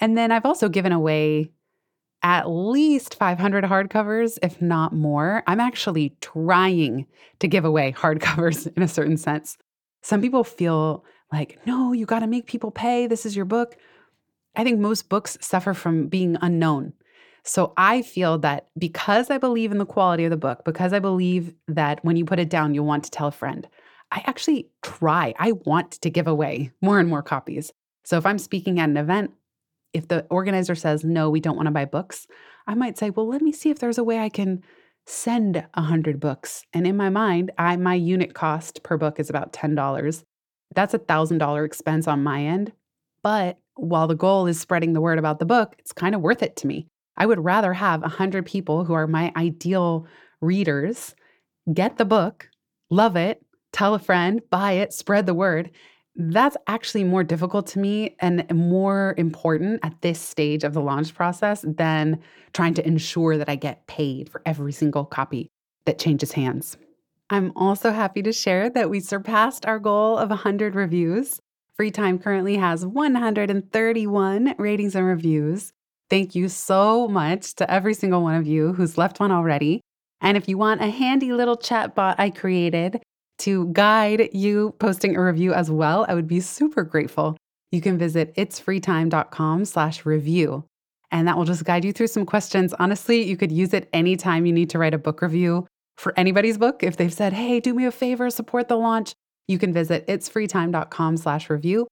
And 0.00 0.16
then 0.16 0.32
I've 0.32 0.46
also 0.46 0.68
given 0.68 0.92
away 0.92 1.50
at 2.28 2.46
least 2.46 3.14
500 3.14 3.64
hardcovers, 3.64 4.38
if 4.42 4.60
not 4.60 4.92
more. 4.92 5.42
I'm 5.46 5.60
actually 5.60 6.14
trying 6.20 7.06
to 7.38 7.48
give 7.48 7.64
away 7.64 7.92
hardcovers 7.92 8.70
in 8.76 8.82
a 8.82 8.88
certain 8.88 9.16
sense. 9.16 9.56
Some 10.02 10.20
people 10.20 10.44
feel 10.44 11.06
like, 11.32 11.58
no, 11.64 11.94
you 11.94 12.04
got 12.04 12.18
to 12.18 12.26
make 12.26 12.46
people 12.46 12.70
pay. 12.70 13.06
This 13.06 13.24
is 13.24 13.34
your 13.34 13.46
book. 13.46 13.78
I 14.54 14.62
think 14.62 14.78
most 14.78 15.08
books 15.08 15.38
suffer 15.40 15.72
from 15.72 16.08
being 16.08 16.36
unknown. 16.42 16.92
So 17.44 17.72
I 17.78 18.02
feel 18.02 18.36
that 18.40 18.68
because 18.76 19.30
I 19.30 19.38
believe 19.38 19.72
in 19.72 19.78
the 19.78 19.86
quality 19.86 20.26
of 20.26 20.30
the 20.30 20.36
book, 20.36 20.66
because 20.66 20.92
I 20.92 20.98
believe 20.98 21.54
that 21.66 22.04
when 22.04 22.16
you 22.16 22.26
put 22.26 22.38
it 22.38 22.50
down, 22.50 22.74
you'll 22.74 22.84
want 22.84 23.04
to 23.04 23.10
tell 23.10 23.28
a 23.28 23.32
friend, 23.32 23.66
I 24.12 24.22
actually 24.26 24.68
try. 24.82 25.34
I 25.38 25.52
want 25.52 25.92
to 25.92 26.10
give 26.10 26.26
away 26.26 26.72
more 26.82 27.00
and 27.00 27.08
more 27.08 27.22
copies. 27.22 27.72
So 28.04 28.18
if 28.18 28.26
I'm 28.26 28.38
speaking 28.38 28.80
at 28.80 28.90
an 28.90 28.98
event, 28.98 29.32
if 29.92 30.08
the 30.08 30.26
organizer 30.30 30.74
says, 30.74 31.04
no, 31.04 31.30
we 31.30 31.40
don't 31.40 31.56
want 31.56 31.66
to 31.66 31.72
buy 31.72 31.84
books, 31.84 32.26
I 32.66 32.74
might 32.74 32.98
say, 32.98 33.10
well, 33.10 33.28
let 33.28 33.42
me 33.42 33.52
see 33.52 33.70
if 33.70 33.78
there's 33.78 33.98
a 33.98 34.04
way 34.04 34.18
I 34.18 34.28
can 34.28 34.62
send 35.06 35.64
100 35.74 36.20
books. 36.20 36.64
And 36.74 36.86
in 36.86 36.96
my 36.96 37.08
mind, 37.08 37.50
I 37.56 37.76
my 37.76 37.94
unit 37.94 38.34
cost 38.34 38.82
per 38.82 38.98
book 38.98 39.18
is 39.18 39.30
about 39.30 39.52
$10. 39.52 40.24
That's 40.74 40.94
a 40.94 40.98
$1,000 40.98 41.64
expense 41.64 42.06
on 42.06 42.22
my 42.22 42.44
end. 42.44 42.72
But 43.22 43.58
while 43.74 44.06
the 44.06 44.14
goal 44.14 44.46
is 44.46 44.60
spreading 44.60 44.92
the 44.92 45.00
word 45.00 45.18
about 45.18 45.38
the 45.38 45.46
book, 45.46 45.74
it's 45.78 45.92
kind 45.92 46.14
of 46.14 46.20
worth 46.20 46.42
it 46.42 46.56
to 46.56 46.66
me. 46.66 46.86
I 47.16 47.26
would 47.26 47.42
rather 47.42 47.72
have 47.72 48.02
100 48.02 48.44
people 48.44 48.84
who 48.84 48.92
are 48.92 49.06
my 49.06 49.32
ideal 49.36 50.06
readers 50.40 51.14
get 51.72 51.96
the 51.96 52.04
book, 52.04 52.48
love 52.90 53.16
it, 53.16 53.42
tell 53.72 53.94
a 53.94 53.98
friend, 53.98 54.40
buy 54.50 54.72
it, 54.72 54.92
spread 54.92 55.26
the 55.26 55.34
word, 55.34 55.70
that's 56.18 56.56
actually 56.66 57.04
more 57.04 57.22
difficult 57.22 57.68
to 57.68 57.78
me 57.78 58.16
and 58.18 58.44
more 58.52 59.14
important 59.16 59.78
at 59.84 60.02
this 60.02 60.20
stage 60.20 60.64
of 60.64 60.74
the 60.74 60.80
launch 60.80 61.14
process 61.14 61.64
than 61.66 62.20
trying 62.52 62.74
to 62.74 62.86
ensure 62.86 63.38
that 63.38 63.48
I 63.48 63.54
get 63.54 63.86
paid 63.86 64.28
for 64.28 64.42
every 64.44 64.72
single 64.72 65.04
copy 65.04 65.48
that 65.84 66.00
changes 66.00 66.32
hands. 66.32 66.76
I'm 67.30 67.52
also 67.54 67.92
happy 67.92 68.22
to 68.22 68.32
share 68.32 68.68
that 68.70 68.90
we 68.90 68.98
surpassed 68.98 69.64
our 69.64 69.78
goal 69.78 70.18
of 70.18 70.30
100 70.30 70.74
reviews. 70.74 71.40
Free 71.76 71.92
Time 71.92 72.18
currently 72.18 72.56
has 72.56 72.84
131 72.84 74.54
ratings 74.58 74.96
and 74.96 75.06
reviews. 75.06 75.72
Thank 76.10 76.34
you 76.34 76.48
so 76.48 77.06
much 77.06 77.54
to 77.56 77.70
every 77.70 77.94
single 77.94 78.22
one 78.22 78.34
of 78.34 78.46
you 78.46 78.72
who's 78.72 78.98
left 78.98 79.20
one 79.20 79.30
already. 79.30 79.82
And 80.20 80.36
if 80.36 80.48
you 80.48 80.58
want 80.58 80.82
a 80.82 80.88
handy 80.88 81.32
little 81.32 81.56
chat 81.56 81.94
bot 81.94 82.18
I 82.18 82.30
created 82.30 83.00
to 83.38 83.66
guide 83.72 84.30
you 84.32 84.74
posting 84.78 85.16
a 85.16 85.22
review 85.22 85.52
as 85.52 85.70
well, 85.70 86.04
I 86.08 86.14
would 86.14 86.28
be 86.28 86.40
super 86.40 86.82
grateful. 86.82 87.36
You 87.70 87.80
can 87.80 87.98
visit 87.98 88.34
itsfreetime.com 88.34 89.64
slash 89.64 90.04
review. 90.06 90.64
And 91.10 91.26
that 91.26 91.36
will 91.36 91.44
just 91.44 91.64
guide 91.64 91.84
you 91.84 91.92
through 91.92 92.08
some 92.08 92.26
questions. 92.26 92.74
Honestly, 92.78 93.22
you 93.22 93.36
could 93.36 93.52
use 93.52 93.72
it 93.72 93.88
anytime 93.92 94.46
you 94.46 94.52
need 94.52 94.70
to 94.70 94.78
write 94.78 94.94
a 94.94 94.98
book 94.98 95.22
review 95.22 95.66
for 95.96 96.12
anybody's 96.16 96.58
book. 96.58 96.82
If 96.82 96.96
they've 96.96 97.12
said, 97.12 97.32
hey, 97.32 97.60
do 97.60 97.74
me 97.74 97.86
a 97.86 97.90
favor, 97.90 98.28
support 98.30 98.68
the 98.68 98.76
launch, 98.76 99.12
you 99.46 99.58
can 99.58 99.72
visit 99.72 100.06
itsfreetime.com 100.06 101.16
slash 101.16 101.48
review. 101.48 101.86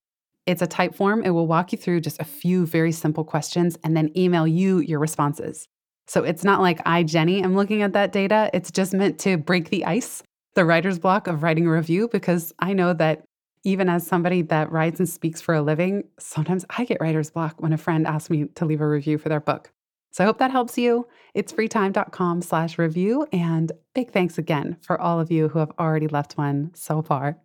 It's 0.44 0.62
a 0.62 0.66
type 0.66 0.94
form. 0.94 1.24
It 1.24 1.30
will 1.30 1.47
walk 1.47 1.72
you 1.72 1.78
through 1.78 2.03
just 2.03 2.20
a 2.20 2.24
few 2.24 2.66
very 2.66 2.92
simple 2.92 3.24
questions 3.24 3.76
and 3.82 3.97
then 3.97 4.16
email 4.16 4.47
you 4.47 4.78
your 4.78 5.01
responses. 5.01 5.66
So 6.07 6.22
it's 6.22 6.44
not 6.44 6.61
like 6.61 6.80
I, 6.86 7.03
Jenny, 7.03 7.42
am 7.42 7.57
looking 7.57 7.82
at 7.82 7.94
that 7.94 8.12
data. 8.12 8.49
It's 8.55 8.70
just 8.70 8.94
meant 8.94 9.18
to 9.20 9.36
break 9.38 9.70
the 9.70 9.84
ice 9.84 10.22
the 10.57 10.64
writer's 10.64 10.98
block 10.98 11.28
of 11.28 11.42
writing 11.42 11.66
a 11.66 11.70
review 11.70 12.09
because 12.09 12.52
I 12.59 12.72
know 12.72 12.94
that 12.94 13.24
even 13.62 13.88
as 13.88 14.07
somebody 14.07 14.42
that 14.42 14.72
writes 14.72 14.98
and 14.98 15.09
speaks 15.09 15.40
for 15.40 15.54
a 15.54 15.61
living, 15.61 16.04
sometimes 16.18 16.64
I 16.70 16.84
get 16.86 17.00
writer's 17.00 17.30
block 17.30 17.61
when 17.61 17.74
a 17.74 17.78
friend 17.78 18.07
asks 18.07 18.30
me 18.30 18.46
to 18.54 18.64
leave 18.64 18.80
a 18.80 18.88
review 18.88 19.18
for 19.18 19.28
their 19.28 19.40
book. 19.40 19.70
So 20.12 20.24
I 20.24 20.26
hope 20.26 20.38
that 20.38 20.50
helps 20.50 20.78
you. 20.78 21.07
It's 21.34 21.52
freetime.com 21.52 22.40
slash 22.40 22.78
review. 22.78 23.26
And 23.32 23.70
big 23.94 24.12
thanks 24.12 24.38
again 24.38 24.78
for 24.80 24.98
all 24.98 25.20
of 25.20 25.30
you 25.30 25.48
who 25.48 25.59
have 25.59 25.72
already 25.78 26.09
left 26.09 26.38
one 26.38 26.70
so 26.74 27.02
far. 27.02 27.36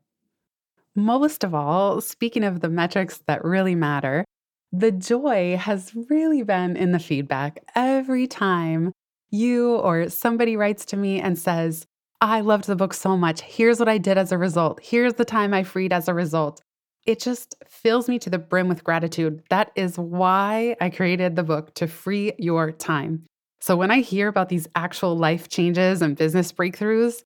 Most 0.96 1.44
of 1.44 1.54
all, 1.54 2.00
speaking 2.00 2.46
of 2.46 2.62
the 2.62 2.70
metrics 2.70 3.18
that 3.28 3.44
really 3.44 3.76
matter, 3.76 4.24
the 4.72 4.92
joy 4.92 5.58
has 5.58 5.94
really 6.10 6.44
been 6.44 6.78
in 6.78 6.94
the 6.94 7.00
feedback 7.00 7.60
every 7.76 8.26
time 8.26 8.94
you 9.32 9.76
or 9.76 10.10
somebody 10.10 10.56
writes 10.56 10.86
to 10.86 10.98
me 10.98 11.20
and 11.20 11.38
says, 11.38 11.86
I 12.22 12.42
loved 12.42 12.68
the 12.68 12.76
book 12.76 12.94
so 12.94 13.18
much. 13.18 13.42
Here's 13.42 13.80
what 13.80 13.90
I 13.90 13.98
did 13.98 14.16
as 14.16 14.32
a 14.32 14.38
result. 14.38 14.80
Here's 14.84 15.16
the 15.16 15.26
time 15.26 15.56
I 15.56 15.64
freed 15.64 15.92
as 15.92 16.08
a 16.08 16.14
result. 16.14 16.62
It 17.08 17.20
just 17.20 17.56
fills 17.68 18.08
me 18.08 18.20
to 18.20 18.30
the 18.30 18.38
brim 18.38 18.68
with 18.70 18.84
gratitude. 18.84 19.42
That 19.50 19.72
is 19.76 19.98
why 19.98 20.76
I 20.80 20.92
created 20.92 21.36
the 21.36 21.42
book 21.42 21.74
to 21.76 21.88
free 21.88 22.34
your 22.38 22.72
time. 22.72 23.26
So 23.60 23.76
when 23.76 23.90
I 23.90 24.02
hear 24.02 24.28
about 24.28 24.50
these 24.50 24.68
actual 24.76 25.18
life 25.18 25.50
changes 25.50 26.04
and 26.04 26.16
business 26.16 26.52
breakthroughs, 26.52 27.24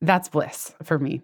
that's 0.00 0.30
bliss 0.30 0.74
for 0.82 0.98
me. 0.98 1.20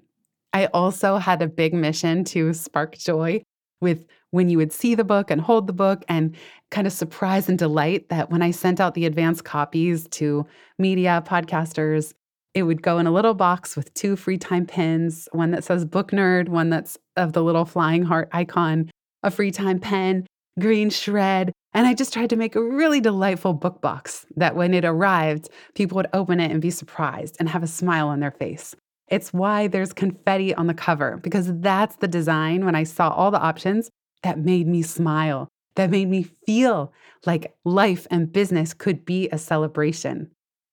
I 0.52 0.66
also 0.66 1.16
had 1.16 1.40
a 1.40 1.48
big 1.48 1.72
mission 1.72 2.24
to 2.24 2.52
spark 2.52 2.98
joy 2.98 3.42
with 3.80 4.04
when 4.32 4.50
you 4.50 4.58
would 4.58 4.72
see 4.72 4.94
the 4.94 5.04
book 5.04 5.30
and 5.30 5.40
hold 5.40 5.66
the 5.66 5.72
book 5.72 6.04
and 6.08 6.36
kind 6.70 6.86
of 6.86 6.92
surprise 6.92 7.48
and 7.48 7.58
delight 7.58 8.10
that 8.10 8.30
when 8.30 8.42
I 8.42 8.50
sent 8.50 8.80
out 8.80 8.94
the 8.94 9.06
advanced 9.06 9.44
copies 9.44 10.08
to 10.08 10.46
media, 10.78 11.22
podcasters, 11.26 12.12
it 12.54 12.62
would 12.62 12.82
go 12.82 12.98
in 12.98 13.06
a 13.06 13.12
little 13.12 13.34
box 13.34 13.76
with 13.76 13.92
two 13.94 14.16
free 14.16 14.38
time 14.38 14.64
pins, 14.64 15.28
one 15.32 15.50
that 15.50 15.64
says 15.64 15.84
book 15.84 16.12
nerd, 16.12 16.48
one 16.48 16.70
that's 16.70 16.96
of 17.16 17.32
the 17.32 17.42
little 17.42 17.64
flying 17.64 18.04
heart 18.04 18.28
icon, 18.32 18.90
a 19.22 19.30
free 19.30 19.50
time 19.50 19.80
pen, 19.80 20.26
green 20.58 20.88
shred. 20.88 21.52
And 21.74 21.86
I 21.86 21.94
just 21.94 22.12
tried 22.12 22.30
to 22.30 22.36
make 22.36 22.54
a 22.54 22.62
really 22.62 23.00
delightful 23.00 23.52
book 23.52 23.80
box 23.80 24.24
that 24.36 24.54
when 24.54 24.72
it 24.72 24.84
arrived, 24.84 25.48
people 25.74 25.96
would 25.96 26.06
open 26.12 26.38
it 26.38 26.52
and 26.52 26.62
be 26.62 26.70
surprised 26.70 27.36
and 27.40 27.48
have 27.48 27.64
a 27.64 27.68
smile 27.68 28.06
on 28.06 28.20
their 28.20 28.30
face. 28.30 28.76
It's 29.08 29.32
why 29.32 29.66
there's 29.66 29.92
confetti 29.92 30.54
on 30.54 30.68
the 30.68 30.74
cover, 30.74 31.18
because 31.22 31.52
that's 31.60 31.96
the 31.96 32.08
design 32.08 32.64
when 32.64 32.76
I 32.76 32.84
saw 32.84 33.10
all 33.10 33.32
the 33.32 33.40
options 33.40 33.90
that 34.22 34.38
made 34.38 34.68
me 34.68 34.82
smile, 34.82 35.48
that 35.74 35.90
made 35.90 36.08
me 36.08 36.22
feel 36.22 36.92
like 37.26 37.54
life 37.64 38.06
and 38.10 38.32
business 38.32 38.72
could 38.72 39.04
be 39.04 39.28
a 39.30 39.38
celebration. 39.38 40.30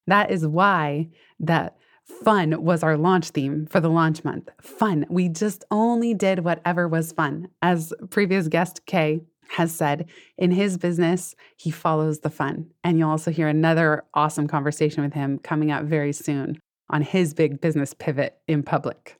That 0.08 0.32
is 0.32 0.46
why 0.46 1.10
that 1.40 1.78
fun 2.24 2.64
was 2.64 2.84
our 2.84 2.98
launch 2.98 3.30
theme 3.30 3.68
for 3.68 3.80
the 3.80 3.90
launch 3.90 4.24
month. 4.24 4.50
Fun. 4.62 5.06
We 5.10 5.30
just 5.30 5.64
only 5.72 6.14
did 6.14 6.40
whatever 6.40 6.88
was 6.88 7.12
fun. 7.12 7.48
As 7.62 7.94
previous 8.10 8.48
guest 8.48 8.86
Kay 8.86 9.22
has 9.50 9.74
said, 9.74 10.10
in 10.38 10.52
his 10.52 10.78
business, 10.78 11.36
he 11.58 11.72
follows 11.72 12.20
the 12.20 12.30
fun. 12.30 12.68
And 12.84 12.98
you'll 12.98 13.10
also 13.10 13.32
hear 13.32 13.48
another 13.48 14.04
awesome 14.14 14.48
conversation 14.48 15.04
with 15.04 15.14
him 15.14 15.40
coming 15.40 15.72
up 15.72 15.84
very 15.84 16.14
soon 16.14 16.58
on 16.90 17.02
his 17.02 17.34
big 17.34 17.60
business 17.62 17.94
pivot 17.94 18.38
in 18.48 18.64
public. 18.64 19.18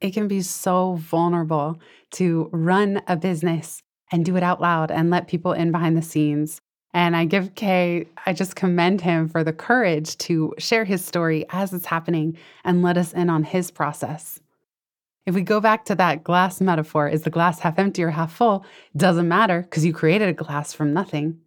It 0.00 0.12
can 0.12 0.28
be 0.28 0.42
so 0.42 0.94
vulnerable 0.96 1.80
to 2.12 2.48
run 2.52 3.02
a 3.06 3.16
business 3.16 3.82
and 4.12 4.24
do 4.24 4.36
it 4.36 4.42
out 4.42 4.60
loud 4.60 4.90
and 4.90 5.10
let 5.10 5.28
people 5.28 5.52
in 5.52 5.70
behind 5.70 5.96
the 5.96 6.02
scenes 6.02 6.60
and 6.92 7.16
I 7.16 7.24
give 7.24 7.54
Kay, 7.54 8.06
I 8.26 8.32
just 8.32 8.56
commend 8.56 9.00
him 9.00 9.28
for 9.28 9.44
the 9.44 9.52
courage 9.52 10.16
to 10.18 10.54
share 10.58 10.84
his 10.84 11.04
story 11.04 11.46
as 11.50 11.72
it's 11.72 11.86
happening 11.86 12.36
and 12.64 12.82
let 12.82 12.96
us 12.96 13.12
in 13.12 13.30
on 13.30 13.44
his 13.44 13.70
process. 13.70 14.40
If 15.26 15.34
we 15.34 15.42
go 15.42 15.60
back 15.60 15.84
to 15.84 15.94
that 15.96 16.24
glass 16.24 16.60
metaphor, 16.60 17.06
is 17.06 17.22
the 17.22 17.30
glass 17.30 17.60
half 17.60 17.78
empty 17.78 18.02
or 18.02 18.10
half 18.10 18.32
full? 18.32 18.64
Doesn't 18.96 19.28
matter 19.28 19.62
because 19.62 19.84
you 19.84 19.92
created 19.92 20.28
a 20.28 20.32
glass 20.32 20.72
from 20.72 20.92
nothing. 20.92 21.38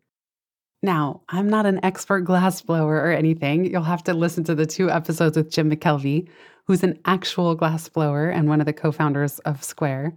Now, 0.81 1.21
I'm 1.29 1.49
not 1.49 1.65
an 1.65 1.83
expert 1.83 2.21
glass 2.21 2.61
blower 2.61 2.95
or 2.95 3.11
anything. 3.11 3.65
You'll 3.65 3.83
have 3.83 4.03
to 4.03 4.13
listen 4.13 4.43
to 4.45 4.55
the 4.55 4.65
two 4.65 4.89
episodes 4.89 5.35
with 5.35 5.49
Jim 5.49 5.71
McKelvey, 5.71 6.27
who's 6.67 6.83
an 6.83 6.99
actual 7.05 7.55
glass 7.55 7.89
blower 7.89 8.29
and 8.29 8.47
one 8.47 8.59
of 8.59 8.65
the 8.65 8.73
co 8.73 8.91
founders 8.91 9.39
of 9.39 9.63
Square. 9.63 10.13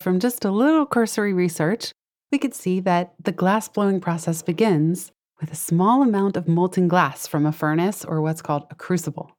From 0.00 0.20
just 0.20 0.44
a 0.44 0.50
little 0.50 0.86
cursory 0.86 1.32
research, 1.32 1.92
we 2.30 2.38
could 2.38 2.54
see 2.54 2.80
that 2.80 3.14
the 3.22 3.32
glass 3.32 3.68
blowing 3.68 4.00
process 4.00 4.42
begins 4.42 5.12
with 5.40 5.50
a 5.52 5.56
small 5.56 6.02
amount 6.02 6.36
of 6.36 6.46
molten 6.46 6.86
glass 6.86 7.26
from 7.26 7.46
a 7.46 7.52
furnace 7.52 8.04
or 8.04 8.20
what's 8.20 8.42
called 8.42 8.66
a 8.70 8.74
crucible. 8.74 9.36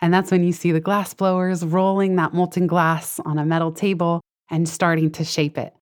And 0.00 0.14
that's 0.14 0.30
when 0.30 0.44
you 0.44 0.52
see 0.52 0.70
the 0.70 0.80
glass 0.80 1.14
blowers 1.14 1.64
rolling 1.64 2.16
that 2.16 2.34
molten 2.34 2.66
glass 2.66 3.18
on 3.24 3.38
a 3.38 3.44
metal 3.44 3.72
table 3.72 4.20
and 4.50 4.68
starting 4.68 5.10
to 5.12 5.24
shape 5.24 5.58
it 5.58 5.74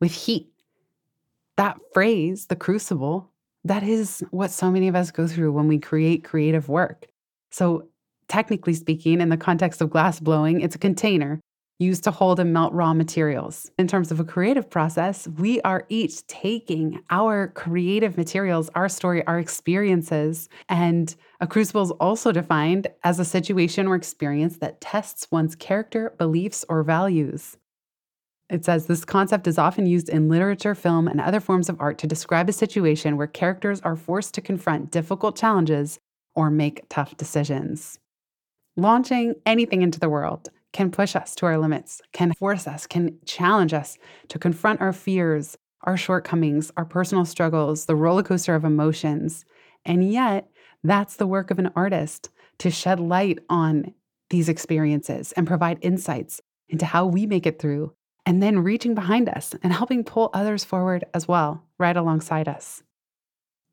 with 0.00 0.12
heat. 0.12 0.48
That 1.56 1.78
phrase, 1.92 2.46
the 2.46 2.56
crucible, 2.56 3.30
that 3.64 3.82
is 3.82 4.24
what 4.30 4.50
so 4.50 4.70
many 4.70 4.88
of 4.88 4.96
us 4.96 5.10
go 5.10 5.26
through 5.26 5.52
when 5.52 5.68
we 5.68 5.78
create 5.78 6.24
creative 6.24 6.68
work. 6.68 7.06
So, 7.50 7.88
technically 8.28 8.74
speaking, 8.74 9.20
in 9.20 9.28
the 9.28 9.36
context 9.36 9.82
of 9.82 9.90
glass 9.90 10.20
blowing, 10.20 10.62
it's 10.62 10.76
a 10.76 10.78
container 10.78 11.40
used 11.80 12.04
to 12.04 12.10
hold 12.10 12.38
and 12.38 12.52
melt 12.52 12.72
raw 12.74 12.92
materials. 12.92 13.70
In 13.78 13.88
terms 13.88 14.12
of 14.12 14.20
a 14.20 14.24
creative 14.24 14.68
process, 14.68 15.26
we 15.26 15.60
are 15.62 15.86
each 15.88 16.26
taking 16.26 17.02
our 17.10 17.48
creative 17.48 18.18
materials, 18.18 18.68
our 18.74 18.88
story, 18.88 19.26
our 19.26 19.38
experiences, 19.38 20.48
and 20.68 21.16
a 21.40 21.46
crucible 21.46 21.82
is 21.82 21.90
also 21.92 22.32
defined 22.32 22.86
as 23.02 23.18
a 23.18 23.24
situation 23.24 23.86
or 23.86 23.94
experience 23.94 24.58
that 24.58 24.80
tests 24.80 25.26
one's 25.32 25.56
character, 25.56 26.14
beliefs, 26.18 26.64
or 26.68 26.82
values. 26.82 27.56
It 28.50 28.64
says 28.64 28.86
this 28.86 29.04
concept 29.04 29.46
is 29.46 29.58
often 29.58 29.86
used 29.86 30.08
in 30.08 30.28
literature, 30.28 30.74
film, 30.74 31.08
and 31.08 31.20
other 31.20 31.40
forms 31.40 31.68
of 31.68 31.80
art 31.80 31.98
to 31.98 32.06
describe 32.06 32.48
a 32.48 32.52
situation 32.52 33.16
where 33.16 33.26
characters 33.26 33.80
are 33.82 33.96
forced 33.96 34.34
to 34.34 34.40
confront 34.40 34.90
difficult 34.90 35.36
challenges 35.36 35.98
or 36.34 36.50
make 36.50 36.84
tough 36.88 37.16
decisions. 37.16 37.98
Launching 38.76 39.34
anything 39.46 39.82
into 39.82 40.00
the 40.00 40.08
world, 40.08 40.50
can 40.72 40.90
push 40.90 41.16
us 41.16 41.34
to 41.36 41.46
our 41.46 41.58
limits, 41.58 42.00
can 42.12 42.32
force 42.34 42.66
us, 42.66 42.86
can 42.86 43.16
challenge 43.24 43.74
us 43.74 43.98
to 44.28 44.38
confront 44.38 44.80
our 44.80 44.92
fears, 44.92 45.56
our 45.82 45.96
shortcomings, 45.96 46.70
our 46.76 46.84
personal 46.84 47.24
struggles, 47.24 47.86
the 47.86 47.96
roller 47.96 48.22
coaster 48.22 48.54
of 48.54 48.64
emotions. 48.64 49.44
And 49.84 50.10
yet, 50.10 50.50
that's 50.84 51.16
the 51.16 51.26
work 51.26 51.50
of 51.50 51.58
an 51.58 51.72
artist 51.74 52.30
to 52.58 52.70
shed 52.70 53.00
light 53.00 53.38
on 53.48 53.94
these 54.28 54.48
experiences 54.48 55.32
and 55.32 55.46
provide 55.46 55.78
insights 55.82 56.40
into 56.68 56.86
how 56.86 57.06
we 57.06 57.26
make 57.26 57.46
it 57.46 57.58
through, 57.58 57.92
and 58.24 58.42
then 58.42 58.60
reaching 58.60 58.94
behind 58.94 59.28
us 59.28 59.54
and 59.62 59.72
helping 59.72 60.04
pull 60.04 60.30
others 60.32 60.62
forward 60.62 61.04
as 61.14 61.26
well, 61.26 61.64
right 61.78 61.96
alongside 61.96 62.46
us. 62.46 62.82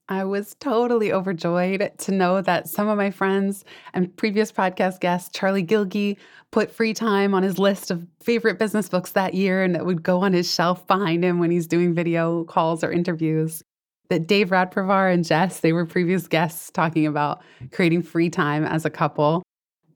I 0.10 0.24
was 0.24 0.56
totally 0.60 1.12
overjoyed 1.12 1.92
to 1.98 2.12
know 2.14 2.42
that 2.42 2.70
some 2.70 2.88
of 2.88 2.98
my 2.98 3.12
friends 3.12 3.66
and 3.94 4.16
previous 4.16 4.52
podcast 4.54 5.02
guests, 5.02 5.30
Charlie 5.38 5.66
Gilkey, 5.66 6.16
put 6.52 6.72
free 6.72 6.94
time 6.94 7.34
on 7.34 7.44
his 7.44 7.60
list 7.60 7.92
of 7.92 8.08
favorite 8.22 8.58
business 8.58 8.88
books 8.88 9.12
that 9.12 9.34
year 9.34 9.64
and 9.64 9.76
it 9.76 9.86
would 9.86 10.04
go 10.04 10.22
on 10.22 10.32
his 10.32 10.52
shelf 10.52 10.88
behind 10.88 11.26
him 11.26 11.40
when 11.40 11.52
he's 11.52 11.68
doing 11.68 11.94
video 11.94 12.46
calls 12.46 12.86
or 12.86 12.92
interviews. 12.92 13.62
That 14.10 14.28
Dave 14.28 14.50
Radparvar 14.50 15.14
and 15.14 15.26
Jess, 15.26 15.60
they 15.60 15.74
were 15.74 15.86
previous 15.86 16.28
guests 16.28 16.72
talking 16.72 17.06
about 17.06 17.42
creating 17.74 18.04
free 18.04 18.30
time 18.30 18.64
as 18.64 18.86
a 18.86 18.90
couple. 18.90 19.44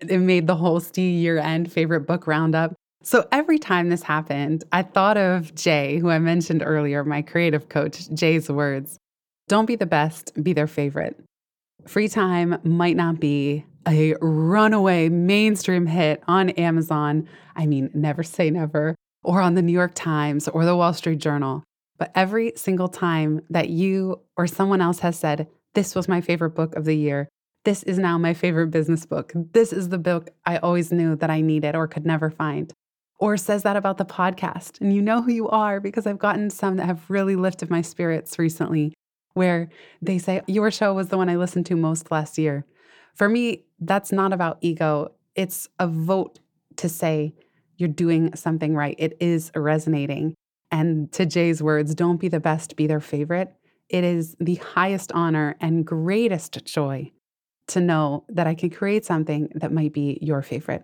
It 0.01 0.17
made 0.17 0.47
the 0.47 0.57
Holstee 0.57 1.21
year 1.21 1.37
end 1.37 1.71
favorite 1.71 2.01
book 2.01 2.27
roundup. 2.27 2.73
So 3.03 3.25
every 3.31 3.57
time 3.57 3.87
this 3.87 4.03
happened, 4.03 4.65
I 4.73 4.83
thought 4.83 5.15
of 5.15 5.55
Jay, 5.55 5.99
who 5.99 6.09
I 6.09 6.19
mentioned 6.19 6.61
earlier, 6.65 7.05
my 7.05 7.21
creative 7.21 7.69
coach, 7.69 8.09
Jay's 8.13 8.49
words. 8.49 8.97
Don't 9.51 9.65
be 9.65 9.75
the 9.75 9.85
best, 9.85 10.31
be 10.41 10.53
their 10.53 10.65
favorite. 10.65 11.21
Free 11.85 12.07
time 12.07 12.57
might 12.63 12.95
not 12.95 13.19
be 13.19 13.65
a 13.85 14.15
runaway 14.21 15.09
mainstream 15.09 15.87
hit 15.87 16.23
on 16.25 16.51
Amazon. 16.51 17.27
I 17.53 17.65
mean, 17.65 17.91
never 17.93 18.23
say 18.23 18.49
never, 18.49 18.95
or 19.25 19.41
on 19.41 19.55
the 19.55 19.61
New 19.61 19.73
York 19.73 19.91
Times 19.93 20.47
or 20.47 20.63
the 20.63 20.77
Wall 20.77 20.93
Street 20.93 21.19
Journal. 21.19 21.65
But 21.97 22.13
every 22.15 22.53
single 22.55 22.87
time 22.87 23.41
that 23.49 23.67
you 23.67 24.21
or 24.37 24.47
someone 24.47 24.79
else 24.79 24.99
has 24.99 25.19
said, 25.19 25.49
This 25.73 25.95
was 25.95 26.07
my 26.07 26.21
favorite 26.21 26.55
book 26.55 26.73
of 26.77 26.85
the 26.85 26.95
year, 26.95 27.27
this 27.65 27.83
is 27.83 27.99
now 27.99 28.17
my 28.17 28.33
favorite 28.33 28.71
business 28.71 29.05
book, 29.05 29.33
this 29.35 29.73
is 29.73 29.89
the 29.89 29.97
book 29.97 30.29
I 30.45 30.59
always 30.59 30.93
knew 30.93 31.17
that 31.17 31.29
I 31.29 31.41
needed 31.41 31.75
or 31.75 31.89
could 31.89 32.05
never 32.05 32.29
find, 32.29 32.71
or 33.19 33.35
says 33.35 33.63
that 33.63 33.75
about 33.75 33.97
the 33.97 34.05
podcast. 34.05 34.79
And 34.79 34.95
you 34.95 35.01
know 35.01 35.21
who 35.21 35.33
you 35.33 35.49
are 35.49 35.81
because 35.81 36.07
I've 36.07 36.19
gotten 36.19 36.49
some 36.49 36.77
that 36.77 36.85
have 36.85 37.09
really 37.09 37.35
lifted 37.35 37.69
my 37.69 37.81
spirits 37.81 38.39
recently 38.39 38.93
where 39.33 39.69
they 40.01 40.17
say, 40.17 40.41
Your 40.47 40.71
show 40.71 40.93
was 40.93 41.09
the 41.09 41.17
one 41.17 41.29
I 41.29 41.35
listened 41.35 41.65
to 41.67 41.75
most 41.75 42.11
last 42.11 42.37
year. 42.37 42.65
For 43.15 43.29
me, 43.29 43.65
that's 43.79 44.11
not 44.11 44.33
about 44.33 44.57
ego. 44.61 45.13
It's 45.35 45.67
a 45.79 45.87
vote 45.87 46.39
to 46.77 46.89
say, 46.89 47.33
You're 47.77 47.89
doing 47.89 48.35
something 48.35 48.75
right. 48.75 48.95
It 48.97 49.17
is 49.19 49.51
resonating. 49.55 50.35
And 50.71 51.11
to 51.13 51.25
Jay's 51.25 51.61
words, 51.61 51.93
don't 51.93 52.17
be 52.17 52.29
the 52.29 52.39
best, 52.39 52.75
be 52.75 52.87
their 52.87 53.01
favorite. 53.01 53.53
It 53.89 54.05
is 54.05 54.37
the 54.39 54.55
highest 54.55 55.11
honor 55.11 55.57
and 55.59 55.85
greatest 55.85 56.63
joy 56.63 57.11
to 57.67 57.81
know 57.81 58.23
that 58.29 58.47
I 58.47 58.55
can 58.55 58.69
create 58.69 59.05
something 59.05 59.49
that 59.55 59.73
might 59.73 59.93
be 59.93 60.17
your 60.21 60.41
favorite. 60.41 60.83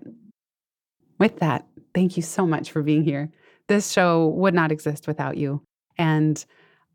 With 1.20 1.40
that, 1.40 1.66
thank 1.94 2.18
you 2.18 2.24
so 2.24 2.46
much 2.46 2.72
for 2.72 2.84
being 2.84 3.04
here. 3.04 3.32
This 3.68 3.92
show 3.92 4.28
would 4.28 4.54
not 4.54 4.72
exist 4.72 5.08
without 5.08 5.38
you. 5.38 5.64
And 5.98 6.44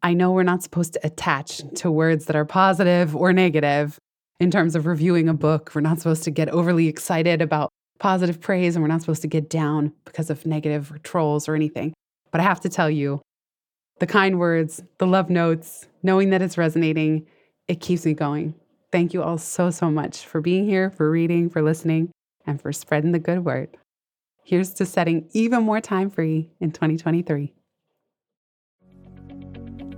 I 0.02 0.14
know 0.14 0.32
we're 0.32 0.42
not 0.42 0.62
supposed 0.62 0.94
to 0.94 1.06
attach 1.06 1.62
to 1.76 1.90
words 1.90 2.26
that 2.26 2.36
are 2.36 2.44
positive 2.44 3.14
or 3.14 3.32
negative 3.32 3.98
in 4.40 4.50
terms 4.50 4.74
of 4.74 4.86
reviewing 4.86 5.28
a 5.28 5.34
book. 5.34 5.70
We're 5.74 5.80
not 5.80 5.98
supposed 5.98 6.24
to 6.24 6.30
get 6.30 6.48
overly 6.48 6.88
excited 6.88 7.40
about 7.40 7.70
positive 8.00 8.40
praise 8.40 8.74
and 8.74 8.82
we're 8.82 8.88
not 8.88 9.00
supposed 9.00 9.22
to 9.22 9.28
get 9.28 9.48
down 9.48 9.92
because 10.04 10.28
of 10.28 10.44
negative 10.44 10.92
trolls 11.04 11.48
or 11.48 11.54
anything. 11.54 11.94
But 12.32 12.40
I 12.40 12.44
have 12.44 12.60
to 12.62 12.68
tell 12.68 12.90
you, 12.90 13.22
the 14.00 14.06
kind 14.06 14.40
words, 14.40 14.82
the 14.98 15.06
love 15.06 15.30
notes, 15.30 15.86
knowing 16.02 16.30
that 16.30 16.42
it's 16.42 16.58
resonating, 16.58 17.26
it 17.68 17.80
keeps 17.80 18.04
me 18.04 18.14
going. 18.14 18.54
Thank 18.90 19.14
you 19.14 19.22
all 19.22 19.38
so, 19.38 19.70
so 19.70 19.90
much 19.90 20.26
for 20.26 20.40
being 20.40 20.66
here, 20.66 20.90
for 20.90 21.08
reading, 21.08 21.48
for 21.48 21.62
listening, 21.62 22.10
and 22.44 22.60
for 22.60 22.72
spreading 22.72 23.12
the 23.12 23.20
good 23.20 23.44
word. 23.44 23.76
Here's 24.42 24.74
to 24.74 24.86
setting 24.86 25.28
even 25.32 25.62
more 25.62 25.80
time 25.80 26.10
free 26.10 26.50
in 26.60 26.72
2023. 26.72 27.54